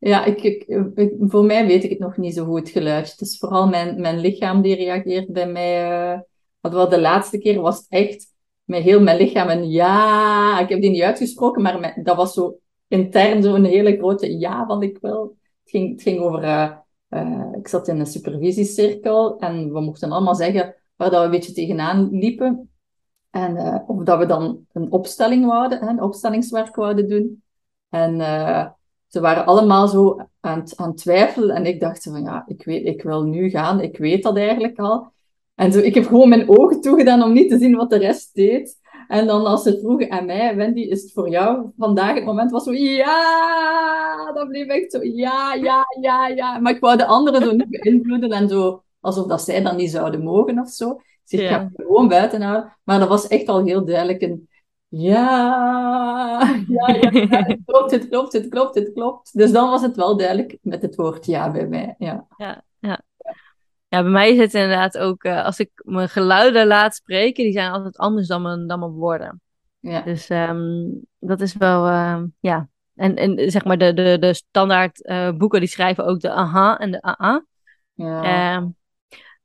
Ja, 0.05 0.25
ik, 0.25 0.43
ik, 0.43 1.13
voor 1.19 1.45
mij 1.45 1.67
weet 1.67 1.83
ik 1.83 1.89
het 1.89 1.99
nog 1.99 2.17
niet 2.17 2.33
zo 2.33 2.45
goed 2.45 2.69
geluid. 2.69 3.11
Het 3.11 3.21
is 3.21 3.37
vooral 3.37 3.67
mijn, 3.67 4.01
mijn 4.01 4.19
lichaam 4.19 4.61
die 4.61 4.75
reageert 4.75 5.31
bij 5.31 5.47
mij. 5.47 6.11
Uh, 6.11 6.19
wel 6.61 6.89
de 6.89 7.01
laatste 7.01 7.37
keer 7.37 7.61
was 7.61 7.77
het 7.77 7.85
echt 7.89 8.33
met 8.63 8.83
heel 8.83 9.01
mijn 9.01 9.17
lichaam 9.17 9.49
een 9.49 9.69
ja. 9.69 10.59
Ik 10.59 10.69
heb 10.69 10.81
die 10.81 10.89
niet 10.89 11.01
uitgesproken, 11.01 11.61
maar 11.61 12.01
dat 12.03 12.15
was 12.15 12.33
zo 12.33 12.59
intern 12.87 13.43
zo'n 13.43 13.63
hele 13.63 13.97
grote 13.97 14.37
ja 14.37 14.65
van 14.65 14.83
ik 14.83 14.97
wil. 15.01 15.37
Het 15.63 15.69
ging, 15.69 15.91
het 15.91 16.01
ging 16.01 16.19
over, 16.19 16.43
uh, 16.43 16.71
uh, 17.09 17.47
ik 17.57 17.67
zat 17.67 17.87
in 17.87 17.99
een 17.99 18.05
supervisiecirkel 18.05 19.39
en 19.39 19.73
we 19.73 19.81
mochten 19.81 20.11
allemaal 20.11 20.35
zeggen 20.35 20.75
waar 20.95 21.09
dat 21.09 21.19
we 21.19 21.25
een 21.25 21.31
beetje 21.31 21.53
tegenaan 21.53 22.09
liepen. 22.11 22.69
En 23.29 23.83
of 23.87 24.03
dat 24.03 24.17
we 24.17 24.25
dan 24.25 24.65
een 24.73 24.91
opstelling 24.91 25.45
wouden, 25.45 25.87
een 25.87 26.01
opstellingswerk 26.01 26.75
wouden 26.75 27.09
doen. 27.09 27.43
En 27.89 28.19
ze 29.07 29.19
waren 29.19 29.45
allemaal 29.45 29.87
zo 29.87 30.19
aan, 30.39 30.63
aan 30.75 30.95
twijfelen. 30.95 31.55
En 31.55 31.65
ik 31.65 31.79
dacht 31.79 32.03
van, 32.03 32.23
ja, 32.23 32.43
ik, 32.47 32.65
weet, 32.65 32.85
ik 32.85 33.03
wil 33.03 33.23
nu 33.23 33.49
gaan. 33.49 33.81
Ik 33.81 33.97
weet 33.97 34.23
dat 34.23 34.37
eigenlijk 34.37 34.79
al. 34.79 35.13
En 35.55 35.71
zo, 35.71 35.79
ik 35.79 35.93
heb 35.93 36.05
gewoon 36.05 36.29
mijn 36.29 36.49
ogen 36.49 36.81
toegedaan 36.81 37.23
om 37.23 37.33
niet 37.33 37.49
te 37.49 37.57
zien 37.57 37.75
wat 37.75 37.89
de 37.89 37.97
rest 37.97 38.33
deed. 38.33 38.79
En 39.07 39.27
dan 39.27 39.45
als 39.45 39.63
ze 39.63 39.79
vroegen 39.79 40.11
aan 40.11 40.25
mij, 40.25 40.55
Wendy, 40.55 40.79
is 40.79 41.01
het 41.01 41.11
voor 41.11 41.29
jou 41.29 41.71
vandaag 41.77 42.15
het 42.15 42.25
moment? 42.25 42.51
Was 42.51 42.63
zo, 42.63 42.73
ja! 42.73 44.31
Dat 44.33 44.47
bleef 44.47 44.67
echt 44.67 44.91
zo, 44.91 45.03
ja, 45.03 45.53
ja, 45.53 45.85
ja, 46.01 46.27
ja. 46.27 46.59
Maar 46.59 46.73
ik 46.73 46.79
wou 46.79 46.97
de 46.97 47.05
anderen 47.05 47.41
zo 47.41 47.51
niet 47.51 47.69
beïnvloeden 47.69 48.31
en 48.31 48.49
zo, 48.49 48.83
alsof 49.05 49.27
dat 49.27 49.41
zij 49.41 49.61
dan 49.61 49.75
niet 49.75 49.91
zouden 49.91 50.23
mogen 50.23 50.59
of 50.59 50.69
zo. 50.69 51.01
Dus 51.25 51.39
ik 51.39 51.47
ga 51.47 51.69
gewoon 51.75 52.07
buiten 52.07 52.41
houden. 52.41 52.77
Maar 52.83 52.99
dat 52.99 53.07
was 53.07 53.27
echt 53.27 53.47
al 53.47 53.65
heel 53.65 53.85
duidelijk 53.85 54.21
een 54.21 54.49
ja, 54.87 56.63
ja, 56.67 56.87
ja, 56.87 57.43
het 57.43 57.59
klopt, 57.65 57.91
het 57.91 58.09
klopt, 58.09 58.33
het 58.33 58.49
klopt, 58.49 58.75
het 58.75 58.91
klopt. 58.93 59.37
Dus 59.37 59.51
dan 59.51 59.69
was 59.69 59.81
het 59.81 59.95
wel 59.95 60.17
duidelijk 60.17 60.57
met 60.61 60.81
het 60.81 60.95
woord 60.95 61.25
ja 61.25 61.51
bij 61.51 61.67
mij. 61.67 61.95
Ja, 61.97 62.27
ja, 62.37 62.63
ja. 62.79 63.01
ja 63.87 64.01
bij 64.01 64.11
mij 64.11 64.31
is 64.31 64.37
het 64.37 64.53
inderdaad 64.53 64.97
ook, 64.97 65.23
uh, 65.23 65.45
als 65.45 65.59
ik 65.59 65.69
mijn 65.75 66.09
geluiden 66.09 66.67
laat 66.67 66.95
spreken, 66.95 67.43
die 67.43 67.53
zijn 67.53 67.71
altijd 67.71 67.97
anders 67.97 68.27
dan 68.27 68.41
mijn, 68.41 68.67
dan 68.67 68.79
mijn 68.79 68.91
woorden. 68.91 69.41
Ja. 69.79 70.01
Dus 70.01 70.29
um, 70.29 71.05
dat 71.19 71.41
is 71.41 71.55
wel, 71.55 71.87
uh, 71.87 72.21
ja. 72.39 72.69
En, 72.95 73.15
en 73.15 73.51
zeg 73.51 73.65
maar, 73.65 73.77
de, 73.77 73.93
de, 73.93 74.17
de 74.19 74.33
standaard 74.33 75.07
uh, 75.07 75.31
boeken 75.31 75.59
die 75.59 75.69
schrijven 75.69 76.05
ook 76.05 76.19
de 76.19 76.31
aha 76.31 76.77
en 76.77 76.91
de 76.91 77.01
aa. 77.01 77.45
Ja. 77.93 78.57
Uh, 78.57 78.67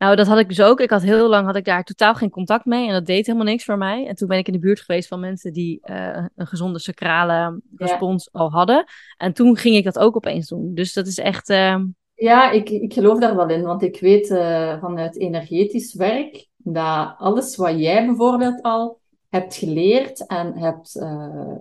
nou, 0.01 0.17
dat 0.17 0.27
had 0.27 0.39
ik 0.39 0.49
dus 0.49 0.61
ook. 0.61 0.81
Ik 0.81 0.91
had 0.91 1.03
heel 1.03 1.29
lang 1.29 1.47
had 1.47 1.57
ik 1.57 1.65
daar 1.65 1.85
totaal 1.85 2.15
geen 2.15 2.31
contact 2.31 2.65
mee 2.65 2.87
en 2.87 2.93
dat 2.93 3.07
deed 3.07 3.27
helemaal 3.27 3.47
niks 3.47 3.65
voor 3.65 3.79
mij. 3.79 4.07
En 4.07 4.15
toen 4.15 4.29
ben 4.29 4.39
ik 4.39 4.47
in 4.47 4.53
de 4.53 4.59
buurt 4.59 4.81
geweest 4.81 5.09
van 5.09 5.21
mensen 5.21 5.53
die 5.53 5.81
uh, 5.85 6.27
een 6.37 6.47
gezonde 6.47 6.79
sacrale 6.79 7.61
respons 7.77 8.33
al 8.33 8.51
hadden. 8.51 8.85
En 9.17 9.33
toen 9.33 9.57
ging 9.57 9.77
ik 9.77 9.85
dat 9.85 9.99
ook 9.99 10.17
opeens 10.17 10.49
doen. 10.49 10.75
Dus 10.75 10.93
dat 10.93 11.07
is 11.07 11.19
echt. 11.19 11.51
Uh... 11.51 11.77
Ja, 12.15 12.51
ik, 12.51 12.71
ik 12.71 12.93
geloof 12.93 13.19
daar 13.19 13.37
wel 13.37 13.49
in, 13.49 13.63
want 13.63 13.83
ik 13.83 14.01
weet 14.01 14.31
uh, 14.31 14.81
vanuit 14.81 15.19
energetisch 15.19 15.95
werk 15.95 16.47
dat 16.57 17.15
alles 17.19 17.57
wat 17.57 17.79
jij 17.79 18.07
bijvoorbeeld 18.07 18.63
al 18.63 18.99
hebt 19.29 19.55
geleerd 19.55 20.27
en 20.27 20.59
hebt. 20.59 20.95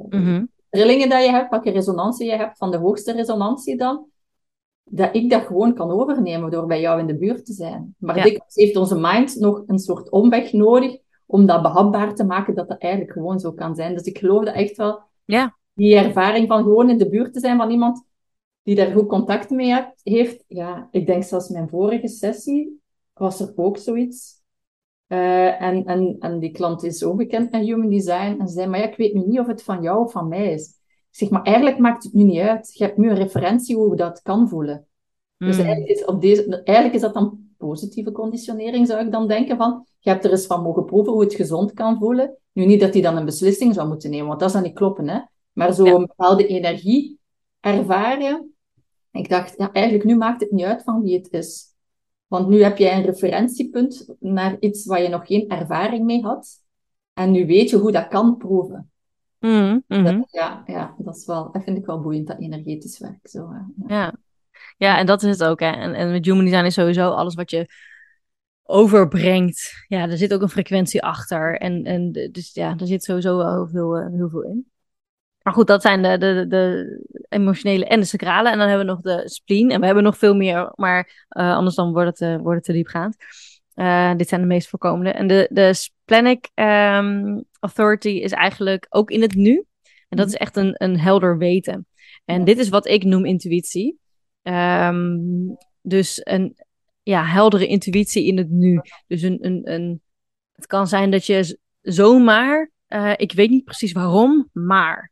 Mm 0.09 0.23
-hmm. 0.23 0.49
Trillingen 0.69 1.09
dat 1.09 1.23
je 1.23 1.31
hebt, 1.31 1.49
welke 1.49 1.71
resonantie 1.71 2.29
je 2.29 2.35
hebt, 2.35 2.57
van 2.57 2.71
de 2.71 2.77
hoogste 2.77 3.11
resonantie 3.11 3.77
dan, 3.77 4.05
dat 4.89 5.15
ik 5.15 5.29
dat 5.29 5.45
gewoon 5.45 5.73
kan 5.73 5.91
overnemen 5.91 6.51
door 6.51 6.65
bij 6.65 6.81
jou 6.81 6.99
in 6.99 7.07
de 7.07 7.17
buurt 7.17 7.45
te 7.45 7.53
zijn. 7.53 7.95
Maar 7.97 8.17
ja. 8.17 8.23
dikwijls 8.23 8.55
heeft 8.55 8.75
onze 8.75 8.99
mind 8.99 9.35
nog 9.35 9.63
een 9.65 9.79
soort 9.79 10.09
omweg 10.09 10.53
nodig 10.53 10.97
om 11.25 11.45
dat 11.45 11.61
behapbaar 11.61 12.15
te 12.15 12.23
maken 12.23 12.55
dat 12.55 12.67
dat 12.67 12.77
eigenlijk 12.77 13.13
gewoon 13.13 13.39
zo 13.39 13.51
kan 13.51 13.75
zijn. 13.75 13.93
Dus 13.93 14.03
ik 14.03 14.17
geloof 14.17 14.45
dat 14.45 14.55
echt 14.55 14.77
wel. 14.77 15.01
Ja. 15.25 15.57
Die 15.73 15.95
ervaring 15.95 16.47
van 16.47 16.63
gewoon 16.63 16.89
in 16.89 16.97
de 16.97 17.09
buurt 17.09 17.33
te 17.33 17.39
zijn 17.39 17.57
van 17.57 17.71
iemand 17.71 18.07
die 18.63 18.75
daar 18.75 18.91
goed 18.91 19.07
contact 19.07 19.49
mee 19.49 19.85
heeft. 20.03 20.43
Ja, 20.47 20.87
ik 20.91 21.05
denk 21.05 21.23
zelfs 21.23 21.49
mijn 21.49 21.69
vorige 21.69 22.07
sessie 22.07 22.81
was 23.13 23.39
er 23.39 23.53
ook 23.55 23.77
zoiets. 23.77 24.37
Uh, 25.07 25.61
en, 25.61 25.85
en, 25.85 26.15
en 26.19 26.39
die 26.39 26.51
klant 26.51 26.83
is 26.83 27.03
ook 27.03 27.17
bekend 27.17 27.51
met 27.51 27.61
human 27.61 27.89
design. 27.89 28.37
En 28.39 28.47
ze 28.47 28.53
zei, 28.53 28.67
maar 28.67 28.79
ja, 28.79 28.87
ik 28.87 28.97
weet 28.97 29.13
nu 29.13 29.23
niet 29.25 29.39
of 29.39 29.47
het 29.47 29.63
van 29.63 29.81
jou 29.81 30.03
of 30.03 30.11
van 30.11 30.27
mij 30.27 30.53
is 30.53 30.78
zeg 31.09 31.29
maar, 31.29 31.43
eigenlijk 31.43 31.77
maakt 31.77 32.03
het 32.03 32.13
nu 32.13 32.23
niet 32.23 32.39
uit. 32.39 32.71
Je 32.73 32.83
hebt 32.83 32.97
nu 32.97 33.09
een 33.09 33.15
referentie 33.15 33.75
hoe 33.75 33.89
je 33.89 33.95
dat 33.95 34.21
kan 34.21 34.49
voelen. 34.49 34.87
Dus 35.37 35.55
hmm. 35.55 35.65
eigenlijk 35.65 35.99
is, 35.99 36.05
op 36.05 36.21
deze, 36.21 36.61
eigenlijk 36.63 36.95
is 36.95 37.01
dat 37.01 37.13
dan 37.13 37.39
positieve 37.57 38.11
conditionering, 38.11 38.87
zou 38.87 39.05
ik 39.05 39.11
dan 39.11 39.27
denken 39.27 39.57
van. 39.57 39.85
Je 39.99 40.09
hebt 40.09 40.25
er 40.25 40.31
eens 40.31 40.45
van 40.45 40.61
mogen 40.61 40.85
proeven 40.85 41.13
hoe 41.13 41.23
het 41.23 41.33
gezond 41.33 41.73
kan 41.73 41.97
voelen. 41.97 42.37
Nu 42.51 42.65
niet 42.65 42.79
dat 42.79 42.93
hij 42.93 43.01
dan 43.01 43.17
een 43.17 43.25
beslissing 43.25 43.73
zou 43.73 43.87
moeten 43.87 44.09
nemen, 44.09 44.27
want 44.27 44.39
dat 44.39 44.51
zou 44.51 44.63
niet 44.63 44.73
kloppen, 44.73 45.09
hè. 45.09 45.19
Maar 45.51 45.73
zo 45.73 45.85
een 45.85 46.05
bepaalde 46.05 46.47
energie 46.47 47.19
ervaren. 47.59 48.53
Ik 49.11 49.29
dacht, 49.29 49.53
ja, 49.57 49.71
eigenlijk 49.71 50.05
nu 50.05 50.15
maakt 50.15 50.41
het 50.41 50.51
niet 50.51 50.65
uit 50.65 50.83
van 50.83 51.01
wie 51.01 51.17
het 51.17 51.31
is. 51.31 51.67
Want 52.27 52.47
nu 52.47 52.63
heb 52.63 52.77
jij 52.77 52.97
een 52.97 53.05
referentiepunt 53.05 54.15
naar 54.19 54.57
iets 54.59 54.85
waar 54.85 55.01
je 55.01 55.09
nog 55.09 55.27
geen 55.27 55.49
ervaring 55.49 56.05
mee 56.05 56.21
had. 56.21 56.63
En 57.13 57.31
nu 57.31 57.45
weet 57.45 57.69
je 57.69 57.77
hoe 57.77 57.91
dat 57.91 58.07
kan 58.07 58.37
proeven. 58.37 58.88
Mm, 59.39 59.83
ja, 60.31 60.63
ja, 60.65 60.95
dat 60.97 61.15
is 61.15 61.25
wel, 61.25 61.51
dat 61.51 61.63
vind 61.63 61.77
ik 61.77 61.85
wel 61.85 62.01
boeiend, 62.01 62.27
dat 62.27 62.39
energetisch 62.39 62.99
werk. 62.99 63.27
Zo, 63.27 63.39
ja. 63.39 63.67
ja. 63.87 64.13
Ja, 64.77 64.97
en 64.97 65.05
dat 65.05 65.23
is 65.23 65.29
het 65.39 65.43
ook. 65.43 65.59
Hè. 65.59 65.71
En, 65.71 65.93
en 65.93 66.11
met 66.11 66.25
human 66.25 66.45
design 66.45 66.65
is 66.65 66.73
sowieso 66.73 67.09
alles 67.09 67.35
wat 67.35 67.51
je 67.51 67.69
overbrengt. 68.63 69.85
Ja, 69.87 70.09
er 70.09 70.17
zit 70.17 70.33
ook 70.33 70.41
een 70.41 70.49
frequentie 70.49 71.03
achter. 71.03 71.57
En, 71.57 71.83
en 71.83 72.11
dus 72.11 72.53
ja, 72.53 72.75
er 72.77 72.87
zit 72.87 73.03
sowieso 73.03 73.37
wel 73.37 73.53
heel 73.53 73.67
veel, 73.67 73.99
uh, 73.99 74.07
heel 74.17 74.29
veel 74.29 74.43
in. 74.43 74.71
Maar 75.41 75.53
goed, 75.53 75.67
dat 75.67 75.81
zijn 75.81 76.01
de, 76.01 76.17
de, 76.17 76.45
de 76.47 76.99
emotionele 77.29 77.85
en 77.85 77.99
de 77.99 78.05
sacrale. 78.05 78.51
En 78.51 78.57
dan 78.57 78.67
hebben 78.67 78.85
we 78.85 78.91
nog 78.91 79.01
de 79.01 79.29
spleen. 79.29 79.69
En 79.69 79.79
we 79.79 79.85
hebben 79.85 80.03
nog 80.03 80.17
veel 80.17 80.35
meer, 80.35 80.71
maar 80.75 81.27
uh, 81.29 81.55
anders 81.55 81.75
dan 81.75 81.91
wordt 81.91 82.19
het, 82.19 82.29
uh, 82.29 82.41
wordt 82.41 82.55
het 82.55 82.63
te 82.65 82.73
diepgaand. 82.73 83.15
Uh, 83.79 84.15
dit 84.15 84.29
zijn 84.29 84.41
de 84.41 84.47
meest 84.47 84.67
voorkomende. 84.67 85.11
En 85.11 85.27
de, 85.27 85.47
de 85.51 85.73
Splenic 85.73 86.49
um, 86.55 87.43
Authority 87.59 88.09
is 88.09 88.31
eigenlijk 88.31 88.85
ook 88.89 89.11
in 89.11 89.21
het 89.21 89.35
nu. 89.35 89.65
En 90.09 90.17
dat 90.17 90.27
is 90.27 90.35
echt 90.35 90.57
een, 90.57 90.73
een 90.77 90.99
helder 90.99 91.37
weten. 91.37 91.87
En 92.25 92.43
dit 92.43 92.57
is 92.57 92.69
wat 92.69 92.87
ik 92.87 93.03
noem 93.03 93.25
intuïtie. 93.25 93.99
Um, 94.43 95.57
dus 95.81 96.21
een 96.23 96.55
ja, 97.03 97.25
heldere 97.25 97.67
intuïtie 97.67 98.25
in 98.25 98.37
het 98.37 98.49
nu. 98.49 98.81
Dus 99.07 99.21
een, 99.21 99.37
een, 99.45 99.71
een, 99.71 100.01
het 100.55 100.65
kan 100.65 100.87
zijn 100.87 101.11
dat 101.11 101.25
je 101.25 101.59
zomaar, 101.81 102.71
uh, 102.87 103.13
ik 103.15 103.31
weet 103.31 103.49
niet 103.49 103.63
precies 103.63 103.91
waarom, 103.91 104.49
maar 104.53 105.11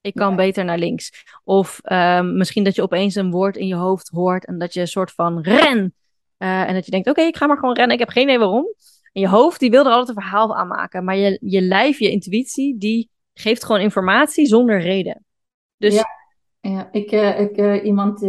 ik 0.00 0.14
kan 0.14 0.36
beter 0.36 0.64
naar 0.64 0.78
links. 0.78 1.24
Of 1.44 1.80
um, 1.92 2.36
misschien 2.36 2.64
dat 2.64 2.74
je 2.74 2.82
opeens 2.82 3.14
een 3.14 3.30
woord 3.30 3.56
in 3.56 3.66
je 3.66 3.74
hoofd 3.74 4.08
hoort 4.08 4.46
en 4.46 4.58
dat 4.58 4.74
je 4.74 4.80
een 4.80 4.86
soort 4.86 5.12
van 5.12 5.40
ren 5.40 5.94
uh, 6.42 6.68
en 6.68 6.74
dat 6.74 6.84
je 6.84 6.90
denkt, 6.90 7.08
oké, 7.08 7.20
ik 7.20 7.36
ga 7.36 7.46
maar 7.46 7.58
gewoon 7.58 7.74
rennen. 7.74 7.92
Ik 7.92 7.98
heb 7.98 8.08
geen 8.08 8.22
idee 8.22 8.38
waarom. 8.38 8.74
En 9.12 9.20
je 9.20 9.28
hoofd, 9.28 9.60
die 9.60 9.70
wil 9.70 9.84
er 9.84 9.90
altijd 9.90 10.08
een 10.08 10.22
verhaal 10.22 10.56
aan 10.56 10.68
maken. 10.68 11.04
Maar 11.04 11.16
je, 11.16 11.38
je 11.40 11.60
lijf, 11.60 11.98
je 11.98 12.10
intuïtie, 12.10 12.78
die 12.78 13.10
geeft 13.34 13.64
gewoon 13.64 13.80
informatie 13.80 14.46
zonder 14.46 14.80
reden. 14.80 15.24
Dus... 15.76 15.94
Ja, 15.94 16.06
ja. 16.60 16.88
ik, 16.92 17.12
uh, 17.12 17.40
ik 17.40 17.58
uh, 17.58 17.84
iemand 17.84 18.26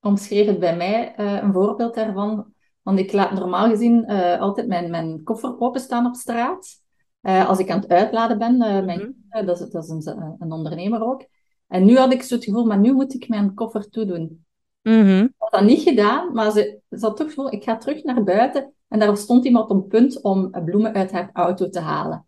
omschreef 0.00 0.46
het 0.46 0.58
bij 0.58 0.76
mij, 0.76 1.18
een 1.18 1.52
voorbeeld 1.52 1.94
daarvan. 1.94 2.54
Want 2.82 2.98
ik 2.98 3.12
laat 3.12 3.32
normaal 3.32 3.68
gezien 3.68 4.06
altijd 4.38 4.66
mijn, 4.66 4.90
mijn 4.90 5.22
koffer 5.22 5.60
openstaan 5.60 6.06
op 6.06 6.14
straat. 6.14 6.82
als 7.20 7.58
ik 7.58 7.70
aan 7.70 7.80
het 7.80 7.88
uitladen 7.88 8.38
ben. 8.38 8.56
mijn, 8.84 9.16
mhm. 9.28 9.46
dat 9.46 9.60
is, 9.60 9.70
dat 9.70 9.84
is 9.84 9.90
een, 9.90 10.36
een 10.38 10.52
ondernemer 10.52 11.02
ook. 11.02 11.26
En 11.68 11.84
nu 11.84 11.96
had 11.96 12.12
ik 12.12 12.22
zo 12.22 12.34
het 12.34 12.44
gevoel, 12.44 12.66
maar 12.66 12.78
nu 12.78 12.92
moet 12.92 13.14
ik 13.14 13.28
mijn 13.28 13.54
koffer 13.54 13.88
toedoen. 13.88 14.45
Mm 14.88 15.22
Ik 15.24 15.34
had 15.36 15.50
dat 15.50 15.62
niet 15.62 15.82
gedaan, 15.82 16.32
maar 16.32 16.50
ze, 16.50 16.78
ze 16.90 17.06
had 17.06 17.16
toch 17.16 17.26
gevoel, 17.26 17.52
ik 17.52 17.62
ga 17.62 17.76
terug 17.76 18.02
naar 18.02 18.24
buiten. 18.24 18.72
En 18.88 18.98
daar 18.98 19.16
stond 19.16 19.44
iemand 19.44 19.70
op 19.70 19.76
een 19.76 19.86
punt 19.86 20.22
om 20.22 20.50
bloemen 20.64 20.94
uit 20.94 21.12
haar 21.12 21.30
auto 21.32 21.68
te 21.68 21.80
halen. 21.80 22.26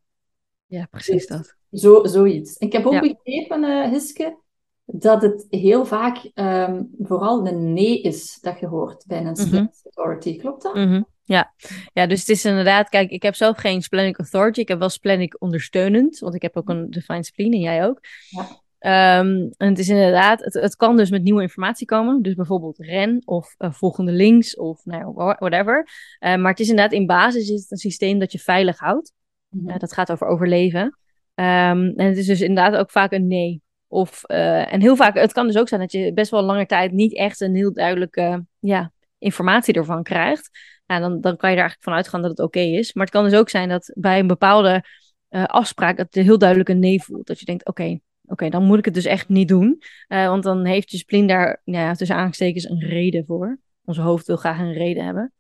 Ja, 0.67 0.87
precies 0.91 1.27
dus 1.27 1.37
dat. 1.37 1.57
Zo, 1.73 2.05
zoiets. 2.05 2.57
Ik 2.57 2.73
heb 2.73 2.87
ook 2.87 2.93
ja. 2.93 3.01
begrepen, 3.01 3.63
uh, 3.63 3.91
Hiske, 3.91 4.39
dat 4.85 5.23
het 5.23 5.47
heel 5.51 5.87
vaak 5.87 6.31
um, 6.35 6.91
vooral 6.99 7.47
een 7.47 7.73
nee 7.73 8.01
is 8.01 8.39
dat 8.41 8.61
je 8.61 8.67
hoort 8.67 9.05
bij 9.07 9.25
een 9.25 9.37
split 9.37 9.61
mm 9.61 9.71
authority. 9.83 10.39
Klopt 10.39 10.63
dat? 10.63 10.75
Mm 10.75 10.87
-hmm. 10.87 11.07
Ja. 11.25 11.55
ja, 11.93 12.07
dus 12.07 12.21
het 12.21 12.29
is 12.29 12.45
inderdaad, 12.45 12.89
kijk, 12.89 13.11
ik 13.11 13.23
heb 13.23 13.35
zelf 13.35 13.57
geen 13.57 13.83
splenic 13.83 14.19
authority. 14.19 14.61
Ik 14.61 14.69
heb 14.69 14.79
wel 14.79 14.89
splenic 14.89 15.43
ondersteunend, 15.43 16.19
want 16.19 16.35
ik 16.35 16.43
heb 16.43 16.57
ook 16.57 16.69
een 16.69 16.91
defined 16.91 17.27
spleen 17.27 17.53
en 17.53 17.61
jij 17.61 17.87
ook. 17.87 18.01
Ja. 18.29 18.47
Ehm, 18.79 19.49
en 19.57 19.69
het 19.69 19.79
is 19.79 19.89
inderdaad, 19.89 20.45
het, 20.45 20.55
het 20.55 20.77
kan 20.77 20.97
dus 20.97 21.11
met 21.11 21.23
nieuwe 21.23 21.43
informatie 21.43 21.87
komen. 21.87 22.23
Dus 22.23 22.35
bijvoorbeeld 22.35 22.79
ren 22.79 23.23
of 23.25 23.55
uh, 23.59 23.73
volgende 23.73 24.13
links 24.13 24.57
of 24.57 24.85
nou, 24.85 25.13
whatever. 25.15 25.89
Uh, 26.21 26.37
maar 26.37 26.51
het 26.51 26.61
is 26.61 26.69
inderdaad 26.69 26.93
in 26.93 27.07
basis 27.07 27.51
is 27.51 27.61
het 27.61 27.71
een 27.71 27.77
systeem 27.77 28.19
dat 28.19 28.33
je 28.33 28.39
veilig 28.39 28.79
houdt. 28.79 29.13
Mm 29.49 29.61
-hmm. 29.61 29.71
uh, 29.71 29.79
dat 29.79 29.93
gaat 29.93 30.13
over 30.13 30.27
overleven. 30.27 30.83
Um, 30.83 31.93
en 31.97 32.07
het 32.07 32.17
is 32.17 32.27
dus 32.27 32.41
inderdaad 32.41 32.81
ook 32.81 32.91
vaak 32.91 33.13
een 33.13 33.27
nee. 33.27 33.63
Of, 33.91 34.25
en 34.25 34.81
heel 34.81 34.97
vaak, 34.97 35.15
het 35.15 35.33
kan 35.33 35.47
dus 35.47 35.57
ook 35.57 35.69
zijn 35.69 35.81
dat 35.81 35.93
je 35.93 36.13
best 36.13 36.31
wel 36.31 36.43
lange 36.43 36.67
tijd 36.67 36.93
niet 36.93 37.17
echt 37.17 37.41
een 37.41 37.55
heel 37.55 37.73
duidelijke 37.73 38.45
ja, 38.59 38.93
informatie 39.19 39.75
ervan 39.75 40.03
krijgt. 40.03 40.51
Nou, 40.87 41.01
dan, 41.01 41.21
dan 41.21 41.37
kan 41.37 41.51
je 41.51 41.57
er 41.57 41.63
eigenlijk 41.63 41.83
van 41.83 41.93
uitgaan 41.93 42.23
dat 42.23 42.31
het 42.31 42.41
oké 42.41 42.59
okay 42.59 42.73
is. 42.73 42.93
Maar 42.93 43.05
het 43.05 43.15
kan 43.15 43.25
dus 43.25 43.35
ook 43.35 43.49
zijn 43.49 43.69
dat 43.69 43.93
bij 43.95 44.19
een 44.19 44.27
bepaalde 44.27 44.85
afspraak 45.31 45.97
dat 45.97 46.15
je 46.15 46.21
heel 46.21 46.39
duidelijk 46.39 46.69
een 46.69 46.79
nee 46.79 47.03
voelt. 47.03 47.27
Dat 47.27 47.39
je 47.39 47.45
denkt, 47.45 47.67
oké, 47.67 47.83
okay, 47.83 48.01
oké, 48.29 48.49
dan 48.49 48.65
moet 48.65 48.79
ik 48.79 48.85
het 48.85 48.95
dus 48.95 49.05
echt 49.05 49.29
niet 49.29 49.49
doen. 49.49 49.83
Uh, 50.09 50.27
want 50.27 50.43
dan 50.43 50.65
heeft 50.65 50.91
je 50.91 50.97
spleen 50.97 51.27
daar 51.27 51.61
nou 51.65 51.85
ja, 51.85 51.95
tussen 51.95 52.17
aanstekens 52.17 52.69
een 52.69 52.81
reden 52.81 53.27
voor. 53.27 53.59
Onze 53.85 54.01
hoofd 54.01 54.27
wil 54.27 54.37
graag 54.37 54.59
een 54.59 54.73
reden 54.73 55.05
hebben. 55.05 55.33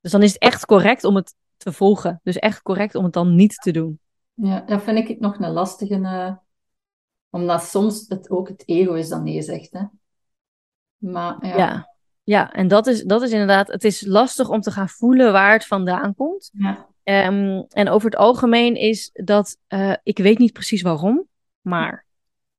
Dus 0.00 0.12
dan 0.12 0.22
is 0.22 0.32
het 0.32 0.42
echt 0.42 0.66
correct 0.66 1.04
om 1.04 1.16
het 1.16 1.34
te 1.56 1.72
volgen. 1.72 2.20
Dus 2.22 2.38
echt 2.38 2.62
correct 2.62 2.94
om 2.94 3.04
het 3.04 3.12
dan 3.12 3.34
niet 3.34 3.54
te 3.54 3.70
doen. 3.70 4.00
Ja, 4.34 4.60
dat 4.60 4.82
vind 4.82 5.08
ik 5.08 5.20
nog 5.20 5.38
een 5.38 5.50
lastige. 5.50 5.98
Uh, 5.98 6.32
omdat 7.30 7.62
soms 7.62 8.04
het 8.08 8.30
ook 8.30 8.48
het 8.48 8.62
ego 8.66 8.92
is 8.92 9.08
dat 9.08 9.22
nee 9.22 9.42
zegt. 9.42 9.72
Hè? 9.72 9.82
Maar 10.96 11.46
ja. 11.46 11.56
ja. 11.56 11.88
Ja, 12.22 12.52
en 12.52 12.68
dat 12.68 12.86
is, 12.86 13.02
dat 13.02 13.22
is 13.22 13.30
inderdaad, 13.30 13.68
het 13.68 13.84
is 13.84 14.06
lastig 14.06 14.48
om 14.48 14.60
te 14.60 14.70
gaan 14.70 14.88
voelen 14.88 15.32
waar 15.32 15.52
het 15.52 15.66
vandaan 15.66 16.14
komt. 16.14 16.50
Ja. 16.52 16.88
Um, 17.26 17.64
en 17.68 17.88
over 17.88 18.10
het 18.10 18.18
algemeen 18.18 18.74
is 18.74 19.10
dat, 19.12 19.56
uh, 19.68 19.94
ik 20.02 20.18
weet 20.18 20.38
niet 20.38 20.52
precies 20.52 20.82
waarom, 20.82 21.26
maar 21.60 22.06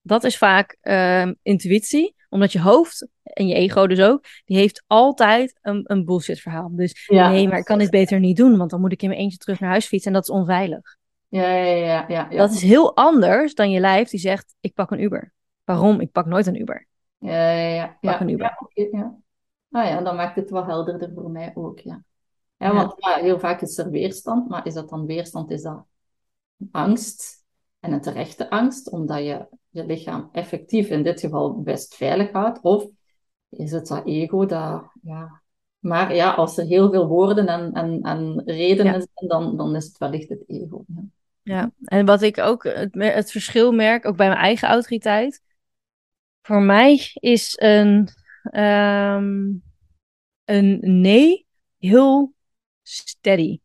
dat 0.01 0.23
is 0.23 0.37
vaak 0.37 0.77
uh, 0.81 1.31
intuïtie, 1.41 2.15
omdat 2.29 2.51
je 2.51 2.61
hoofd 2.61 3.07
en 3.23 3.47
je 3.47 3.53
ego 3.53 3.87
dus 3.87 4.01
ook, 4.01 4.25
die 4.45 4.57
heeft 4.57 4.83
altijd 4.87 5.59
een, 5.61 5.81
een 5.83 6.05
bullshit 6.05 6.39
verhaal. 6.39 6.75
Dus 6.75 7.05
ja. 7.07 7.29
nee, 7.29 7.47
maar 7.47 7.57
ik 7.57 7.65
kan 7.65 7.79
dit 7.79 7.89
beter 7.89 8.19
niet 8.19 8.37
doen, 8.37 8.57
want 8.57 8.69
dan 8.69 8.81
moet 8.81 8.91
ik 8.91 9.01
in 9.01 9.09
mijn 9.09 9.21
eentje 9.21 9.37
terug 9.37 9.59
naar 9.59 9.69
huis 9.69 9.85
fietsen 9.85 10.07
en 10.07 10.13
dat 10.13 10.29
is 10.29 10.35
onveilig. 10.35 10.97
Ja, 11.27 11.53
ja, 11.53 11.63
ja, 11.63 12.05
ja, 12.07 12.27
ja. 12.29 12.37
Dat 12.37 12.51
is 12.51 12.61
heel 12.61 12.95
anders 12.95 13.53
dan 13.53 13.71
je 13.71 13.79
lijf 13.79 14.09
die 14.09 14.19
zegt, 14.19 14.55
ik 14.59 14.73
pak 14.73 14.91
een 14.91 15.01
Uber. 15.01 15.33
Waarom? 15.63 15.99
Ik 15.99 16.11
pak 16.11 16.25
nooit 16.25 16.47
een 16.47 16.61
Uber. 16.61 16.87
Ja, 17.17 17.51
ja, 17.51 17.73
ja. 17.73 17.97
Pak 18.01 18.19
een 18.19 18.29
Uber. 18.29 18.57
Ja. 18.73 19.17
Nou 19.69 19.87
ja, 19.87 20.01
dan 20.01 20.15
maakt 20.15 20.35
het 20.35 20.49
wel 20.49 20.65
helderder 20.65 21.11
voor 21.13 21.29
mij 21.29 21.51
ook, 21.55 21.79
ja. 21.79 22.03
Ja, 22.57 22.73
want 22.73 22.93
heel 22.99 23.39
vaak 23.39 23.61
is 23.61 23.77
er 23.77 23.89
weerstand, 23.89 24.49
maar 24.49 24.65
is 24.65 24.73
dat 24.73 24.89
dan 24.89 25.05
weerstand? 25.05 25.51
Is 25.51 25.61
dat 25.61 25.85
angst? 26.71 27.40
En 27.81 27.91
een 27.91 28.01
terechte 28.01 28.49
angst, 28.49 28.89
omdat 28.89 29.17
je 29.17 29.47
je 29.69 29.85
lichaam 29.85 30.29
effectief 30.31 30.89
in 30.89 31.03
dit 31.03 31.19
geval 31.19 31.61
best 31.61 31.95
veilig 31.95 32.31
houdt? 32.31 32.61
Of 32.61 32.87
is 33.49 33.71
het 33.71 33.87
dat 33.87 34.05
ego 34.05 34.45
dat, 34.45 34.91
ja... 35.01 35.39
Maar 35.81 36.15
ja, 36.15 36.31
als 36.31 36.57
er 36.57 36.65
heel 36.65 36.91
veel 36.91 37.07
woorden 37.07 37.47
en, 37.47 37.73
en, 37.73 38.01
en 38.01 38.41
redenen 38.45 38.93
ja. 38.93 38.99
zijn, 39.13 39.29
dan, 39.29 39.57
dan 39.57 39.75
is 39.75 39.85
het 39.85 39.97
wellicht 39.97 40.29
het 40.29 40.43
ego. 40.47 40.83
Ja. 40.87 41.03
ja, 41.41 41.71
en 41.83 42.05
wat 42.05 42.21
ik 42.21 42.37
ook 42.37 42.63
het, 42.63 42.93
het 42.93 43.31
verschil 43.31 43.71
merk, 43.71 44.05
ook 44.05 44.15
bij 44.15 44.27
mijn 44.27 44.39
eigen 44.39 44.67
autoriteit. 44.67 45.41
Voor 46.41 46.61
mij 46.61 47.11
is 47.13 47.53
een, 47.59 48.09
um, 48.51 49.63
een 50.45 50.79
nee 50.81 51.45
heel 51.77 52.33
steady. 52.81 53.59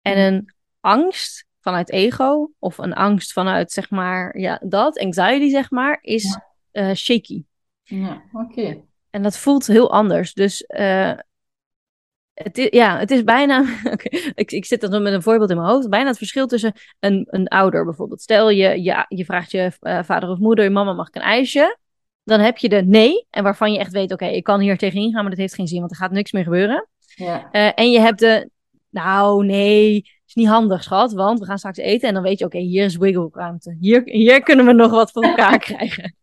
En 0.00 0.18
een 0.18 0.54
angst 0.80 1.46
vanuit 1.60 1.90
ego 1.90 2.50
of 2.58 2.78
een 2.78 2.92
angst 2.92 3.32
vanuit, 3.32 3.72
zeg 3.72 3.90
maar, 3.90 4.38
ja, 4.38 4.60
dat, 4.62 4.98
anxiety, 4.98 5.50
zeg 5.50 5.70
maar, 5.70 5.98
is 6.00 6.38
ja. 6.72 6.88
uh, 6.88 6.94
shaky. 6.94 7.44
Ja, 7.82 8.22
oké. 8.32 8.60
Okay. 8.60 8.84
En 9.10 9.22
dat 9.22 9.38
voelt 9.38 9.66
heel 9.66 9.92
anders. 9.92 10.34
Dus 10.34 10.64
uh, 10.68 11.12
het 12.34 12.58
is, 12.58 12.68
ja, 12.70 12.98
het 12.98 13.10
is 13.10 13.24
bijna, 13.24 13.60
okay, 13.92 14.32
ik, 14.34 14.52
ik 14.52 14.64
zit 14.64 14.80
dan 14.80 15.02
met 15.02 15.12
een 15.12 15.22
voorbeeld 15.22 15.50
in 15.50 15.56
mijn 15.56 15.68
hoofd, 15.68 15.88
bijna 15.88 16.08
het 16.08 16.18
verschil 16.18 16.46
tussen 16.46 16.72
een, 17.00 17.26
een 17.30 17.48
ouder 17.48 17.84
bijvoorbeeld. 17.84 18.22
Stel 18.22 18.50
je, 18.50 18.82
je, 18.82 19.04
je 19.08 19.24
vraagt 19.24 19.50
je 19.50 19.72
uh, 19.80 20.02
vader 20.02 20.28
of 20.28 20.38
moeder, 20.38 20.64
je 20.64 20.70
mama 20.70 20.92
mag 20.92 21.08
ik 21.08 21.14
een 21.14 21.22
ijsje? 21.22 21.78
Dan 22.24 22.40
heb 22.40 22.56
je 22.56 22.68
de 22.68 22.82
nee, 22.82 23.26
en 23.30 23.42
waarvan 23.42 23.72
je 23.72 23.78
echt 23.78 23.92
weet, 23.92 24.12
oké, 24.12 24.24
okay, 24.24 24.36
ik 24.36 24.44
kan 24.44 24.60
hier 24.60 24.78
tegenin 24.78 25.12
gaan, 25.12 25.20
maar 25.20 25.30
dat 25.30 25.40
heeft 25.40 25.54
geen 25.54 25.66
zin, 25.66 25.78
want 25.78 25.90
er 25.90 25.96
gaat 25.96 26.10
niks 26.10 26.32
meer 26.32 26.44
gebeuren. 26.44 26.88
Ja. 27.14 27.50
en 27.50 27.90
je 27.90 28.00
hebt 28.00 28.18
de, 28.18 28.50
nou 28.90 29.44
nee, 29.44 30.04
is 30.30 30.42
niet 30.42 30.48
handig, 30.48 30.82
schat, 30.82 31.12
want 31.12 31.38
we 31.38 31.44
gaan 31.44 31.58
straks 31.58 31.78
eten 31.78 32.08
en 32.08 32.14
dan 32.14 32.22
weet 32.22 32.38
je, 32.38 32.44
oké, 32.44 32.56
okay, 32.56 32.68
hier 32.68 32.84
is 32.84 32.96
wiggle-ruimte. 32.96 33.76
Hier, 33.80 34.02
hier 34.04 34.42
kunnen 34.42 34.66
we 34.66 34.72
nog 34.72 34.90
wat 34.90 35.10
voor 35.10 35.22
elkaar 35.22 35.58
krijgen. 35.68 36.14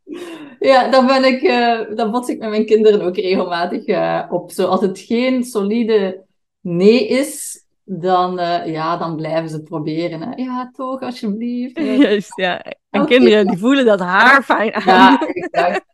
Ja, 0.60 0.90
dan 0.90 1.06
ben 1.06 1.24
ik, 1.24 1.42
uh, 1.42 1.96
dan 1.96 2.12
bots 2.12 2.30
ik 2.30 2.40
met 2.40 2.50
mijn 2.50 2.66
kinderen 2.66 3.02
ook 3.02 3.16
regelmatig 3.16 3.88
uh, 3.88 4.24
op. 4.30 4.52
Zo, 4.52 4.68
als 4.68 4.82
het 4.82 5.00
geen 5.00 5.44
solide 5.44 6.24
nee 6.62 7.08
is, 7.08 7.66
dan, 7.84 8.40
uh, 8.40 8.66
ja, 8.66 8.98
dan 8.98 9.16
blijven 9.16 9.50
ze 9.50 9.56
het 9.56 9.64
proberen. 9.64 10.22
Hè. 10.22 10.36
Ja, 10.36 10.70
toch, 10.72 11.02
alsjeblieft. 11.02 11.78
Juist, 12.02 12.36
ja. 12.36 12.62
En 12.90 13.02
okay. 13.02 13.18
kinderen 13.18 13.48
die 13.48 13.58
voelen 13.58 13.86
dat 13.86 14.00
haar 14.00 14.44
fijn 14.44 14.74
aan. 14.74 14.84
Ja, 14.86 15.28
exact. 15.34 15.86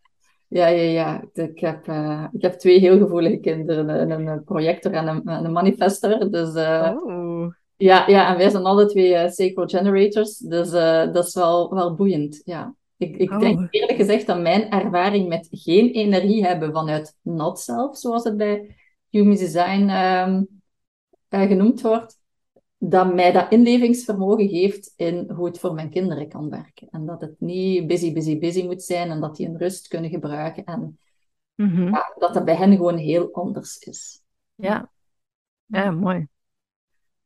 Ja, 0.47 0.67
ja, 0.67 0.81
ja. 0.81 1.23
Ik 1.33 1.59
heb, 1.59 1.87
uh, 1.87 2.23
ik 2.31 2.41
heb 2.41 2.53
twee 2.53 2.79
heel 2.79 2.97
gevoelige 2.97 3.37
kinderen. 3.39 3.89
Een, 3.89 4.27
een 4.27 4.43
projector 4.43 4.91
en 4.91 5.07
een, 5.07 5.27
een 5.27 5.51
manifester. 5.51 6.31
Dus 6.31 6.55
uh, 6.55 6.91
oh. 7.05 7.53
Ja, 7.83 8.07
ja, 8.07 8.31
en 8.31 8.37
wij 8.37 8.49
zijn 8.49 8.63
alle 8.63 8.85
twee 8.85 9.09
uh, 9.13 9.29
sacral 9.29 9.67
generators. 9.67 10.37
Dus 10.37 10.69
dat 11.13 11.27
is 11.27 11.33
wel, 11.33 11.73
wel 11.73 11.95
boeiend, 11.95 12.41
ja. 12.45 12.75
Ik, 12.97 13.17
ik 13.17 13.31
Oh. 13.31 13.39
denk 13.39 13.67
eerlijk 13.69 13.97
gezegd 13.97 14.27
dat 14.27 14.41
mijn 14.41 14.69
ervaring 14.69 15.27
met 15.27 15.47
geen 15.51 15.89
energie 15.91 16.45
hebben 16.45 16.73
vanuit 16.73 17.15
not 17.21 17.59
self, 17.59 17.97
zoals 17.97 18.23
het 18.23 18.37
bij 18.37 18.75
Human 19.09 19.35
Design 19.35 19.89
um, 19.89 20.61
genoemd 21.29 21.81
wordt, 21.81 22.19
dat 22.77 23.13
mij 23.13 23.31
dat 23.31 23.51
inlevingsvermogen 23.51 24.49
geeft 24.49 24.93
in 24.95 25.29
hoe 25.35 25.45
het 25.45 25.59
voor 25.59 25.73
mijn 25.73 25.89
kinderen 25.89 26.29
kan 26.29 26.49
werken. 26.49 26.87
En 26.91 27.05
dat 27.05 27.21
het 27.21 27.35
niet 27.39 27.87
busy, 27.87 28.13
busy, 28.13 28.39
busy 28.39 28.65
moet 28.65 28.83
zijn 28.83 29.09
en 29.09 29.19
dat 29.21 29.35
die 29.35 29.47
een 29.47 29.57
rust 29.57 29.87
kunnen 29.87 30.09
gebruiken. 30.09 30.63
En 30.63 30.97
Mm 31.55 31.69
-hmm. 31.69 31.89
ja, 31.89 32.13
dat 32.17 32.33
dat 32.33 32.45
bij 32.45 32.55
hen 32.55 32.75
gewoon 32.75 32.97
heel 32.97 33.33
anders 33.33 33.77
is. 33.77 34.21
Ja, 34.55 34.91
ja 35.65 35.91
mooi. 35.91 36.27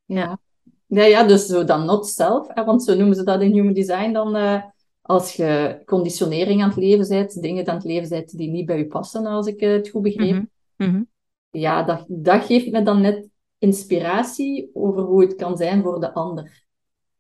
Ja. 0.05 0.39
Ja, 0.88 1.03
ja, 1.03 1.23
dus 1.23 1.45
zo 1.45 1.63
dan 1.63 1.85
not 1.85 2.07
self, 2.07 2.47
hè, 2.47 2.63
want 2.63 2.83
zo 2.83 2.95
noemen 2.95 3.15
ze 3.15 3.23
dat 3.23 3.41
in 3.41 3.53
Human 3.53 3.73
Design 3.73 4.11
dan... 4.11 4.35
Uh, 4.35 4.63
als 5.07 5.33
je 5.33 5.81
conditionering 5.85 6.61
aan 6.61 6.69
het 6.69 6.77
leven 6.77 7.07
bent, 7.07 7.41
dingen 7.41 7.67
aan 7.67 7.75
het 7.75 7.83
leven 7.83 8.09
bent 8.09 8.38
die 8.38 8.49
niet 8.49 8.65
bij 8.65 8.77
je 8.77 8.88
passen, 8.88 9.25
als 9.25 9.47
ik 9.47 9.59
het 9.59 9.89
goed 9.89 10.01
begreep. 10.01 10.35
Mm 10.35 10.49
-hmm. 10.77 11.07
Ja, 11.49 11.83
dat, 11.83 12.05
dat 12.07 12.43
geeft 12.43 12.71
me 12.71 12.83
dan 12.83 13.01
net 13.01 13.29
inspiratie 13.57 14.69
over 14.73 15.01
hoe 15.01 15.21
het 15.21 15.35
kan 15.35 15.57
zijn 15.57 15.81
voor 15.81 15.99
de 15.99 16.13
ander. 16.13 16.65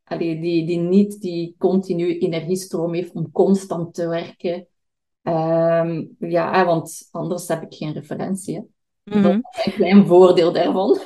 Allee, 0.03 0.41
die, 0.41 0.65
die 0.65 0.79
niet 0.79 1.21
die 1.21 1.55
continue 1.57 2.17
energiestroom 2.17 2.93
heeft 2.93 3.13
om 3.13 3.31
constant 3.31 3.93
te 3.93 4.07
werken. 4.07 4.67
Um, 5.21 6.15
ja, 6.19 6.65
want 6.65 7.07
anders 7.11 7.47
heb 7.47 7.61
ik 7.61 7.73
geen 7.73 7.93
referentie. 7.93 8.55
Hè. 8.55 8.61
Mhm. 9.03 9.23
Dat 9.23 9.33
is 9.33 9.65
een 9.65 9.71
klein 9.71 10.05
voordeel 10.05 10.53
daarvan. 10.53 10.97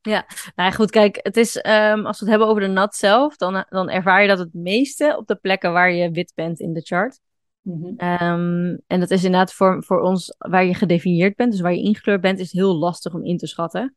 Ja, 0.00 0.26
nou 0.56 0.72
goed, 0.72 0.90
kijk, 0.90 1.18
het 1.22 1.36
is, 1.36 1.56
um, 1.56 2.06
als 2.06 2.18
we 2.18 2.24
het 2.24 2.28
hebben 2.28 2.48
over 2.48 2.62
de 2.62 2.68
nat 2.68 2.94
zelf, 2.94 3.36
dan, 3.36 3.64
dan 3.68 3.90
ervaar 3.90 4.22
je 4.22 4.28
dat 4.28 4.38
het 4.38 4.54
meeste 4.54 5.16
op 5.18 5.26
de 5.26 5.36
plekken 5.36 5.72
waar 5.72 5.92
je 5.92 6.10
wit 6.10 6.32
bent 6.34 6.60
in 6.60 6.72
de 6.72 6.80
chart. 6.80 7.20
Mhm. 7.62 7.86
Um, 7.86 8.80
en 8.86 9.00
dat 9.00 9.10
is 9.10 9.24
inderdaad 9.24 9.52
voor, 9.52 9.84
voor 9.84 10.00
ons, 10.00 10.34
waar 10.38 10.64
je 10.64 10.74
gedefinieerd 10.74 11.36
bent, 11.36 11.50
dus 11.50 11.60
waar 11.60 11.74
je 11.74 11.82
ingekleurd 11.82 12.20
bent, 12.20 12.38
is 12.38 12.52
heel 12.52 12.74
lastig 12.74 13.14
om 13.14 13.24
in 13.24 13.36
te 13.36 13.46
schatten. 13.46 13.96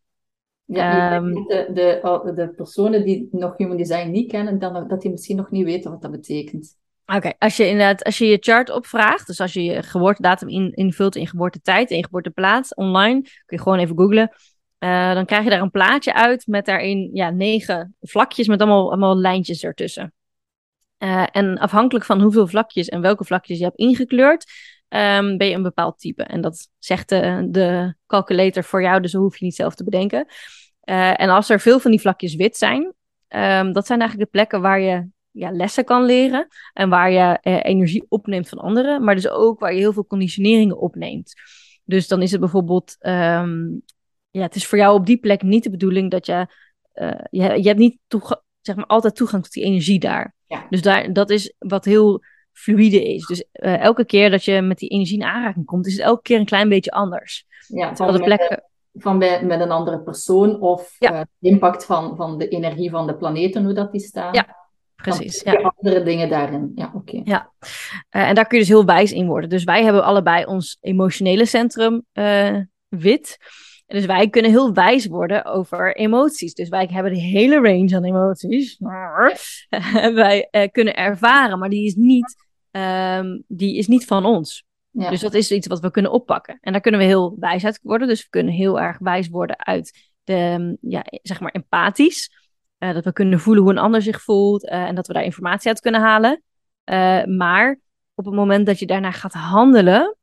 Ja, 0.65 1.11
Ehm, 1.11 1.33
de, 1.33 1.69
de, 1.73 2.31
de 2.35 2.49
personen 2.55 3.03
die 3.05 3.27
nog 3.31 3.57
Human 3.57 3.77
Design 3.77 4.11
niet 4.11 4.31
kennen, 4.31 4.59
dan, 4.59 4.87
dat 4.87 5.01
die 5.01 5.11
misschien 5.11 5.35
nog 5.35 5.51
niet 5.51 5.65
weten 5.65 5.91
wat 5.91 6.01
dat 6.01 6.11
betekent. 6.11 6.79
Oké, 7.15 7.33
als 7.37 7.57
je 7.57 7.67
inderdaad, 7.67 8.03
als 8.03 8.17
je 8.17 8.25
je 8.25 8.37
chart 8.39 8.69
opvraagt, 8.69 9.27
dus 9.27 9.39
als 9.39 9.53
je 9.53 9.63
je 9.63 9.83
geboortedatum 9.83 10.49
in, 10.49 10.71
invult 10.73 11.15
in 11.15 11.27
geboortetijd 11.27 11.89
en 11.89 11.97
je 11.97 12.03
geboorteplaats 12.03 12.73
online, 12.73 13.21
kun 13.21 13.57
je 13.57 13.61
gewoon 13.61 13.79
even 13.79 13.97
googlen. 13.97 14.31
Uh, 14.83 15.13
dan 15.13 15.25
krijg 15.25 15.43
je 15.43 15.49
daar 15.49 15.61
een 15.61 15.71
plaatje 15.71 16.13
uit 16.13 16.47
met 16.47 16.65
daarin 16.65 17.09
ja, 17.13 17.29
negen 17.29 17.95
vlakjes 18.01 18.47
met 18.47 18.61
allemaal, 18.61 18.87
allemaal 18.87 19.17
lijntjes 19.17 19.63
ertussen. 19.63 20.13
Uh, 20.99 21.23
en 21.31 21.57
afhankelijk 21.57 22.05
van 22.05 22.21
hoeveel 22.21 22.47
vlakjes 22.47 22.87
en 22.87 23.01
welke 23.01 23.25
vlakjes 23.25 23.57
je 23.57 23.63
hebt 23.63 23.77
ingekleurd, 23.77 24.51
um, 24.89 25.37
ben 25.37 25.47
je 25.47 25.55
een 25.55 25.63
bepaald 25.63 25.99
type. 25.99 26.23
En 26.23 26.41
dat 26.41 26.69
zegt 26.79 27.09
de, 27.09 27.47
de 27.49 27.95
calculator 28.07 28.63
voor 28.63 28.81
jou, 28.81 29.01
dus 29.01 29.11
dat 29.11 29.21
hoef 29.21 29.37
je 29.37 29.45
niet 29.45 29.55
zelf 29.55 29.75
te 29.75 29.83
bedenken. 29.83 30.25
Uh, 30.83 31.21
en 31.21 31.29
als 31.29 31.49
er 31.49 31.59
veel 31.59 31.79
van 31.79 31.91
die 31.91 32.01
vlakjes 32.01 32.35
wit 32.35 32.57
zijn, 32.57 32.81
um, 33.29 33.73
dat 33.73 33.85
zijn 33.85 33.99
eigenlijk 33.99 34.31
de 34.31 34.37
plekken 34.37 34.61
waar 34.61 34.79
je 34.79 35.07
ja, 35.31 35.51
lessen 35.51 35.83
kan 35.83 36.05
leren 36.05 36.47
en 36.73 36.89
waar 36.89 37.11
je 37.11 37.37
energie 37.61 38.05
opneemt 38.09 38.49
van 38.49 38.57
anderen, 38.57 39.03
maar 39.03 39.15
dus 39.15 39.29
ook 39.29 39.59
waar 39.59 39.73
je 39.73 39.79
heel 39.79 39.93
veel 39.93 40.07
conditioneringen 40.07 40.79
opneemt. 40.79 41.33
Dus 41.83 42.07
dan 42.07 42.21
is 42.21 42.31
het 42.31 42.39
bijvoorbeeld, 42.39 42.95
um, 42.99 43.83
ja, 44.31 44.41
het 44.41 44.55
is 44.55 44.67
voor 44.67 44.77
jou 44.77 44.95
op 44.95 45.05
die 45.05 45.17
plek 45.17 45.41
niet 45.41 45.63
de 45.63 45.69
bedoeling 45.69 46.11
dat 46.11 46.25
je, 46.25 46.47
uh, 46.95 47.11
je, 47.29 47.41
je 47.41 47.67
hebt 47.67 47.79
niet 47.79 47.97
zeg 48.61 48.75
maar, 48.75 48.85
altijd 48.85 49.15
toegang 49.15 49.43
tot 49.43 49.51
die 49.51 49.63
energie 49.63 49.99
daar. 49.99 50.35
Ja. 50.47 50.65
Dus 50.69 50.81
daar, 50.81 51.13
dat 51.13 51.29
is 51.29 51.53
wat 51.59 51.85
heel 51.85 52.21
fluide 52.51 53.13
is. 53.13 53.25
Dus 53.25 53.43
uh, 53.53 53.79
elke 53.79 54.05
keer 54.05 54.29
dat 54.29 54.43
je 54.43 54.61
met 54.61 54.77
die 54.77 54.89
energie 54.89 55.19
in 55.19 55.25
aanraking 55.25 55.65
komt, 55.65 55.87
is 55.87 55.93
het 55.93 56.01
elke 56.01 56.21
keer 56.21 56.39
een 56.39 56.45
klein 56.45 56.69
beetje 56.69 56.91
anders. 56.91 57.45
Ja, 57.67 57.95
van, 57.95 58.13
de 58.13 58.23
plekken... 58.23 58.63
van 58.93 59.19
bij, 59.19 59.45
met 59.45 59.59
een 59.59 59.71
andere 59.71 60.01
persoon 60.01 60.59
of 60.59 60.95
ja. 60.99 61.13
uh, 61.13 61.21
de 61.37 61.49
impact 61.49 61.85
van, 61.85 62.15
van 62.15 62.37
de 62.37 62.47
energie 62.47 62.89
van 62.89 63.07
de 63.07 63.15
planeten, 63.15 63.63
hoe 63.63 63.73
dat 63.73 63.91
die 63.91 64.01
staan. 64.01 64.33
Ja, 64.33 64.55
precies. 64.95 65.41
Ja. 65.41 65.73
andere 65.75 66.03
dingen 66.03 66.29
daarin. 66.29 66.71
Ja, 66.75 66.91
oké. 66.95 67.21
Ja, 67.23 67.51
uh, 67.61 67.69
en 68.29 68.35
daar 68.35 68.47
kun 68.47 68.57
je 68.57 68.63
dus 68.63 68.73
heel 68.73 68.85
wijs 68.85 69.11
in 69.11 69.27
worden. 69.27 69.49
Dus 69.49 69.63
wij 69.63 69.83
hebben 69.83 70.03
allebei 70.03 70.45
ons 70.45 70.77
emotionele 70.81 71.45
centrum 71.45 72.05
wit. 72.87 73.37
En 73.91 73.97
dus 73.97 74.05
wij 74.05 74.29
kunnen 74.29 74.51
heel 74.51 74.73
wijs 74.73 75.05
worden 75.05 75.45
over 75.45 75.95
emoties. 75.95 76.53
Dus 76.53 76.69
wij 76.69 76.89
hebben 76.91 77.13
de 77.13 77.19
hele 77.19 77.55
range 77.55 77.95
aan 77.95 78.03
emoties. 78.03 78.77
wij 80.13 80.47
uh, 80.51 80.67
kunnen 80.71 80.95
ervaren, 80.95 81.59
maar 81.59 81.69
die 81.69 81.85
is 81.85 81.95
niet, 81.95 82.35
um, 82.71 83.43
die 83.47 83.77
is 83.77 83.87
niet 83.87 84.05
van 84.05 84.25
ons. 84.25 84.65
Ja. 84.91 85.09
Dus 85.09 85.19
dat 85.19 85.33
is 85.33 85.51
iets 85.51 85.67
wat 85.67 85.79
we 85.79 85.91
kunnen 85.91 86.11
oppakken. 86.11 86.57
En 86.61 86.71
daar 86.71 86.81
kunnen 86.81 86.99
we 86.99 87.05
heel 87.05 87.35
wijs 87.39 87.65
uit 87.65 87.79
worden. 87.83 88.07
Dus 88.07 88.23
we 88.23 88.29
kunnen 88.29 88.53
heel 88.53 88.79
erg 88.79 88.97
wijs 88.99 89.29
worden 89.29 89.65
uit 89.65 90.09
de, 90.23 90.77
ja, 90.81 91.03
zeg 91.21 91.39
maar, 91.39 91.51
empathisch. 91.51 92.29
Uh, 92.79 92.93
dat 92.93 93.03
we 93.03 93.13
kunnen 93.13 93.39
voelen 93.39 93.63
hoe 93.63 93.71
een 93.71 93.77
ander 93.77 94.01
zich 94.01 94.21
voelt 94.21 94.63
uh, 94.63 94.71
en 94.71 94.95
dat 94.95 95.07
we 95.07 95.13
daar 95.13 95.23
informatie 95.23 95.67
uit 95.67 95.79
kunnen 95.79 96.01
halen. 96.01 96.43
Uh, 96.85 97.23
maar 97.23 97.79
op 98.15 98.25
het 98.25 98.33
moment 98.33 98.65
dat 98.65 98.79
je 98.79 98.85
daarna 98.85 99.11
gaat 99.11 99.33
handelen, 99.33 100.17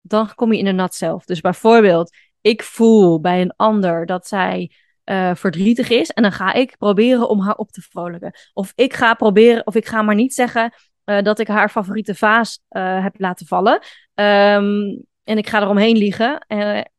dan 0.00 0.34
kom 0.34 0.52
je 0.52 0.58
in 0.58 0.64
de 0.64 0.72
nat 0.72 0.94
zelf. 0.94 1.24
Dus 1.24 1.40
bijvoorbeeld, 1.40 2.10
ik 2.44 2.62
voel 2.62 3.20
bij 3.20 3.40
een 3.40 3.52
ander 3.56 4.06
dat 4.06 4.26
zij 4.26 4.70
uh, 5.04 5.34
verdrietig 5.34 5.90
is. 5.90 6.10
En 6.10 6.22
dan 6.22 6.32
ga 6.32 6.52
ik 6.52 6.76
proberen 6.78 7.28
om 7.28 7.40
haar 7.40 7.54
op 7.54 7.70
te 7.70 7.80
vrolijken. 7.80 8.32
Of 8.52 8.72
ik 8.74 8.92
ga 8.92 9.14
proberen, 9.14 9.66
of 9.66 9.74
ik 9.74 9.86
ga 9.86 10.02
maar 10.02 10.14
niet 10.14 10.34
zeggen 10.34 10.72
uh, 11.04 11.22
dat 11.22 11.38
ik 11.38 11.46
haar 11.46 11.68
favoriete 11.68 12.14
vaas 12.14 12.60
uh, 12.70 13.02
heb 13.02 13.14
laten 13.18 13.46
vallen. 13.46 13.72
Um, 14.14 15.04
en 15.22 15.38
ik 15.38 15.48
ga 15.48 15.60
eromheen 15.60 15.96
liegen. 15.96 16.46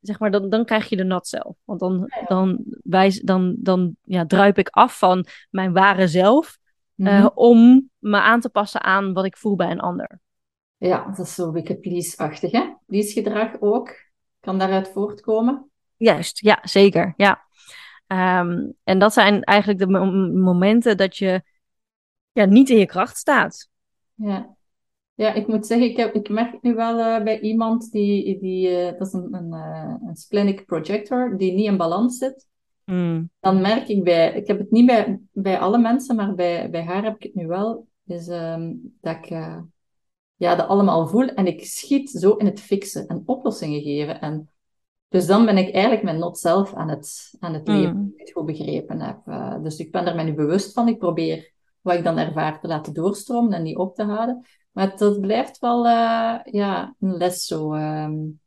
zeg 0.02 0.20
maar, 0.20 0.32
dan, 0.32 0.50
dan 0.50 0.66
krijg 0.66 0.90
je 0.90 0.96
de 0.96 1.04
nat 1.04 1.28
zelf. 1.28 1.56
Want 1.64 1.80
dan, 1.80 2.12
dan, 2.28 2.64
wijs, 2.84 3.20
dan, 3.20 3.56
dan 3.58 3.96
ja, 4.04 4.26
druip 4.26 4.58
ik 4.58 4.70
af 4.70 4.98
van 4.98 5.26
mijn 5.50 5.74
ware 5.74 6.08
zelf. 6.08 6.58
Mm-hmm. 6.96 7.32
om 7.34 7.90
me 8.00 8.20
aan 8.20 8.40
te 8.40 8.50
passen 8.50 8.84
aan 8.84 9.14
wat 9.14 9.26
ik 9.26 9.38
voel 9.38 9.56
bij 9.56 9.72
een 9.72 9.80
ander. 9.80 10.20
Ja, 10.78 11.06
dat 11.16 11.26
is 11.26 11.34
zo 11.34 11.52
wicked 11.52 11.82
please-achtig, 11.82 12.52
hè? 12.52 12.74
Please-gedrag 12.86 13.62
ook 13.62 14.05
kan 14.46 14.60
daaruit 14.60 14.88
voortkomen? 14.88 15.70
Juist, 15.98 16.40
ja, 16.40 16.60
zeker. 16.62 17.14
Ja. 17.18 17.44
Um, 18.08 18.74
en 18.84 19.00
dat 19.00 19.14
zijn 19.14 19.44
eigenlijk 19.44 19.80
de 19.80 19.88
momenten 20.34 20.98
dat 20.98 21.18
je 21.18 21.42
ja, 22.32 22.46
niet 22.46 22.70
in 22.70 22.78
je 22.78 22.86
kracht 22.86 23.18
staat. 23.18 23.70
Ja, 24.14 24.56
ja 25.14 25.34
ik 25.34 25.48
moet 25.48 25.66
zeggen, 25.68 25.90
ik, 25.90 25.98
heb, 25.98 26.14
ik 26.14 26.30
merk 26.30 26.62
nu 26.62 26.76
wel 26.76 27.00
uh, 27.00 27.24
bij 27.24 27.40
iemand 27.40 27.92
die, 27.92 28.40
die 28.40 28.70
uh, 28.70 28.86
dat 28.98 29.08
is 29.08 29.14
een, 29.14 29.34
een, 29.34 29.54
uh, 29.54 29.94
een 30.08 30.16
splenic 30.16 30.66
projector, 30.66 31.38
die 31.38 31.54
niet 31.54 31.68
in 31.68 31.78
balans 31.78 32.18
zit. 32.18 32.48
Mm. 32.84 33.30
Dan 33.40 33.62
merk 33.62 33.88
ik 33.88 34.04
bij, 34.04 34.34
ik 34.34 34.48
heb 34.48 34.60
het 34.60 34.72
niet 34.72 34.86
bij, 34.86 35.20
bij 35.32 35.60
alle 35.60 35.78
mensen, 35.78 36.16
maar 36.16 36.36
bij, 36.36 36.70
bij 36.70 36.84
haar 36.84 37.04
heb 37.04 37.16
ik 37.16 37.24
het 37.24 37.36
nu 37.36 37.48
wel, 37.48 37.88
is 38.06 38.28
um, 38.28 38.96
dat 39.02 39.16
ik 39.16 39.38
ja, 40.36 40.56
dat 40.56 40.68
allemaal 40.68 41.08
voel 41.08 41.28
en 41.28 41.48
ik 41.48 41.66
schiet 41.66 42.10
zo 42.10 42.32
in 42.32 42.46
het 42.46 42.60
fixen 42.60 43.08
en 43.08 43.24
oplossingen 43.26 43.82
geven. 43.82 44.22
En 44.22 44.50
dus 45.10 45.26
dan 45.26 45.46
ben 45.46 45.58
ik 45.58 45.74
eigenlijk 45.74 46.04
mijn 46.04 46.20
not 46.20 46.40
zelf 46.40 46.74
aan 46.74 46.90
het, 46.90 47.36
aan 47.40 47.54
het 47.54 47.68
leven, 47.68 47.98
mm. 47.98 48.14
ik 48.16 48.20
het 48.20 48.32
goed 48.32 48.46
begrepen 48.46 49.02
heb. 49.02 49.18
Uh, 49.28 49.56
dus 49.62 49.78
ik 49.78 49.92
ben 49.92 50.06
er 50.06 50.16
mij 50.16 50.24
nu 50.24 50.34
bewust 50.34 50.74
van. 50.74 50.88
Ik 50.88 50.98
probeer 50.98 51.52
wat 51.82 51.96
ik 51.96 52.04
dan 52.04 52.18
ervaar 52.18 52.60
te 52.60 52.68
laten 52.68 52.94
doorstromen 52.94 53.54
en 53.54 53.64
niet 53.64 53.78
op 53.78 53.96
te 53.96 54.04
houden. 54.04 54.46
Maar 54.72 54.98
dat 54.98 55.22
blijft 55.22 55.60
wel 55.60 55.86
uh, 55.86 56.40
ja, 56.44 56.96
een 57.00 57.18
les 57.18 57.46
zo. 57.46 57.74
Um... 57.74 58.40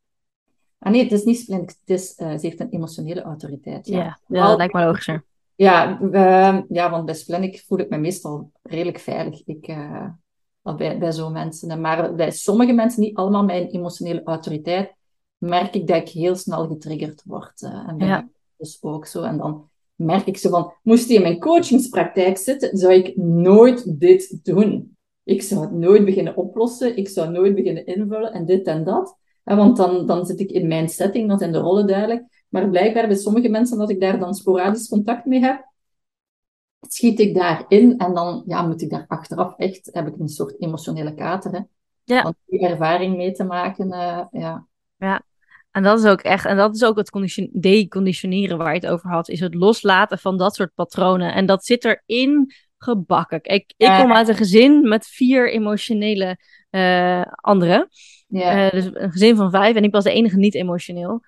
Ah 0.79 0.93
nee, 0.93 1.03
het 1.03 1.13
is 1.13 1.25
niet 1.25 1.39
splint. 1.39 1.79
Het 1.81 1.91
is, 1.99 2.19
uh, 2.19 2.31
ze 2.31 2.47
heeft 2.47 2.61
een 2.61 2.71
emotionele 2.71 3.23
autoriteit. 3.23 3.87
Ja, 3.87 3.99
ja, 3.99 4.19
ja 4.27 4.47
dat 4.47 4.57
lijkt 4.57 4.73
me 4.73 4.85
logischer. 4.85 5.25
Ja, 5.55 6.01
uh, 6.01 6.61
ja, 6.69 6.91
want 6.91 7.05
bij 7.05 7.15
Splenic 7.15 7.63
voel 7.67 7.79
ik 7.79 7.89
me 7.89 7.97
meestal 7.97 8.51
redelijk 8.63 8.99
veilig. 8.99 9.43
Ik, 9.45 9.77
bij, 10.77 10.99
bij 10.99 11.13
zo'n 11.13 11.33
mensen. 11.33 11.81
Maar 11.81 12.15
bij 12.15 12.31
sommige 12.31 12.73
mensen, 12.73 13.03
niet 13.03 13.17
allemaal 13.17 13.45
mijn 13.45 13.67
emotionele 13.67 14.23
autoriteit, 14.25 14.95
merk 15.39 15.75
ik 15.75 15.87
dat 15.87 15.97
ik 15.97 16.09
heel 16.09 16.35
snel 16.35 16.67
getriggerd 16.67 17.23
word. 17.25 17.63
Uh, 17.63 17.89
en 17.89 17.99
ja. 17.99 18.29
dus 18.57 18.79
ook 18.81 19.07
zo. 19.07 19.23
En 19.23 19.39
dan 19.39 19.69
merk 19.95 20.27
ik 20.27 20.37
zo 20.37 20.51
van, 20.51 20.73
moest 20.83 21.07
die 21.09 21.17
in 21.17 21.23
mijn 21.23 21.39
coachingspraktijk 21.39 22.39
zitten, 22.39 22.77
zou 22.77 22.93
ik 22.93 23.17
nooit 23.17 24.01
dit 24.01 24.39
doen. 24.43 24.97
Ik 25.25 25.43
zou 25.43 25.61
het 25.61 25.73
nooit 25.73 26.05
beginnen 26.05 26.37
oplossen, 26.37 26.97
ik 26.97 27.09
zou 27.09 27.31
nooit 27.31 27.55
beginnen 27.55 27.87
invullen 27.87 28.33
en 28.33 28.45
dit 28.45 28.67
en 28.67 28.85
dat. 28.85 29.17
En 29.45 29.57
want 29.57 29.77
dan, 29.77 30.07
dan 30.07 30.27
zit 30.27 30.41
ik 30.41 30.51
in 30.51 30.69
mijn 30.69 30.89
setting, 30.89 31.29
dan 31.29 31.39
zijn 31.39 31.53
de 31.53 31.59
rollen 31.59 31.87
duidelijk. 31.87 32.45
Maar 32.49 32.69
blijkbaar 32.69 33.07
bij 33.07 33.17
sommige 33.17 33.49
mensen 33.49 33.79
dat 33.79 33.91
ik 33.91 34.01
daar 34.01 34.19
dan 34.19 34.35
sporadisch 34.35 34.89
contact 34.89 35.25
mee 35.25 35.41
heb, 35.41 35.65
schiet 36.81 37.21
ik 37.21 37.35
daarin 37.35 37.99
en 37.99 38.15
dan 38.15 38.43
ja, 38.47 38.63
moet 38.67 38.83
ik 38.83 38.91
daar 38.91 39.05
achteraf 39.09 39.55
echt, 39.57 39.91
heb 39.93 40.07
ik 40.07 40.15
een 40.19 40.29
soort 40.29 40.63
emotionele 40.63 41.15
kater. 41.15 41.53
Hè? 41.53 41.61
Ja. 42.05 42.23
Want 42.23 42.37
die 42.47 42.67
ervaring 42.67 43.17
mee 43.17 43.33
te 43.33 43.45
maken, 43.45 43.87
uh, 43.87 44.25
ja. 44.31 44.67
Ja, 44.97 45.23
en 45.71 45.83
dat 45.83 45.99
is 45.99 46.05
ook 46.05 46.21
echt, 46.21 46.45
en 46.45 46.57
dat 46.57 46.75
is 46.75 46.85
ook 46.85 46.97
het 46.97 47.49
deconditioneren 47.53 48.59
waar 48.59 48.75
je 48.75 48.81
het 48.81 48.89
over 48.89 49.11
had, 49.11 49.29
is 49.29 49.41
het 49.41 49.55
loslaten 49.55 50.19
van 50.19 50.37
dat 50.39 50.55
soort 50.55 50.75
patronen. 50.75 51.35
En 51.35 51.47
dat 51.47 51.65
zit 51.65 51.85
erin 51.85 52.53
gebakken. 52.79 53.41
Ik, 53.43 53.75
ik 53.77 53.97
kom 54.01 54.13
uit 54.13 54.29
een 54.29 54.35
gezin 54.35 54.89
met 54.89 55.07
vier 55.07 55.53
emotionele 55.53 56.39
uh, 56.71 57.23
anderen. 57.35 57.89
Uh, 58.29 58.71
dus 58.71 58.85
een 58.93 59.11
gezin 59.11 59.37
van 59.37 59.51
vijf 59.51 59.77
en 59.77 59.85
ik 59.85 59.93
was 59.93 60.05
de 60.05 60.13
enige 60.13 60.37
niet 60.37 60.55
emotioneel. 60.55 61.21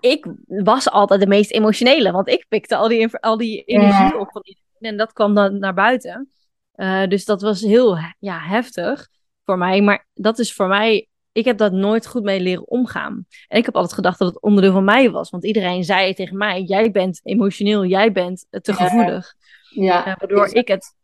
Ik 0.00 0.26
was 0.46 0.90
altijd 0.90 1.20
de 1.20 1.26
meest 1.26 1.50
emotionele, 1.50 2.12
want 2.12 2.28
ik 2.28 2.46
pikte 2.48 2.76
al 2.76 2.88
die, 2.88 3.16
al 3.16 3.36
die 3.36 3.64
energie 3.64 4.18
op 4.18 4.28
van 4.32 4.42
en 4.86 4.96
dat 4.96 5.12
kwam 5.12 5.34
dan 5.34 5.58
naar 5.58 5.74
buiten. 5.74 6.30
Uh, 6.76 7.06
dus 7.06 7.24
dat 7.24 7.42
was 7.42 7.60
heel 7.60 7.98
ja, 8.18 8.38
heftig 8.38 9.08
voor 9.44 9.58
mij. 9.58 9.80
Maar 9.80 10.06
dat 10.14 10.38
is 10.38 10.52
voor 10.52 10.68
mij. 10.68 11.08
Ik 11.32 11.44
heb 11.44 11.58
dat 11.58 11.72
nooit 11.72 12.06
goed 12.06 12.22
mee 12.22 12.40
leren 12.40 12.68
omgaan. 12.68 13.26
En 13.48 13.58
ik 13.58 13.64
heb 13.64 13.74
altijd 13.74 13.94
gedacht 13.94 14.18
dat 14.18 14.28
het 14.28 14.42
onderdeel 14.42 14.72
van 14.72 14.84
mij 14.84 15.10
was. 15.10 15.30
Want 15.30 15.44
iedereen 15.44 15.84
zei 15.84 16.14
tegen 16.14 16.36
mij: 16.36 16.62
Jij 16.62 16.90
bent 16.90 17.20
emotioneel, 17.22 17.84
jij 17.84 18.12
bent 18.12 18.46
te 18.50 18.72
gevoelig. 18.72 19.34
Ja. 19.70 20.06
Uh, 20.06 20.14
waardoor 20.18 20.48
ik 20.54 20.68
het 20.68 20.94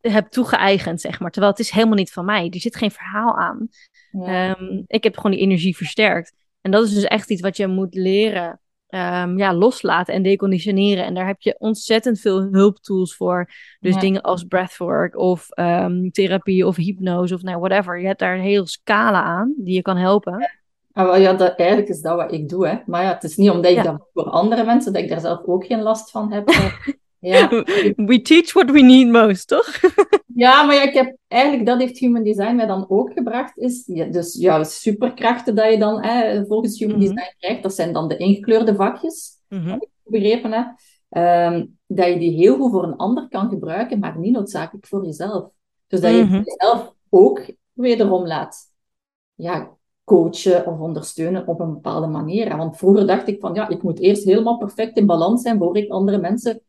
heb 0.00 0.28
toegeëigend, 0.28 1.00
zeg 1.00 1.20
maar. 1.20 1.30
Terwijl 1.30 1.52
het 1.52 1.62
is 1.62 1.70
helemaal 1.70 1.96
niet 1.96 2.12
van 2.12 2.24
mij. 2.24 2.48
Er 2.50 2.60
zit 2.60 2.76
geen 2.76 2.90
verhaal 2.90 3.38
aan. 3.38 3.68
Ja. 4.10 4.58
Um, 4.58 4.84
ik 4.86 5.04
heb 5.04 5.16
gewoon 5.16 5.32
die 5.32 5.40
energie 5.40 5.76
versterkt. 5.76 6.32
En 6.60 6.70
dat 6.70 6.84
is 6.84 6.94
dus 6.94 7.04
echt 7.04 7.30
iets 7.30 7.40
wat 7.40 7.56
je 7.56 7.66
moet 7.66 7.94
leren 7.94 8.60
um, 8.94 9.38
ja, 9.38 9.54
loslaten 9.54 10.14
en 10.14 10.22
deconditioneren. 10.22 11.04
En 11.04 11.14
daar 11.14 11.26
heb 11.26 11.40
je 11.40 11.56
ontzettend 11.58 12.20
veel 12.20 12.42
hulptools 12.42 13.16
voor. 13.16 13.50
Dus 13.80 13.96
dingen 13.96 14.20
als 14.20 14.44
breathwork 14.44 15.16
of 15.16 15.46
um, 15.58 16.10
therapie 16.10 16.66
of 16.66 16.76
hypnose 16.76 17.34
of 17.34 17.42
nou, 17.42 17.58
whatever. 17.58 18.00
Je 18.00 18.06
hebt 18.06 18.18
daar 18.18 18.34
een 18.34 18.40
hele 18.40 18.66
scala 18.66 19.22
aan 19.22 19.54
die 19.56 19.74
je 19.74 19.82
kan 19.82 19.96
helpen. 19.96 20.50
Ja, 20.94 21.16
ja 21.16 21.32
dat, 21.32 21.54
eigenlijk 21.54 21.88
is 21.88 22.00
dat 22.00 22.16
wat 22.16 22.32
ik 22.32 22.48
doe. 22.48 22.66
Hè. 22.68 22.76
Maar 22.86 23.02
ja, 23.02 23.12
het 23.12 23.24
is 23.24 23.36
niet 23.36 23.50
omdat 23.50 23.70
ik 23.70 23.82
dat 23.82 24.08
voor 24.12 24.24
andere 24.24 24.64
mensen, 24.64 24.92
dat 24.92 25.02
ik 25.02 25.08
daar 25.08 25.20
zelf 25.20 25.44
ook 25.46 25.66
geen 25.66 25.82
last 25.82 26.10
van 26.10 26.32
heb. 26.32 26.48
Ja. 27.22 27.48
We 28.10 28.22
teach 28.22 28.52
what 28.52 28.70
we 28.70 28.80
need 28.80 29.08
most, 29.08 29.48
toch? 29.48 29.80
ja, 30.44 30.62
maar 30.62 30.74
ja, 30.74 30.82
ik 30.82 30.94
heb, 30.94 31.16
eigenlijk, 31.28 31.66
dat 31.66 31.78
heeft 31.78 31.98
Human 31.98 32.22
Design 32.22 32.54
mij 32.54 32.66
dan 32.66 32.86
ook 32.88 33.12
gebracht. 33.12 33.58
Is, 33.58 33.82
ja, 33.86 34.04
dus 34.04 34.34
ja, 34.34 34.64
superkrachten 34.64 35.54
dat 35.54 35.70
je 35.70 35.78
dan 35.78 36.02
hè, 36.02 36.46
volgens 36.46 36.78
Human 36.78 36.96
mhm. 36.96 37.04
Design 37.04 37.34
krijgt, 37.38 37.62
dat 37.62 37.74
zijn 37.74 37.92
dan 37.92 38.08
de 38.08 38.16
ingekleurde 38.16 38.74
vakjes. 38.74 39.30
Mm 39.48 39.58
-hmm. 39.58 39.82
begrepen 40.04 40.52
hè. 40.52 40.62
Um, 41.46 41.78
dat 41.86 42.06
je 42.06 42.18
die 42.18 42.36
heel 42.36 42.56
goed 42.56 42.70
voor 42.70 42.84
een 42.84 42.96
ander 42.96 43.28
kan 43.28 43.48
gebruiken, 43.48 43.98
maar 43.98 44.18
niet 44.18 44.32
noodzakelijk 44.32 44.86
voor 44.86 45.04
jezelf. 45.04 45.48
Dus 45.86 46.00
dat 46.00 46.10
je 46.10 46.24
mhm. 46.24 46.42
jezelf 46.44 46.94
ook 47.08 47.50
wederom 47.72 48.26
laat 48.26 48.56
ja, 49.34 49.76
coachen 50.04 50.66
of 50.66 50.78
ondersteunen 50.78 51.46
op 51.46 51.60
een 51.60 51.72
bepaalde 51.72 52.06
manier. 52.06 52.56
Want 52.56 52.76
vroeger 52.76 53.06
dacht 53.06 53.28
ik 53.28 53.40
van, 53.40 53.54
ja, 53.54 53.68
ik 53.68 53.82
moet 53.82 53.98
eerst 53.98 54.24
helemaal 54.24 54.58
perfect 54.58 54.96
in 54.96 55.06
balans 55.06 55.42
zijn 55.42 55.58
voor 55.58 55.76
ik 55.76 55.90
andere 55.90 56.18
mensen 56.18 56.62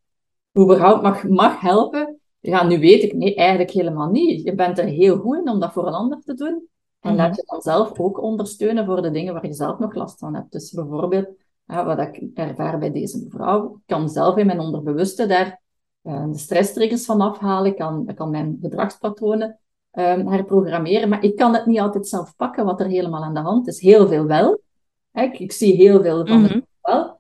überhaupt 0.60 1.02
mag, 1.02 1.24
mag 1.24 1.60
helpen. 1.60 2.20
Ja, 2.40 2.64
nu 2.64 2.80
weet 2.80 3.04
ik, 3.04 3.14
nee, 3.14 3.36
eigenlijk 3.36 3.72
helemaal 3.72 4.10
niet. 4.10 4.44
Je 4.44 4.56
bent 4.56 4.78
er 4.78 4.86
heel 4.86 5.18
goed 5.18 5.38
in 5.38 5.50
om 5.50 5.60
dat 5.60 5.74
voor 5.74 5.88
een 5.88 5.94
ander 5.94 6.20
te 6.20 6.34
doen. 6.34 6.68
En 7.00 7.16
laat 7.16 7.30
mhm. 7.30 7.36
je 7.36 7.44
dan 7.46 7.62
zelf 7.62 8.00
ook 8.00 8.22
ondersteunen 8.22 8.86
voor 8.86 9.02
de 9.02 9.12
dingen 9.12 9.34
waar 9.34 9.46
je 9.46 9.54
zelf 9.54 9.80
nog 9.80 9.94
last 9.94 10.20
van 10.20 10.36
hebt. 10.36 10.52
Dus 10.52 10.72
bijvoorbeeld, 10.72 11.28
ja, 11.66 11.86
wat 11.86 12.00
ik 12.00 12.30
ervaar 12.34 12.80
bij 12.80 12.92
deze 12.92 13.24
mevrouw, 13.24 13.74
ik 13.74 13.82
kan 13.86 14.10
zelf 14.10 14.38
in 14.38 14.46
mijn 14.46 14.60
onderbewuste 14.60 15.26
daar 15.26 15.62
uh, 16.04 16.26
de 16.32 16.38
stresstriggers 16.38 17.06
van 17.06 17.22
afhalen. 17.22 17.72
Ik 17.72 17.78
kan, 17.78 18.10
ik 18.10 18.16
kan 18.16 18.30
mijn 18.30 18.58
gedragspatronen 18.62 19.60
um, 19.92 20.28
herprogrammeren. 20.28 21.10
Maar 21.10 21.24
ik 21.24 21.36
kan 21.36 21.54
het 21.54 21.66
niet 21.66 21.80
altijd 21.80 22.08
zelf 22.08 22.36
pakken 22.36 22.66
wat 22.66 22.80
er 22.80 22.88
helemaal 22.88 23.24
aan 23.24 23.34
de 23.34 23.40
hand 23.40 23.68
is. 23.68 23.80
Heel 23.80 24.08
veel 24.08 24.26
wel. 24.26 24.62
Ik, 25.14 25.40
ik 25.40 25.52
zie 25.52 25.76
heel 25.76 26.02
veel 26.02 26.28
van 26.28 26.44
het 26.44 26.52
mhm. 26.52 26.62
wel. 26.82 27.20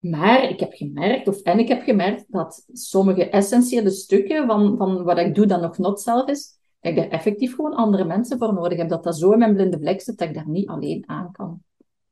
Maar 0.00 0.42
ik 0.50 0.60
heb 0.60 0.72
gemerkt, 0.72 1.28
of 1.28 1.42
en 1.42 1.58
ik 1.58 1.68
heb 1.68 1.82
gemerkt, 1.82 2.24
dat 2.28 2.66
sommige 2.72 3.28
essentiële 3.28 3.90
stukken 3.90 4.46
van, 4.46 4.76
van 4.76 5.02
wat 5.02 5.18
ik 5.18 5.34
doe 5.34 5.46
dat 5.46 5.60
nog 5.60 5.78
not 5.78 6.00
zelf 6.00 6.28
is, 6.28 6.58
dat 6.80 6.92
ik 6.92 6.98
daar 6.98 7.08
effectief 7.08 7.54
gewoon 7.54 7.74
andere 7.74 8.04
mensen 8.04 8.38
voor 8.38 8.54
nodig 8.54 8.78
heb. 8.78 8.88
Dat 8.88 9.04
dat 9.04 9.18
zo 9.18 9.32
in 9.32 9.38
mijn 9.38 9.54
blinde 9.54 9.78
vlek 9.78 10.00
zit, 10.00 10.18
dat 10.18 10.28
ik 10.28 10.34
daar 10.34 10.48
niet 10.48 10.68
alleen 10.68 11.02
aan 11.06 11.32
kan. 11.32 11.62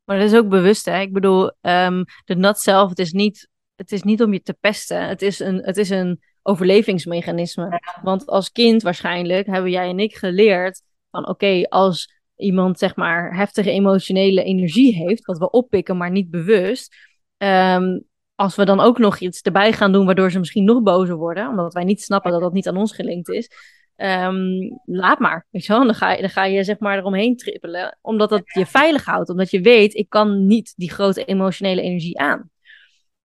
Maar 0.04 0.18
dat 0.18 0.30
is 0.32 0.38
ook 0.38 0.48
bewust, 0.48 0.84
hè? 0.84 1.00
Ik 1.00 1.12
bedoel, 1.12 1.44
um, 1.60 2.04
de 2.24 2.36
nat 2.36 2.60
zelf, 2.60 2.88
het 2.88 2.98
is, 2.98 3.12
niet, 3.12 3.48
het 3.74 3.92
is 3.92 4.02
niet 4.02 4.22
om 4.22 4.32
je 4.32 4.42
te 4.42 4.56
pesten. 4.60 5.08
Het 5.08 5.22
is 5.22 5.38
een, 5.38 5.56
het 5.64 5.76
is 5.76 5.90
een 5.90 6.20
overlevingsmechanisme. 6.42 7.80
Want 8.02 8.26
als 8.26 8.52
kind 8.52 8.82
waarschijnlijk 8.82 9.46
hebben 9.46 9.70
jij 9.70 9.88
en 9.88 9.98
ik 9.98 10.16
geleerd 10.16 10.82
van 11.10 11.28
oké, 11.28 11.62
als 11.68 12.16
iemand 12.36 12.78
zeg 12.78 12.96
maar 12.96 13.36
heftige 13.36 13.70
emotionele 13.70 14.42
energie 14.42 14.94
heeft, 14.94 15.24
wat 15.24 15.38
we 15.38 15.50
oppikken, 15.50 15.96
maar 15.96 16.10
niet 16.10 16.30
bewust. 16.30 16.96
Um, 17.38 18.06
als 18.34 18.56
we 18.56 18.64
dan 18.64 18.80
ook 18.80 18.98
nog 18.98 19.18
iets 19.18 19.40
erbij 19.40 19.72
gaan 19.72 19.92
doen, 19.92 20.06
waardoor 20.06 20.30
ze 20.30 20.38
misschien 20.38 20.64
nog 20.64 20.82
bozer 20.82 21.16
worden, 21.16 21.48
omdat 21.48 21.74
wij 21.74 21.84
niet 21.84 22.02
snappen 22.02 22.30
dat 22.30 22.40
dat 22.40 22.52
niet 22.52 22.68
aan 22.68 22.76
ons 22.76 22.92
gelinkt 22.92 23.28
is. 23.28 23.50
Um, 23.96 24.80
laat 24.84 25.18
maar. 25.18 25.46
Weet 25.50 25.64
je 25.64 25.72
wel? 25.72 25.84
Dan, 25.84 25.94
ga 25.94 26.12
je, 26.12 26.20
dan 26.20 26.30
ga 26.30 26.44
je 26.44 26.64
zeg 26.64 26.78
maar 26.78 26.98
eromheen 26.98 27.36
trippelen, 27.36 27.98
omdat 28.00 28.28
dat 28.28 28.42
je 28.44 28.66
veilig 28.66 29.04
houdt. 29.04 29.28
Omdat 29.30 29.50
je 29.50 29.60
weet, 29.60 29.94
ik 29.94 30.08
kan 30.08 30.46
niet 30.46 30.72
die 30.76 30.90
grote 30.90 31.24
emotionele 31.24 31.80
energie 31.80 32.18
aan. 32.18 32.50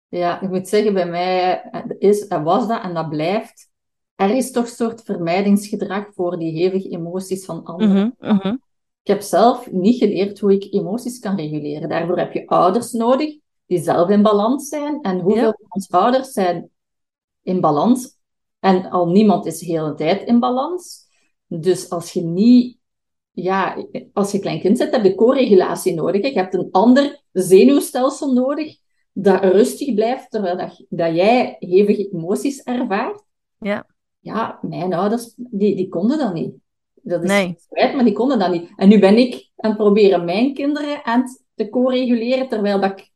Ja, 0.07 0.41
ik 0.41 0.49
moet 0.49 0.67
zeggen, 0.67 0.93
bij 0.93 1.09
mij 1.09 1.63
is, 1.99 2.27
was 2.27 2.67
dat 2.67 2.83
en 2.83 2.93
dat 2.93 3.09
blijft. 3.09 3.69
Er 4.15 4.35
is 4.35 4.51
toch 4.51 4.63
een 4.63 4.69
soort 4.69 5.01
vermijdingsgedrag 5.01 6.05
voor 6.13 6.39
die 6.39 6.51
hevige 6.51 6.89
emoties 6.89 7.45
van 7.45 7.63
anderen. 7.63 8.15
Mhm, 8.19 8.35
mhm. 8.35 8.55
Ik 9.03 9.09
heb 9.09 9.21
zelf 9.21 9.71
niet 9.71 9.97
geleerd 9.97 10.39
hoe 10.39 10.53
ik 10.53 10.73
emoties 10.73 11.19
kan 11.19 11.35
reguleren. 11.35 11.89
Daarvoor 11.89 12.17
heb 12.17 12.33
je 12.33 12.47
ouders 12.47 12.91
nodig 12.91 13.35
die 13.65 13.81
zelf 13.83 14.09
in 14.09 14.21
balans 14.21 14.67
zijn. 14.67 15.01
En 15.01 15.19
hoeveel 15.19 15.53
van 15.57 15.65
onze 15.69 15.91
ouders 15.91 16.31
zijn 16.31 16.69
in 17.41 17.61
balans? 17.61 18.17
En 18.59 18.89
al 18.89 19.07
niemand 19.07 19.45
is 19.45 19.59
de 19.59 19.65
hele 19.65 19.93
tijd 19.93 20.27
in 20.27 20.39
balans. 20.39 21.01
Dus 21.47 21.89
als 21.89 22.11
je 22.11 22.21
niet, 22.21 22.77
ja, 23.31 23.85
als 24.13 24.31
je 24.31 24.39
klein 24.39 24.59
kind 24.59 24.77
bent, 24.77 24.91
heb 24.91 25.03
je 25.03 25.15
co-regulatie 25.15 25.93
nodig. 25.93 26.27
Je 26.27 26.33
hebt 26.33 26.53
een 26.53 26.71
ander 26.71 27.21
zenuwstelsel 27.31 28.33
nodig 28.33 28.77
dat 29.13 29.43
rustig 29.43 29.93
blijft 29.93 30.31
terwijl 30.31 30.57
dat, 30.57 30.85
dat 30.89 31.15
jij 31.15 31.55
hevige 31.59 32.09
emoties 32.09 32.63
ervaart. 32.63 33.23
Ja. 33.59 33.85
Ja, 34.19 34.59
mijn 34.61 34.93
ouders, 34.93 35.33
die, 35.35 35.75
die 35.75 35.87
konden 35.87 36.17
dat 36.17 36.33
niet. 36.33 36.53
Dat 36.93 37.23
is 37.23 37.29
Nee. 37.29 37.55
spijt, 37.57 37.95
maar 37.95 38.03
die 38.03 38.13
konden 38.13 38.39
dat 38.39 38.51
niet. 38.51 38.69
En 38.75 38.89
nu 38.89 38.99
ben 38.99 39.17
ik 39.17 39.49
aan 39.55 39.69
het 39.69 39.79
proberen 39.79 40.25
mijn 40.25 40.53
kinderen 40.53 41.05
aan 41.05 41.21
het 41.21 41.43
te 41.55 41.69
co-reguleren, 41.69 42.47
terwijl 42.49 42.79
dat 42.79 42.91
ik 42.91 43.11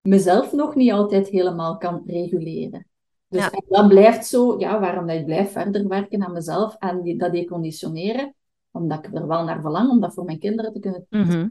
mezelf 0.00 0.52
nog 0.52 0.74
niet 0.74 0.92
altijd 0.92 1.28
helemaal 1.28 1.76
kan 1.78 2.02
reguleren. 2.06 2.86
Dus 3.28 3.42
Ja. 3.42 3.50
dat 3.68 3.88
blijft 3.88 4.26
zo, 4.26 4.58
ja, 4.58 4.80
waarom 4.80 5.06
dat 5.06 5.16
ik 5.16 5.24
blijf 5.24 5.52
verder 5.52 5.88
werken 5.88 6.24
aan 6.24 6.32
mezelf 6.32 6.74
en 6.78 7.02
die, 7.02 7.16
dat 7.18 7.32
deconditioneren, 7.32 8.34
omdat 8.70 8.98
ik 9.06 9.14
er 9.14 9.26
wel 9.26 9.44
naar 9.44 9.60
verlang 9.60 9.90
om 9.90 10.00
dat 10.00 10.14
voor 10.14 10.24
mijn 10.24 10.38
kinderen 10.38 10.72
te 10.72 10.80
kunnen 10.80 11.06
doen. 11.08 11.20
Mhm. 11.20 11.30
Een 11.38 11.50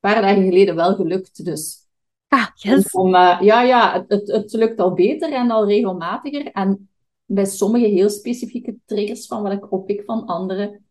paar 0.00 0.22
dagen 0.22 0.42
geleden 0.44 0.74
wel 0.74 0.94
gelukt, 0.94 1.44
dus 1.44 1.86
Ah, 2.28 2.46
yes. 2.54 2.90
om, 2.90 3.14
eh, 3.14 3.38
ja, 3.40 3.62
ja, 3.62 3.92
het, 3.92 4.08
het, 4.08 4.28
het 4.32 4.52
lukt 4.52 4.80
al 4.80 4.92
beter 4.92 5.32
en 5.32 5.50
al 5.50 5.66
regelmatiger. 5.66 6.46
En 6.52 6.88
bij 7.24 7.44
sommige 7.44 7.86
heel 7.86 8.08
specifieke 8.08 8.76
triggers 8.84 9.26
van 9.26 9.42
wat 9.42 9.52
ik 9.52 9.72
oppik 9.72 10.02
van 10.04 10.26
anderen, 10.26 10.84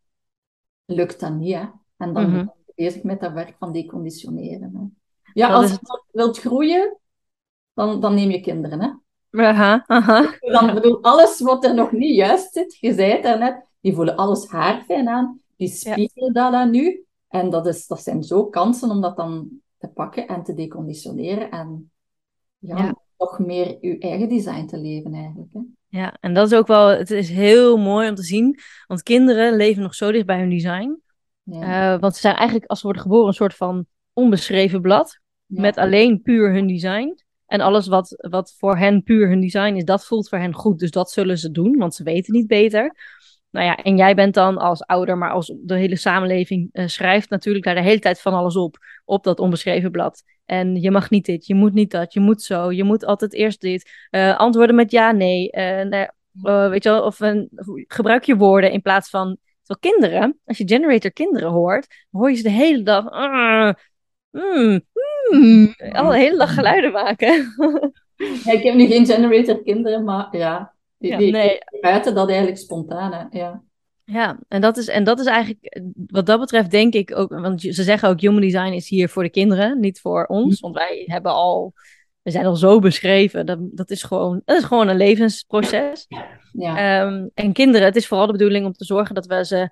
lukt 0.85 1.19
dat 1.19 1.33
niet. 1.33 1.53
Hè? 1.53 1.65
En 1.97 2.13
dan 2.13 2.23
Mhm. 2.23 2.31
ben 2.33 2.53
ik 2.65 2.75
bezig 2.75 3.03
met 3.03 3.19
dat 3.19 3.31
werk 3.33 3.55
van 3.59 3.71
deconditioneren. 3.71 4.71
Hè? 4.75 4.81
Ja, 5.37 5.47
Dat 5.47 5.61
als 5.61 5.71
je 5.71 6.03
wilt 6.11 6.39
groeien, 6.39 6.97
dan, 7.73 8.01
dan 8.01 8.13
neem 8.13 8.29
je 8.29 8.39
kinderen. 8.41 8.81
Hè? 8.81 8.89
Aha, 9.43 9.83
aha. 9.87 10.37
Dan 10.39 10.73
bedoel, 10.73 11.03
alles 11.03 11.39
wat 11.39 11.65
er 11.65 11.73
nog 11.73 11.91
niet 11.91 12.15
juist 12.15 12.53
zit, 12.53 12.77
je 12.79 12.93
zei 12.93 13.11
het 13.11 13.23
daarnet, 13.23 13.65
die 13.81 13.93
voelen 13.93 14.15
alles 14.15 14.47
haarfijn 14.47 15.07
aan, 15.07 15.39
die 15.55 15.67
spiegelen 15.67 16.33
dat 16.33 16.53
aan 16.53 16.69
nu. 16.69 17.05
En 17.27 17.49
dat, 17.49 17.67
is, 17.67 17.87
dat 17.87 18.01
zijn 18.03 18.23
zo 18.23 18.45
kansen 18.45 18.89
om 18.89 19.01
dat 19.01 19.17
dan 19.17 19.49
te 19.77 19.87
pakken 19.87 20.27
en 20.27 20.43
te 20.43 20.53
deconditioneren 20.53 21.51
en 21.51 21.91
ja, 22.57 22.77
Ja. 22.77 22.95
nog 23.17 23.39
meer 23.39 23.77
je 23.81 23.97
eigen 23.97 24.29
design 24.29 24.65
te 24.65 24.77
leven 24.77 25.13
eigenlijk. 25.13 25.53
Hè? 25.53 25.59
Ja, 25.87 26.15
en 26.19 26.33
dat 26.33 26.51
is 26.51 26.57
ook 26.57 26.67
wel, 26.67 26.87
het 26.87 27.11
is 27.11 27.29
heel 27.29 27.77
mooi 27.77 28.09
om 28.09 28.15
te 28.15 28.23
zien, 28.23 28.59
want 28.87 29.03
kinderen 29.03 29.55
leven 29.55 29.81
nog 29.81 29.95
zo 29.95 30.11
dicht 30.11 30.25
bij 30.25 30.39
hun 30.39 30.49
design. 30.49 31.01
Ja. 31.43 31.93
Eh, 31.93 31.99
want 32.01 32.13
ze 32.15 32.19
zijn 32.21 32.35
eigenlijk, 32.35 32.65
als 32.69 32.79
ze 32.79 32.85
worden 32.85 33.01
geboren, 33.03 33.27
een 33.27 33.33
soort 33.33 33.55
van 33.55 33.85
onbeschreven 34.13 34.81
blad. 34.81 35.19
Met 35.47 35.77
alleen 35.77 36.21
puur 36.21 36.53
hun 36.53 36.67
design. 36.67 37.19
En 37.45 37.61
alles 37.61 37.87
wat, 37.87 38.27
wat 38.29 38.55
voor 38.57 38.77
hen 38.77 39.03
puur 39.03 39.27
hun 39.27 39.41
design 39.41 39.75
is, 39.75 39.83
dat 39.83 40.05
voelt 40.05 40.29
voor 40.29 40.37
hen 40.37 40.53
goed. 40.53 40.79
Dus 40.79 40.91
dat 40.91 41.11
zullen 41.11 41.37
ze 41.37 41.51
doen, 41.51 41.77
want 41.77 41.95
ze 41.95 42.03
weten 42.03 42.33
niet 42.33 42.47
beter. 42.47 42.95
Nou 43.51 43.65
ja, 43.65 43.75
en 43.75 43.97
jij 43.97 44.15
bent 44.15 44.33
dan 44.33 44.57
als 44.57 44.85
ouder, 44.85 45.17
maar 45.17 45.31
als 45.31 45.53
de 45.61 45.75
hele 45.75 45.95
samenleving 45.95 46.69
eh, 46.71 46.87
schrijft 46.87 47.29
natuurlijk 47.29 47.65
daar 47.65 47.75
de 47.75 47.81
hele 47.81 47.99
tijd 47.99 48.21
van 48.21 48.33
alles 48.33 48.55
op. 48.55 48.77
Op 49.05 49.23
dat 49.23 49.39
onbeschreven 49.39 49.91
blad. 49.91 50.23
En 50.45 50.75
je 50.75 50.91
mag 50.91 51.09
niet 51.09 51.25
dit, 51.25 51.45
je 51.45 51.55
moet 51.55 51.73
niet 51.73 51.91
dat, 51.91 52.13
je 52.13 52.19
moet 52.19 52.41
zo, 52.41 52.71
je 52.71 52.83
moet 52.83 53.05
altijd 53.05 53.33
eerst 53.33 53.61
dit. 53.61 54.07
Eh, 54.09 54.37
antwoorden 54.37 54.75
met 54.75 54.91
ja, 54.91 55.11
nee. 55.11 55.49
eh, 55.51 56.09
weet 56.69 56.83
je 56.83 56.89
wel, 56.89 57.03
of 57.03 57.19
een, 57.19 57.49
gebruik 57.87 58.23
je 58.23 58.35
woorden 58.35 58.71
in 58.71 58.81
plaats 58.81 59.09
van. 59.09 59.37
Terwijl 59.63 59.95
kinderen, 59.95 60.39
als 60.45 60.57
je 60.57 60.67
generator 60.67 61.11
kinderen 61.11 61.49
hoort, 61.51 62.05
hoor 62.11 62.29
je 62.29 62.35
ze 62.35 62.43
de 62.43 62.49
hele 62.49 62.83
dag. 62.83 63.09
"Ah, 63.09 63.73
mm, 64.31 64.81
mm," 65.29 65.75
al 65.91 66.13
hele 66.13 66.37
dag 66.37 66.53
geluiden 66.53 66.91
maken. 66.91 67.45
Ja, 68.43 68.51
ik 68.51 68.63
heb 68.63 68.75
nu 68.75 68.87
geen 68.87 69.05
generator 69.05 69.63
kinderen, 69.63 70.03
maar 70.03 70.27
ja, 70.31 70.73
die, 70.97 71.11
Ja, 71.11 71.17
die, 71.17 71.31
nee. 71.31 71.59
die 71.69 71.83
uiten 71.83 72.15
dat 72.15 72.27
eigenlijk 72.27 72.57
spontaan. 72.57 73.13
Hè? 73.13 73.39
Ja. 73.39 73.63
Ja, 74.11 74.39
en 74.47 74.61
dat, 74.61 74.77
is, 74.77 74.87
en 74.87 75.03
dat 75.03 75.19
is 75.19 75.25
eigenlijk, 75.25 75.81
wat 76.07 76.25
dat 76.25 76.39
betreft 76.39 76.71
denk 76.71 76.93
ik 76.93 77.17
ook, 77.17 77.29
want 77.29 77.61
ze 77.61 77.83
zeggen 77.83 78.09
ook 78.09 78.21
human 78.21 78.41
design 78.41 78.71
is 78.71 78.89
hier 78.89 79.09
voor 79.09 79.23
de 79.23 79.29
kinderen, 79.29 79.79
niet 79.79 79.99
voor 79.99 80.25
ons. 80.25 80.59
Want 80.59 80.75
wij 80.75 81.03
hebben 81.05 81.31
al, 81.31 81.73
we 82.21 82.31
zijn 82.31 82.45
al 82.45 82.55
zo 82.55 82.79
beschreven, 82.79 83.45
dat, 83.45 83.59
dat, 83.61 83.89
is, 83.89 84.03
gewoon, 84.03 84.41
dat 84.45 84.57
is 84.57 84.63
gewoon 84.63 84.87
een 84.87 84.97
levensproces. 84.97 86.07
Ja. 86.51 86.77
Ehm, 86.77 87.27
en 87.33 87.53
kinderen, 87.53 87.87
het 87.87 87.95
is 87.95 88.07
vooral 88.07 88.25
de 88.25 88.31
bedoeling 88.31 88.65
om 88.65 88.73
te 88.73 88.85
zorgen 88.85 89.15
dat 89.15 89.25
we 89.25 89.45
ze, 89.45 89.69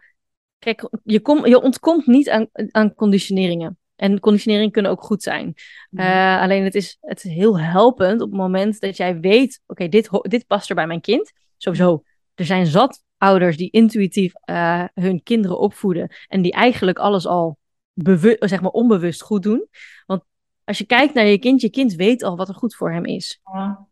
kijk, 0.59 0.89
je, 1.03 1.19
kom, 1.19 1.45
je 1.45 1.61
ontkomt 1.61 2.07
niet 2.07 2.29
aan, 2.29 2.47
aan 2.71 2.93
conditioneringen. 2.93 3.77
En 3.95 4.19
conditioneringen 4.19 4.71
kunnen 4.71 4.91
ook 4.91 5.03
goed 5.03 5.23
zijn. 5.23 5.53
Eh, 5.91 6.41
alleen 6.41 6.63
het 6.63 6.75
is, 6.75 6.97
het 7.01 7.23
is 7.23 7.31
heel 7.31 7.59
helpend 7.59 8.21
op 8.21 8.29
het 8.29 8.39
moment 8.39 8.79
dat 8.79 8.97
jij 8.97 9.19
weet, 9.19 9.61
oké, 9.67 9.87
dit, 9.87 10.09
dit 10.21 10.47
past 10.47 10.69
er 10.69 10.75
bij 10.75 10.87
mijn 10.87 11.01
kind. 11.01 11.31
Sowieso, 11.57 12.03
er 12.35 12.45
zijn 12.45 12.65
zat 12.65 13.03
ouders 13.17 13.57
die 13.57 13.71
intuïtief 13.71 14.33
eh, 14.35 14.83
hun 14.93 15.23
kinderen 15.23 15.59
opvoeden 15.59 16.15
en 16.27 16.41
die 16.41 16.51
eigenlijk 16.51 16.99
alles 16.99 17.27
al 17.27 17.57
bewu- 17.93 18.37
zeg 18.39 18.61
maar 18.61 18.71
onbewust 18.71 19.21
goed 19.21 19.43
doen. 19.43 19.67
Want 20.05 20.23
als 20.63 20.77
je 20.77 20.85
kijkt 20.85 21.13
naar 21.13 21.25
je 21.25 21.37
kind, 21.37 21.61
je 21.61 21.69
kind 21.69 21.93
weet 21.93 22.23
al 22.23 22.35
wat 22.35 22.47
er 22.49 22.55
goed 22.55 22.75
voor 22.75 22.91
hem 22.91 23.05
is. 23.05 23.39
Ja. 23.53 23.87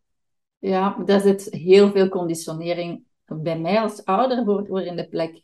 ja, 0.60 0.97
daar 1.06 1.20
zit 1.20 1.47
heel 1.51 1.91
veel 1.91 2.10
conditionering 2.10 3.04
bij 3.26 3.60
mij 3.60 3.80
als 3.80 4.06
ouder 4.06 4.43
voor, 4.45 4.66
voor 4.66 4.82
in 4.82 4.95
de 4.95 5.08
plek. 5.08 5.41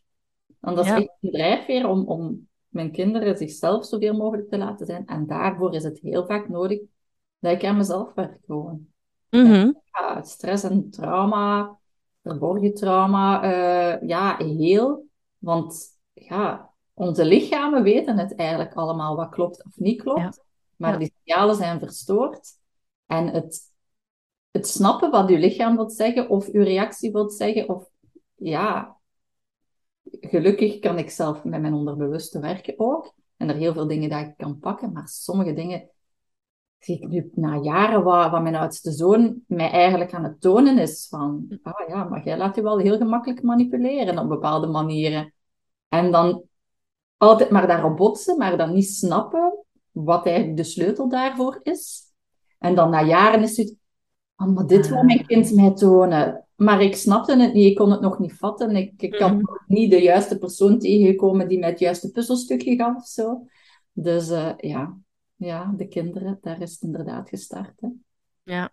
Want 0.60 0.76
dat 0.76 0.86
is 0.86 0.92
Ja. 0.92 0.98
echt 0.98 1.10
een 1.22 1.32
drijfveer 1.32 1.88
om, 1.88 2.06
om 2.08 2.49
mijn 2.70 2.92
kinderen 2.92 3.38
zichzelf 3.38 3.86
zoveel 3.86 4.14
mogelijk 4.14 4.50
te 4.50 4.58
laten 4.58 4.86
zijn. 4.86 5.06
En 5.06 5.28
daarvoor 5.28 5.74
is 5.76 5.84
het 5.84 6.00
heel 6.00 6.26
vaak 6.26 6.50
nodig 6.50 6.80
dat 7.40 7.52
ik 7.52 7.66
aan 7.66 7.78
mezelf 7.78 8.14
werk 8.14 8.38
gewoon. 8.46 8.88
Mhm. 9.30 9.72
Ja, 9.92 10.22
stress 10.22 10.64
en 10.64 10.90
trauma, 10.90 11.78
verborgen 12.24 12.74
trauma, 12.74 13.44
eh, 13.44 14.08
ja, 14.08 14.38
heel. 14.38 15.08
Want 15.38 15.98
ja, 16.14 16.70
onze 16.94 17.26
lichamen 17.26 17.84
weten 17.84 18.18
het 18.18 18.36
eigenlijk 18.36 18.74
allemaal 18.74 19.16
wat 19.16 19.30
klopt 19.30 19.66
of 19.66 19.78
niet 19.78 20.02
klopt. 20.02 20.20
Ja. 20.20 20.34
Maar 20.76 20.92
Ja. 20.92 20.98
die 20.98 21.14
signalen 21.24 21.56
zijn 21.56 21.80
verstoord. 21.80 22.58
En 23.06 23.28
het, 23.28 23.62
het 24.52 24.68
snappen 24.68 25.12
wat 25.12 25.30
uw 25.30 25.38
lichaam 25.38 25.76
wil 25.76 25.90
zeggen 25.90 26.30
of 26.30 26.48
uw 26.48 26.64
reactie 26.64 27.12
wil 27.12 27.30
zeggen, 27.30 27.70
of 27.70 27.90
ja, 28.36 28.98
gelukkig 30.12 30.80
kan 30.80 30.98
ik 30.98 31.10
zelf 31.10 31.44
met 31.44 31.62
mijn 31.62 31.74
onderbewuste 31.74 32.40
werken 32.40 32.74
ook. 32.78 33.14
En 33.38 33.50
er 33.50 33.56
heel 33.56 33.74
veel 33.74 33.88
dingen 33.88 34.10
dat 34.10 34.20
ik 34.20 34.34
kan 34.38 34.60
pakken, 34.60 34.92
maar 34.92 35.08
sommige 35.08 35.54
dingen 35.54 35.90
zie 36.80 37.00
ik 37.02 37.08
nu 37.08 37.30
na 37.34 37.56
jaren 37.56 38.04
wat, 38.04 38.32
wat 38.32 38.42
mijn 38.42 38.56
oudste 38.56 38.92
zoon 38.92 39.42
mij 39.48 39.72
eigenlijk 39.72 40.14
aan 40.14 40.24
het 40.24 40.42
tonen 40.42 40.78
is 40.78 41.08
van, 41.10 41.60
ah 41.62 41.88
ja, 41.88 42.04
maar 42.04 42.24
jij 42.24 42.38
laat 42.38 42.56
je 42.56 42.62
wel 42.62 42.78
heel 42.78 42.98
gemakkelijk 42.98 43.42
manipuleren 43.42 44.18
op 44.18 44.30
bepaalde 44.30 44.68
manieren. 44.68 45.34
En 45.90 46.12
dan 46.12 46.44
altijd 47.18 47.50
maar 47.50 47.68
daarop 47.68 47.98
botsen, 47.98 48.38
maar 48.38 48.58
dan 48.58 48.74
niet 48.74 48.90
snappen 48.90 49.66
wat 49.92 50.26
eigenlijk 50.26 50.58
de 50.58 50.64
sleutel 50.64 51.10
daarvoor 51.10 51.60
is. 51.64 52.04
En 52.58 52.76
dan 52.76 52.90
na 52.90 53.04
jaren 53.04 53.42
is 53.42 53.58
het, 53.58 53.76
oh, 54.40 54.48
maar 54.48 54.68
dit 54.68 54.90
wil 54.90 55.04
mijn 55.04 55.26
kind 55.26 55.56
mij 55.56 55.74
tonen. 55.74 56.44
Maar 56.56 56.82
ik 56.82 56.96
snapte 56.96 57.38
het 57.38 57.54
niet, 57.54 57.70
ik 57.70 57.76
kon 57.76 57.92
het 57.92 58.02
nog 58.02 58.20
niet 58.20 58.34
vatten. 58.34 58.76
Ik, 58.76 58.94
ik 58.98 59.16
had 59.16 59.34
Mhm. 59.34 59.44
niet 59.68 59.92
de 59.92 60.02
juiste 60.02 60.38
persoon 60.38 60.80
tegengekomen 60.80 61.48
die 61.48 61.60
mij 61.60 61.70
het 61.70 61.80
juiste 61.80 62.12
puzzelstukje 62.12 62.76
gaf 62.76 62.96
of 62.96 63.08
zo. 63.08 63.48
Dus 63.92 64.30
eh, 64.30 64.50
ja. 64.58 64.98
ja, 65.36 65.74
de 65.78 65.88
kinderen, 65.88 66.38
daar 66.42 66.62
is 66.62 66.72
het 66.72 66.82
inderdaad 66.82 67.30
gestart. 67.30 67.74
Hè. 67.80 67.88
Ja, 68.44 68.70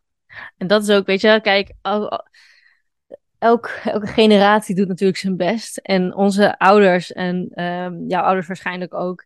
en 0.57 0.67
dat 0.67 0.83
is 0.83 0.91
ook, 0.91 1.07
weet 1.07 1.21
je, 1.21 1.39
kijk, 1.43 1.73
elk, 1.83 3.71
elke 3.83 4.07
generatie 4.07 4.75
doet 4.75 4.89
natuurlijk 4.89 5.19
zijn 5.19 5.37
best. 5.37 5.77
En 5.77 6.15
onze 6.15 6.59
ouders 6.59 7.13
en 7.13 7.49
ehm, 7.55 8.07
jouw 8.07 8.23
ouders 8.23 8.47
waarschijnlijk 8.47 8.95
ook. 8.95 9.25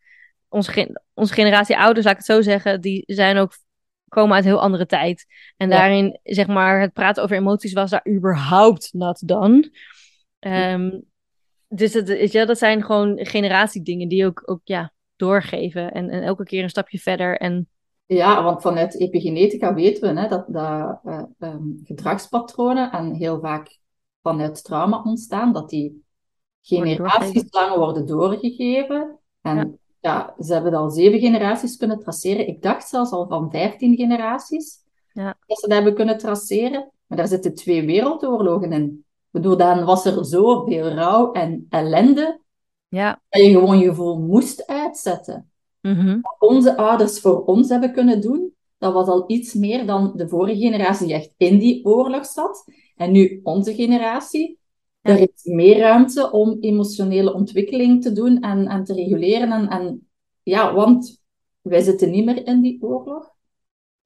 Onze, 0.48 1.00
onze 1.14 1.32
generatie 1.34 1.78
ouders, 1.78 2.04
laat 2.04 2.14
ik 2.14 2.26
het 2.26 2.36
zo 2.36 2.42
zeggen, 2.42 2.80
die 2.80 3.02
zijn 3.06 3.36
ook 3.36 3.52
komen 4.10 4.34
uit 4.34 4.44
een 4.44 4.50
heel 4.50 4.60
andere 4.60 4.86
tijd. 4.86 5.26
En 5.56 5.70
daarin, 5.70 6.18
zeg 6.22 6.46
maar, 6.46 6.80
het 6.80 6.92
praten 6.92 7.22
over 7.22 7.36
emoties 7.36 7.72
was 7.72 7.90
daar 7.90 8.08
überhaupt 8.08 8.92
not 8.92 9.28
done. 9.28 9.70
Um, 10.40 11.04
dus 11.68 11.94
het, 11.94 12.32
ja, 12.32 12.44
dat 12.44 12.58
zijn 12.58 12.84
gewoon 12.84 13.18
generatiedingen 13.26 14.08
die 14.08 14.26
ook, 14.26 14.42
ook 14.44 14.60
ja, 14.64 14.92
doorgeven. 15.16 15.92
En, 15.92 16.10
en 16.10 16.22
elke 16.22 16.44
keer 16.44 16.62
een 16.62 16.70
stapje 16.70 16.98
verder. 16.98 17.38
En... 17.38 17.68
Ja, 18.06 18.42
want 18.42 18.62
vanuit 18.62 19.00
epigenetica 19.00 19.74
weten 19.74 20.14
we 20.14 20.20
hè, 20.20 20.28
dat, 20.28 20.44
dat 20.48 21.00
uh, 21.04 21.22
um, 21.38 21.80
gedragspatronen 21.84 22.92
en 22.92 23.14
heel 23.14 23.40
vaak 23.40 23.78
vanuit 24.22 24.64
trauma 24.64 25.02
ontstaan, 25.02 25.52
dat 25.52 25.70
die 25.70 26.04
generaties 26.60 27.44
lang 27.50 27.74
worden 27.74 28.06
doorgegeven. 28.06 29.18
En 29.40 29.79
ja. 30.00 30.34
ze 30.38 30.52
hebben 30.52 30.74
al 30.74 30.90
zeven 30.90 31.20
generaties 31.20 31.76
kunnen 31.76 31.98
traceren. 31.98 32.48
Ik 32.48 32.62
dacht 32.62 32.88
zelfs 32.88 33.10
al 33.10 33.26
van 33.28 33.50
vijftien 33.50 33.96
generaties 33.96 34.78
ja. 35.12 35.36
dat 35.46 35.58
ze 35.58 35.66
dat 35.66 35.76
hebben 35.76 35.94
kunnen 35.94 36.18
traceren. 36.18 36.90
Maar 37.06 37.18
daar 37.18 37.28
zitten 37.28 37.54
twee 37.54 37.86
wereldoorlogen 37.86 38.72
in. 38.72 38.84
Ik 38.84 39.40
bedoel, 39.40 39.56
dan 39.56 39.84
was 39.84 40.04
er 40.04 40.24
zoveel 40.24 40.88
rouw 40.88 41.32
en 41.32 41.66
ellende 41.68 42.40
ja. 42.88 43.20
dat 43.28 43.42
je 43.42 43.50
gewoon 43.50 43.78
je 43.78 43.88
gevoel 43.88 44.18
moest 44.18 44.66
uitzetten. 44.66 45.50
Mm 45.80 46.20
Wat 46.20 46.50
onze 46.50 46.76
ouders 46.76 47.20
voor 47.20 47.44
ons 47.44 47.68
hebben 47.68 47.92
kunnen 47.92 48.20
doen, 48.20 48.54
dat 48.78 48.92
was 48.92 49.08
al 49.08 49.24
iets 49.26 49.54
meer 49.54 49.86
dan 49.86 50.12
de 50.16 50.28
vorige 50.28 50.60
generatie 50.60 51.06
die 51.06 51.16
echt 51.16 51.32
in 51.36 51.58
die 51.58 51.84
oorlog 51.84 52.26
zat. 52.26 52.64
En 52.96 53.12
nu 53.12 53.40
onze 53.42 53.74
generatie. 53.74 54.58
Er 55.00 55.18
is 55.18 55.44
meer 55.44 55.78
ruimte 55.78 56.30
om 56.30 56.56
emotionele 56.60 57.34
ontwikkeling 57.34 58.02
te 58.02 58.12
doen 58.12 58.40
en, 58.40 58.66
en 58.66 58.84
te 58.84 58.94
reguleren. 58.94 59.52
En, 59.52 59.68
en, 59.68 60.08
ja, 60.42 60.74
want 60.74 61.20
wij 61.60 61.80
zitten 61.80 62.10
niet 62.10 62.24
meer 62.24 62.46
in 62.46 62.60
die 62.60 62.82
oorlog. 62.82 63.34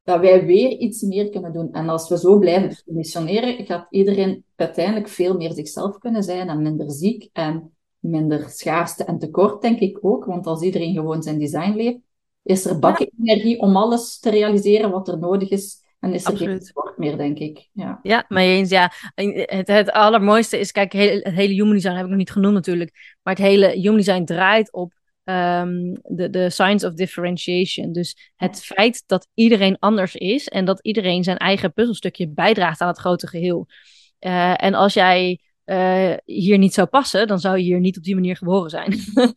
Dat 0.03 0.21
wij 0.21 0.47
weer 0.47 0.71
iets 0.71 1.03
meer 1.03 1.31
kunnen 1.31 1.53
doen. 1.53 1.73
En 1.73 1.89
als 1.89 2.09
we 2.09 2.19
zo 2.19 2.39
blijven 2.39 2.83
missioneren, 2.85 3.67
gaat 3.67 3.87
iedereen 3.91 4.45
uiteindelijk 4.57 5.09
veel 5.09 5.37
meer 5.37 5.53
zichzelf 5.53 5.99
kunnen 5.99 6.23
zijn 6.23 6.49
en 6.49 6.63
minder 6.63 6.91
ziek 6.91 7.29
en 7.33 7.77
minder 7.99 8.49
schaarste 8.49 9.05
en 9.05 9.19
tekort, 9.19 9.63
denk 9.63 9.79
ik 9.79 9.99
ook. 10.01 10.25
Want 10.25 10.47
als 10.47 10.63
iedereen 10.63 10.95
gewoon 10.95 11.23
zijn 11.23 11.39
design 11.39 11.73
leeft, 11.73 11.99
is 12.43 12.65
er 12.65 12.79
bakken 12.79 13.11
energie 13.21 13.61
om 13.61 13.77
alles 13.77 14.19
te 14.19 14.31
realiseren 14.31 14.91
wat 14.91 15.09
er 15.09 15.19
nodig 15.19 15.51
is 15.51 15.84
en 16.05 16.15
is 16.15 16.25
er 16.25 16.37
geen 16.37 16.61
sport 16.61 16.99
meer, 16.99 17.17
denk 17.17 17.39
ik. 17.39 17.69
Ja, 17.73 18.01
ja 18.03 18.25
maar 18.29 18.43
eens, 18.43 18.71
ja. 18.71 18.93
Het, 19.15 19.69
het 19.69 19.91
allermooiste 19.91 20.59
is, 20.59 20.73
kijk, 20.73 20.93
het 20.93 21.35
hele 21.35 21.55
human 21.55 21.73
design 21.73 21.95
heb 21.95 22.05
ik 22.05 22.11
nog 22.11 22.19
niet 22.19 22.31
genoemd 22.31 22.55
natuurlijk. 22.55 23.17
Maar 23.23 23.35
het 23.35 23.43
hele 23.43 23.69
human 23.69 23.97
design 23.97 24.25
draait 24.25 24.73
op 24.73 24.93
um, 25.25 25.93
de, 26.03 26.31
de 26.31 26.51
science 26.51 26.87
of 26.87 26.95
differentiation. 26.95 27.93
Dus 27.93 28.33
het 28.37 28.65
feit 28.65 29.03
dat 29.07 29.29
iedereen 29.35 29.77
anders 29.79 30.15
is 30.15 30.49
en 30.49 30.65
dat 30.65 30.81
iedereen 30.81 31.25
zijn 31.25 31.37
eigen 31.37 31.73
puzzelstukje 31.73 32.29
bijdraagt 32.29 32.81
aan 32.81 32.89
het 32.89 32.99
grote 32.99 33.27
geheel. 33.27 33.67
Uh, 34.21 34.65
en 34.65 34.75
als 34.75 34.95
jij 34.95 35.41
uh, 35.65 36.15
hier 36.25 36.59
niet 36.59 36.75
zou 36.75 36.87
passen, 36.87 37.27
dan 37.27 37.39
zou 37.39 37.57
je 37.57 37.63
hier 37.63 37.81
niet 37.81 37.97
op 37.97 38.03
die 38.03 38.15
manier 38.15 38.37
geboren 38.37 38.71
zijn. 38.71 38.91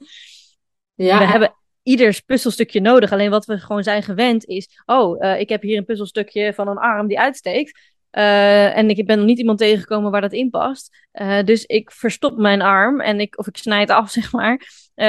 ja. 0.95 1.18
We 1.18 1.26
hebben 1.26 1.53
ieders 1.88 2.19
puzzelstukje 2.19 2.81
nodig. 2.81 3.11
Alleen 3.11 3.29
wat 3.29 3.45
we 3.45 3.57
gewoon 3.57 3.83
zijn 3.83 4.03
gewend 4.03 4.45
is: 4.45 4.81
oh, 4.85 5.21
uh, 5.21 5.39
ik 5.39 5.49
heb 5.49 5.61
hier 5.61 5.77
een 5.77 5.85
puzzelstukje 5.85 6.53
van 6.53 6.67
een 6.67 6.77
arm 6.77 7.07
die 7.07 7.19
uitsteekt. 7.19 7.95
Uh, 8.11 8.77
en 8.77 8.89
ik 8.89 9.05
ben 9.05 9.17
nog 9.17 9.25
niet 9.25 9.39
iemand 9.39 9.59
tegengekomen 9.59 10.11
waar 10.11 10.21
dat 10.21 10.33
in 10.33 10.49
past. 10.49 11.07
Uh, 11.13 11.43
dus 11.43 11.65
ik 11.65 11.91
verstop 11.91 12.38
mijn 12.38 12.61
arm 12.61 13.01
en 13.01 13.19
ik, 13.19 13.38
of 13.39 13.47
ik 13.47 13.57
snijd 13.57 13.89
af, 13.89 14.09
zeg 14.19 14.31
maar. 14.31 14.61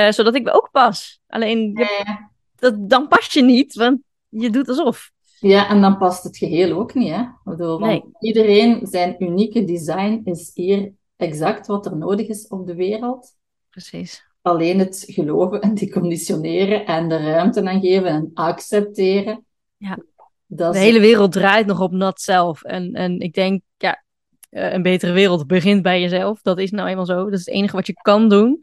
zodat 0.09 0.35
ik 0.35 0.55
ook 0.55 0.69
pas. 0.73 1.21
Alleen 1.27 1.71
je, 1.75 2.19
dat, 2.57 2.91
dan 2.91 3.09
pas 3.09 3.33
je 3.33 3.43
niet, 3.43 3.75
want 3.75 4.01
je 4.29 4.51
doet 4.51 4.69
alsof. 4.69 5.11
Ja, 5.41 5.69
en 5.69 5.81
dan 5.81 5.99
past 5.99 6.25
het 6.25 6.37
geheel 6.37 6.79
ook 6.79 6.95
niet. 6.95 7.15
Hè? 7.15 7.23
Bedoel, 7.45 7.79
nee. 7.79 8.05
Iedereen 8.21 8.87
zijn 8.87 9.17
unieke 9.19 9.65
design 9.65 10.21
is 10.25 10.51
hier 10.55 10.93
exact 11.17 11.67
wat 11.67 11.87
er 11.87 11.97
nodig 11.97 12.29
is 12.29 12.49
op 12.49 12.67
de 12.67 12.75
wereld. 12.75 13.37
Precies 13.71 14.28
alleen 14.49 14.79
het 14.79 15.05
geloven 15.07 15.61
en 15.61 15.75
die 15.75 15.91
conditioneren 15.91 16.87
en 16.87 17.09
de 17.09 17.17
ruimte 17.17 17.69
aan 17.69 17.81
geven 17.81 18.07
en 18.07 18.31
accepteren. 18.35 19.45
Ja. 19.77 19.99
Dat 20.47 20.73
de 20.73 20.79
hele 20.79 21.01
wereld 21.01 21.33
draait 21.33 21.67
nog 21.67 21.81
op 21.81 21.93
not 21.93 22.21
zelf. 22.21 22.63
En, 22.63 22.93
en 22.93 23.21
ik 23.21 23.35
denk, 23.35 23.63
ja, 23.77 24.03
eh, 24.51 24.73
een 24.73 24.83
betere 24.83 25.13
wereld 25.13 25.47
begint 25.47 25.83
bij 25.83 26.01
jezelf. 26.01 26.43
Dat 26.43 26.59
is 26.59 26.71
nou 26.71 26.89
eenmaal 26.89 27.07
zo. 27.07 27.25
Dat 27.25 27.33
is 27.33 27.47
het 27.47 27.55
enige 27.55 27.77
wat 27.77 27.87
je 27.87 27.93
kan 28.03 28.29
doen. 28.29 28.63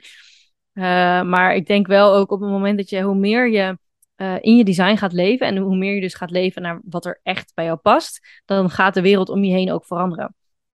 Uh, 0.73 0.83
maar 1.21 1.55
ik 1.55 1.67
denk 1.67 1.87
wel 1.87 2.15
ook 2.15 2.31
op 2.31 2.39
het 2.41 2.49
moment 2.49 2.77
dat 2.77 2.89
je, 2.89 3.01
hoe 3.01 3.15
meer 3.15 3.49
je 3.49 3.77
uh, 4.17 4.35
in 4.39 4.57
je 4.57 4.63
design 4.63 4.95
gaat 4.95 5.13
leven 5.13 5.47
en 5.47 5.57
hoe 5.57 5.75
meer 5.75 5.95
je 5.95 6.01
dus 6.01 6.13
gaat 6.13 6.31
leven 6.31 6.61
naar 6.61 6.81
wat 6.83 7.05
er 7.05 7.19
echt 7.23 7.51
bij 7.53 7.65
jou 7.65 7.77
past, 7.77 8.41
dan 8.45 8.69
gaat 8.69 8.93
de 8.93 9.01
wereld 9.01 9.29
om 9.29 9.43
je 9.43 9.53
heen 9.53 9.71
ook 9.71 9.85
veranderen. 9.85 10.35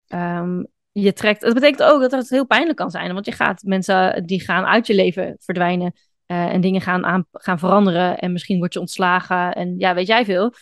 Um, 0.08 0.66
je 1.02 1.12
trekt. 1.12 1.40
Dat 1.40 1.54
betekent 1.54 1.82
ook 1.82 2.00
dat 2.00 2.10
het 2.10 2.30
heel 2.30 2.46
pijnlijk 2.46 2.76
kan 2.76 2.90
zijn. 2.90 3.12
Want 3.12 3.26
je 3.26 3.32
gaat 3.32 3.62
mensen 3.62 4.26
die 4.26 4.40
gaan 4.40 4.64
uit 4.64 4.86
je 4.86 4.94
leven 4.94 5.36
verdwijnen. 5.38 5.92
Uh, 6.26 6.52
en 6.52 6.60
dingen 6.60 6.80
gaan, 6.80 7.04
aan, 7.04 7.26
gaan 7.32 7.58
veranderen. 7.58 8.18
En 8.18 8.32
misschien 8.32 8.58
word 8.58 8.72
je 8.72 8.80
ontslagen. 8.80 9.52
En 9.52 9.74
ja, 9.78 9.94
weet 9.94 10.06
jij 10.06 10.24
veel. 10.24 10.52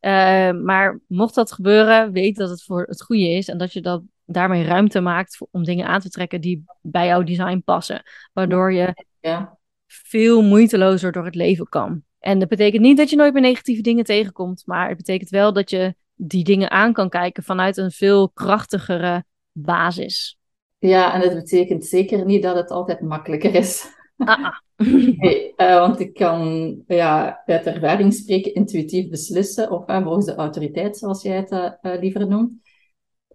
Uh, 0.00 0.50
maar 0.50 1.00
mocht 1.06 1.34
dat 1.34 1.52
gebeuren, 1.52 2.12
weet 2.12 2.36
dat 2.36 2.50
het 2.50 2.62
voor 2.62 2.84
het 2.88 3.02
goede 3.02 3.28
is. 3.28 3.48
En 3.48 3.58
dat 3.58 3.72
je 3.72 3.80
dat 3.80 4.02
daarmee 4.24 4.64
ruimte 4.64 5.00
maakt 5.00 5.38
om 5.50 5.64
dingen 5.64 5.86
aan 5.86 6.00
te 6.00 6.10
trekken 6.10 6.40
die 6.40 6.64
bij 6.82 7.06
jouw 7.06 7.22
design 7.22 7.62
passen. 7.64 8.02
Waardoor 8.32 8.72
je 8.72 9.04
ja. 9.20 9.58
veel 9.86 10.42
moeitelozer 10.42 11.12
door 11.12 11.24
het 11.24 11.34
leven 11.34 11.68
kan. 11.68 12.02
En 12.18 12.38
dat 12.38 12.48
betekent 12.48 12.82
niet 12.82 12.96
dat 12.96 13.10
je 13.10 13.16
nooit 13.16 13.32
meer 13.32 13.42
negatieve 13.42 13.82
dingen 13.82 14.04
tegenkomt. 14.04 14.62
Maar 14.66 14.88
het 14.88 14.96
betekent 14.96 15.30
wel 15.30 15.52
dat 15.52 15.70
je 15.70 15.94
die 16.14 16.44
dingen 16.44 16.70
aan 16.70 16.92
kan 16.92 17.08
kijken 17.08 17.42
vanuit 17.42 17.76
een 17.76 17.90
veel 17.90 18.30
krachtigere 18.30 19.24
basis. 19.56 20.38
Ja, 20.78 21.14
en 21.14 21.20
dat 21.20 21.34
betekent 21.34 21.84
zeker 21.84 22.24
niet 22.24 22.42
dat 22.42 22.56
het 22.56 22.70
altijd 22.70 23.00
makkelijker 23.00 23.54
is. 23.54 23.94
Ah, 24.16 24.44
ah. 24.44 24.58
nee, 25.16 25.52
uh, 25.56 25.78
want 25.78 26.00
ik 26.00 26.14
kan 26.14 26.74
ja, 26.86 27.42
uit 27.46 27.66
ervaring 27.66 28.14
spreken, 28.14 28.54
intuïtief 28.54 29.08
beslissen, 29.08 29.70
of 29.70 29.88
uh, 29.88 30.02
volgens 30.02 30.26
de 30.26 30.34
autoriteit, 30.34 30.96
zoals 30.96 31.22
jij 31.22 31.36
het 31.36 31.50
uh, 31.50 32.00
liever 32.00 32.28
noemt. 32.28 32.52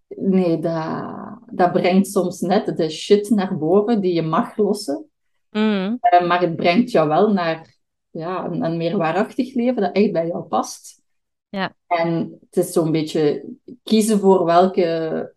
Nee, 0.08 0.60
dat, 0.60 1.40
dat 1.52 1.72
brengt 1.72 2.08
soms 2.08 2.40
net 2.40 2.78
de 2.78 2.90
shit 2.90 3.30
naar 3.30 3.58
boven 3.58 4.02
die 4.02 4.14
je 4.14 4.22
mag 4.22 4.58
lossen. 4.58 5.06
Mm. 5.50 6.00
maar 6.28 6.42
het 6.42 6.56
brengt 6.56 6.92
jou 6.92 7.08
wel 7.08 7.34
naar 7.34 7.76
ja, 8.10 8.46
een, 8.46 8.64
een 8.64 8.78
meer 8.78 8.98
waarachtig 8.98 9.54
leven 9.54 9.82
dat 9.82 9.96
echt 9.96 10.12
bij 10.12 10.28
jou 10.28 10.44
past. 10.44 11.02
Ja. 11.50 11.76
En 11.88 12.38
het 12.50 12.66
is 12.66 12.72
zo'n 12.72 12.92
beetje 12.92 13.46
kiezen 13.84 14.20
voor 14.20 14.46
welke 14.46 15.34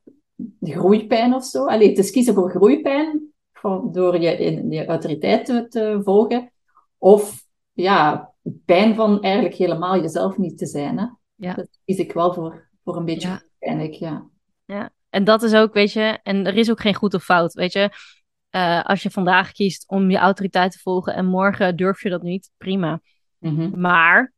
groeipijn 0.60 1.34
of 1.34 1.44
zo. 1.44 1.66
Allee, 1.66 1.88
het 1.88 1.98
is 1.98 2.10
kiezen 2.10 2.34
voor 2.34 2.50
groeipijn 2.50 3.32
van, 3.52 3.92
door 3.92 4.20
je, 4.20 4.36
in, 4.36 4.70
je 4.70 4.86
autoriteit 4.86 5.44
te, 5.44 5.66
te, 5.68 6.00
volgen. 6.04 6.52
Of 6.98 7.44
ja, 7.72 8.32
pijn 8.64 8.94
van 8.94 9.22
eigenlijk 9.22 9.54
helemaal 9.54 10.00
jezelf 10.00 10.38
niet 10.38 10.58
te 10.58 10.66
zijn. 10.66 10.98
Hè? 10.98 11.06
Ja. 11.34 11.54
Dat 11.54 11.68
kies 11.84 11.98
ik 11.98 12.12
wel 12.12 12.34
voor, 12.34 12.68
voor 12.84 12.96
een 12.96 13.04
beetje 13.04 13.28
ja. 13.58 13.88
ja. 13.90 14.28
Ja, 14.64 14.90
en 15.10 15.24
dat 15.24 15.42
is 15.42 15.54
ook, 15.54 15.72
weet 15.72 15.92
je, 15.92 16.18
en 16.22 16.46
er 16.46 16.56
is 16.56 16.70
ook 16.70 16.80
geen 16.80 16.94
goed 16.94 17.14
of 17.14 17.24
fout, 17.24 17.52
weet 17.52 17.72
je. 17.72 17.90
Uh, 18.50 18.84
als 18.84 19.02
je 19.02 19.10
vandaag 19.10 19.52
kiest 19.52 19.88
om 19.88 20.10
je 20.10 20.16
autoriteit 20.16 20.72
te 20.72 20.78
volgen 20.78 21.14
en 21.14 21.26
morgen 21.26 21.76
durf 21.76 22.02
je 22.02 22.08
dat 22.08 22.22
niet, 22.22 22.50
prima. 22.56 23.00
Mm 23.38 23.56
-hmm. 23.56 23.80
Maar 23.80 24.32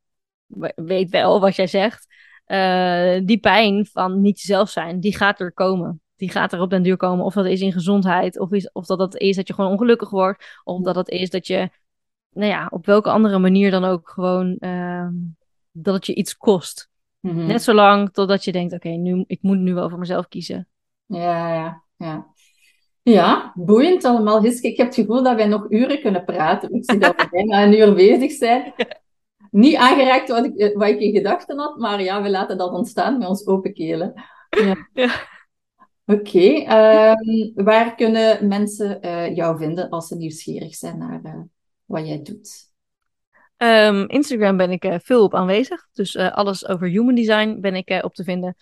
weet 0.74 1.10
wel 1.10 1.40
wat 1.40 1.56
jij 1.56 1.66
zegt. 1.66 2.06
Uh, 2.46 3.20
die 3.24 3.38
pijn 3.38 3.86
van 3.86 4.20
niet 4.20 4.40
jezelf 4.40 4.70
zijn, 4.70 5.00
die 5.00 5.16
gaat 5.16 5.40
er 5.40 5.52
komen. 5.52 6.00
Die 6.16 6.30
gaat 6.30 6.52
er 6.52 6.60
op 6.60 6.70
den 6.70 6.82
duur 6.82 6.96
komen. 6.96 7.24
Of 7.24 7.34
dat 7.34 7.46
is 7.46 7.60
in 7.60 7.72
gezondheid, 7.72 8.38
of, 8.38 8.52
is, 8.52 8.72
of 8.72 8.86
dat 8.86 8.98
dat 8.98 9.16
is 9.16 9.36
dat 9.36 9.48
je 9.48 9.54
gewoon 9.54 9.70
ongelukkig 9.70 10.10
wordt. 10.10 10.60
Of 10.64 10.82
dat 10.82 10.96
het 10.96 11.08
is 11.08 11.30
dat 11.30 11.46
je, 11.46 11.70
nou 12.30 12.50
ja, 12.50 12.66
op 12.70 12.86
welke 12.86 13.10
andere 13.10 13.38
manier 13.38 13.70
dan 13.70 13.84
ook 13.84 14.10
gewoon, 14.10 14.56
uh, 14.60 15.08
dat 15.72 15.94
het 15.94 16.06
je 16.06 16.14
iets 16.14 16.36
kost. 16.36 16.88
Mm 17.20 17.30
-hmm. 17.30 17.46
Net 17.46 17.62
zolang 17.62 18.12
totdat 18.12 18.44
je 18.44 18.52
denkt, 18.52 18.74
oké, 18.74 18.86
okay, 18.86 18.98
nu 18.98 19.24
ik 19.26 19.42
moet 19.42 19.58
nu 19.58 19.74
wel 19.74 19.88
voor 19.90 19.98
mezelf 19.98 20.28
kiezen. 20.28 20.68
Ja, 21.06 21.54
ja, 21.54 21.82
ja. 21.96 22.34
Ja, 23.02 23.52
boeiend 23.54 24.04
allemaal, 24.04 24.42
Hiske. 24.42 24.68
Ik 24.68 24.76
heb 24.76 24.86
het 24.86 24.94
gevoel 24.94 25.22
dat 25.22 25.36
wij 25.36 25.46
nog 25.46 25.70
uren 25.70 26.00
kunnen 26.00 26.24
praten. 26.24 26.74
Ik 26.74 26.90
zie 26.90 26.98
dat 26.98 27.16
we 27.16 27.28
bijna 27.30 27.62
een 27.62 27.78
uur 27.78 27.94
bezig 27.94 28.32
zijn 28.32 28.72
niet 29.56 29.76
aangeraakt 29.76 30.28
wat 30.28 30.44
ik, 30.44 30.56
eh, 30.56 30.76
wat 30.76 30.88
ik 30.88 31.00
in 31.00 31.12
gedachten 31.12 31.58
had, 31.58 31.78
maar 31.78 32.02
ja, 32.02 32.22
we 32.22 32.30
laten 32.30 32.58
dat 32.58 32.72
ontstaan 32.72 33.18
met 33.18 33.28
ons 33.28 33.46
open 33.46 33.72
kelen. 33.72 34.12
Ja. 34.48 34.88
ja. 34.92 35.34
Oké, 36.04 36.20
okay, 36.20 37.12
um, 37.12 37.52
waar 37.64 37.94
kunnen 37.94 38.48
mensen 38.48 38.98
uh, 39.04 39.36
jou 39.36 39.58
vinden 39.58 39.88
als 39.88 40.08
ze 40.08 40.16
nieuwsgierig 40.16 40.74
zijn 40.74 40.98
naar 40.98 41.20
uh, 41.22 41.40
wat 41.84 42.06
jij 42.06 42.22
doet? 42.22 42.74
Um, 43.56 44.08
Instagram 44.08 44.56
ben 44.56 44.70
ik 44.70 44.84
uh, 44.84 44.94
veel 44.98 45.22
op 45.22 45.34
aanwezig, 45.34 45.88
dus 45.92 46.16
alles 46.16 46.66
over 46.66 46.88
human 46.88 47.14
design 47.14 47.60
ben 47.60 47.74
ik 47.74 48.00
op 48.04 48.14
te 48.14 48.24
vinden. 48.24 48.56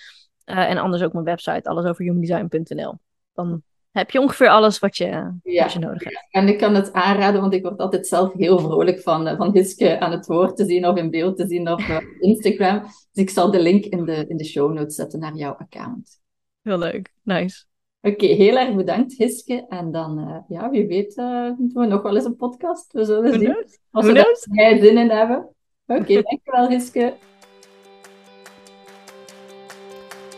en 0.45 0.79
anders 0.79 1.03
ook 1.03 1.13
mijn 1.13 1.25
website, 1.25 1.69
allesoverhumandesign.nl. 1.69 2.99
dan 3.33 3.63
heb 3.95 4.11
je 4.11 4.21
ongeveer 4.21 4.49
alles 4.49 4.79
wat 4.79 4.97
je, 4.97 5.33
wat 5.43 5.73
je 5.73 5.79
nodig 5.79 6.05
hebt. 6.05 6.27
En 6.31 6.49
ik 6.49 6.59
kan 6.59 6.75
het 6.75 6.93
aanraden, 6.93 7.41
want 7.41 7.55
ik 7.55 7.63
word 7.63 7.79
altijd 7.79 8.07
zelf 8.07 8.33
heel 8.33 8.59
vrolijk 8.59 9.01
van, 9.01 9.27
eh, 9.27 9.37
van 9.37 9.53
Hiske 9.53 10.01
aan 10.01 10.11
het 10.11 10.27
woord 10.27 10.57
te 10.57 10.65
zien 10.65 10.87
of 10.87 10.97
in 10.97 11.11
beeld 11.11 11.37
te 11.37 11.47
zien 11.47 11.71
op 11.71 11.81
uh, 11.81 11.99
Instagram. 12.31 12.83
Dus 12.83 13.23
ik 13.23 13.31
zal 13.31 13.51
de 13.51 13.61
link 13.61 13.85
in 13.85 14.05
de, 14.05 14.25
in 14.29 14.37
de 14.37 14.45
show 14.45 14.73
notes 14.73 14.95
zetten 14.95 15.21
naar 15.21 15.35
jouw 15.35 15.53
account. 15.53 16.21
Heel 16.63 16.79
leuk, 16.79 17.13
nice. 17.23 17.65
Oké, 18.01 18.27
heel 18.27 18.57
erg 18.57 18.75
bedankt 18.75 19.17
Hiske. 19.17 19.67
En 19.69 19.93
dan, 19.93 20.19
uh, 20.19 20.39
ja, 20.49 20.71
wie 20.71 20.87
weet, 20.87 21.15
doen 21.15 21.71
we 21.75 21.87
nog 21.87 22.03
wel 22.03 22.15
eens 22.15 22.25
een 22.25 22.37
podcast. 22.37 22.93
We 22.93 23.05
zullen 23.05 23.33
zien. 23.33 23.53
Knows? 23.53 23.79
Als 23.91 24.07
we 24.07 24.37
er 24.53 24.79
zin 24.79 24.99
in 24.99 25.11
hebben. 25.11 25.49
Oké, 25.87 26.01
okay, 26.01 26.23
dankjewel 26.23 26.69
Hiske. 26.69 27.15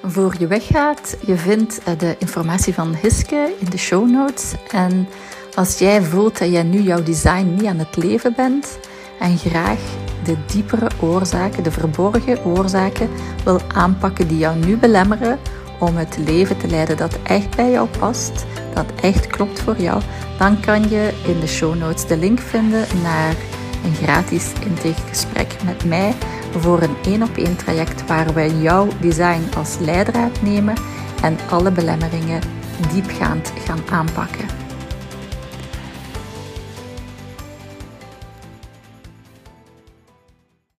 Voor 0.06 0.34
je 0.38 0.46
weggaat. 0.46 1.16
Je 1.26 1.36
vindt 1.36 1.80
eh, 1.84 1.98
de 1.98 2.16
informatie 2.18 2.74
van 2.74 2.94
Hiske 3.02 3.52
in 3.58 3.70
de 3.70 3.76
show 3.78 4.10
notes. 4.10 4.52
En 4.70 5.08
als 5.54 5.78
jij 5.78 6.02
voelt 6.02 6.38
dat 6.38 6.50
jij 6.50 6.62
nu 6.62 6.80
jouw 6.80 7.02
design 7.02 7.54
niet 7.54 7.66
aan 7.66 7.78
het 7.78 7.96
leven 7.96 8.32
bent 8.36 8.78
en 9.18 9.38
graag 9.38 9.78
de 10.24 10.36
diepere 10.46 10.88
oorzaken, 11.00 11.62
de 11.62 11.70
verborgen 11.70 12.44
oorzaken 12.44 13.08
wil 13.44 13.60
aanpakken 13.74 14.28
die 14.28 14.38
jou 14.38 14.56
nu 14.56 14.76
belemmeren 14.76 15.38
om 15.78 15.96
het 15.96 16.16
leven 16.26 16.56
te 16.56 16.68
leiden 16.68 16.96
dat 16.96 17.18
echt 17.22 17.56
bij 17.56 17.70
jou 17.70 17.88
past, 17.98 18.46
dat 18.74 18.86
echt 19.02 19.26
klopt 19.26 19.60
voor 19.60 19.76
jou, 19.76 20.02
dan 20.38 20.60
kan 20.60 20.88
je 20.88 21.12
in 21.26 21.40
de 21.40 21.46
show 21.46 21.74
notes 21.74 22.06
de 22.06 22.16
link 22.16 22.40
vinden 22.40 22.86
naar 23.02 23.34
een 23.84 23.94
gratis 23.94 24.52
intakegesprek 24.64 25.56
met 25.64 25.84
mij 25.84 26.14
voor 26.60 26.82
een 26.82 26.96
één 27.04 27.22
op 27.22 27.36
één 27.36 27.56
traject 27.56 28.06
waar 28.06 28.34
we 28.34 28.60
jouw 28.60 28.88
design 29.00 29.42
als 29.56 29.76
leidraad 29.78 30.42
nemen 30.42 30.74
en 31.22 31.36
alle 31.50 31.70
belemmeringen 31.70 32.40
diepgaand 32.92 33.52
gaan 33.64 33.80
aanpakken. 33.90 34.65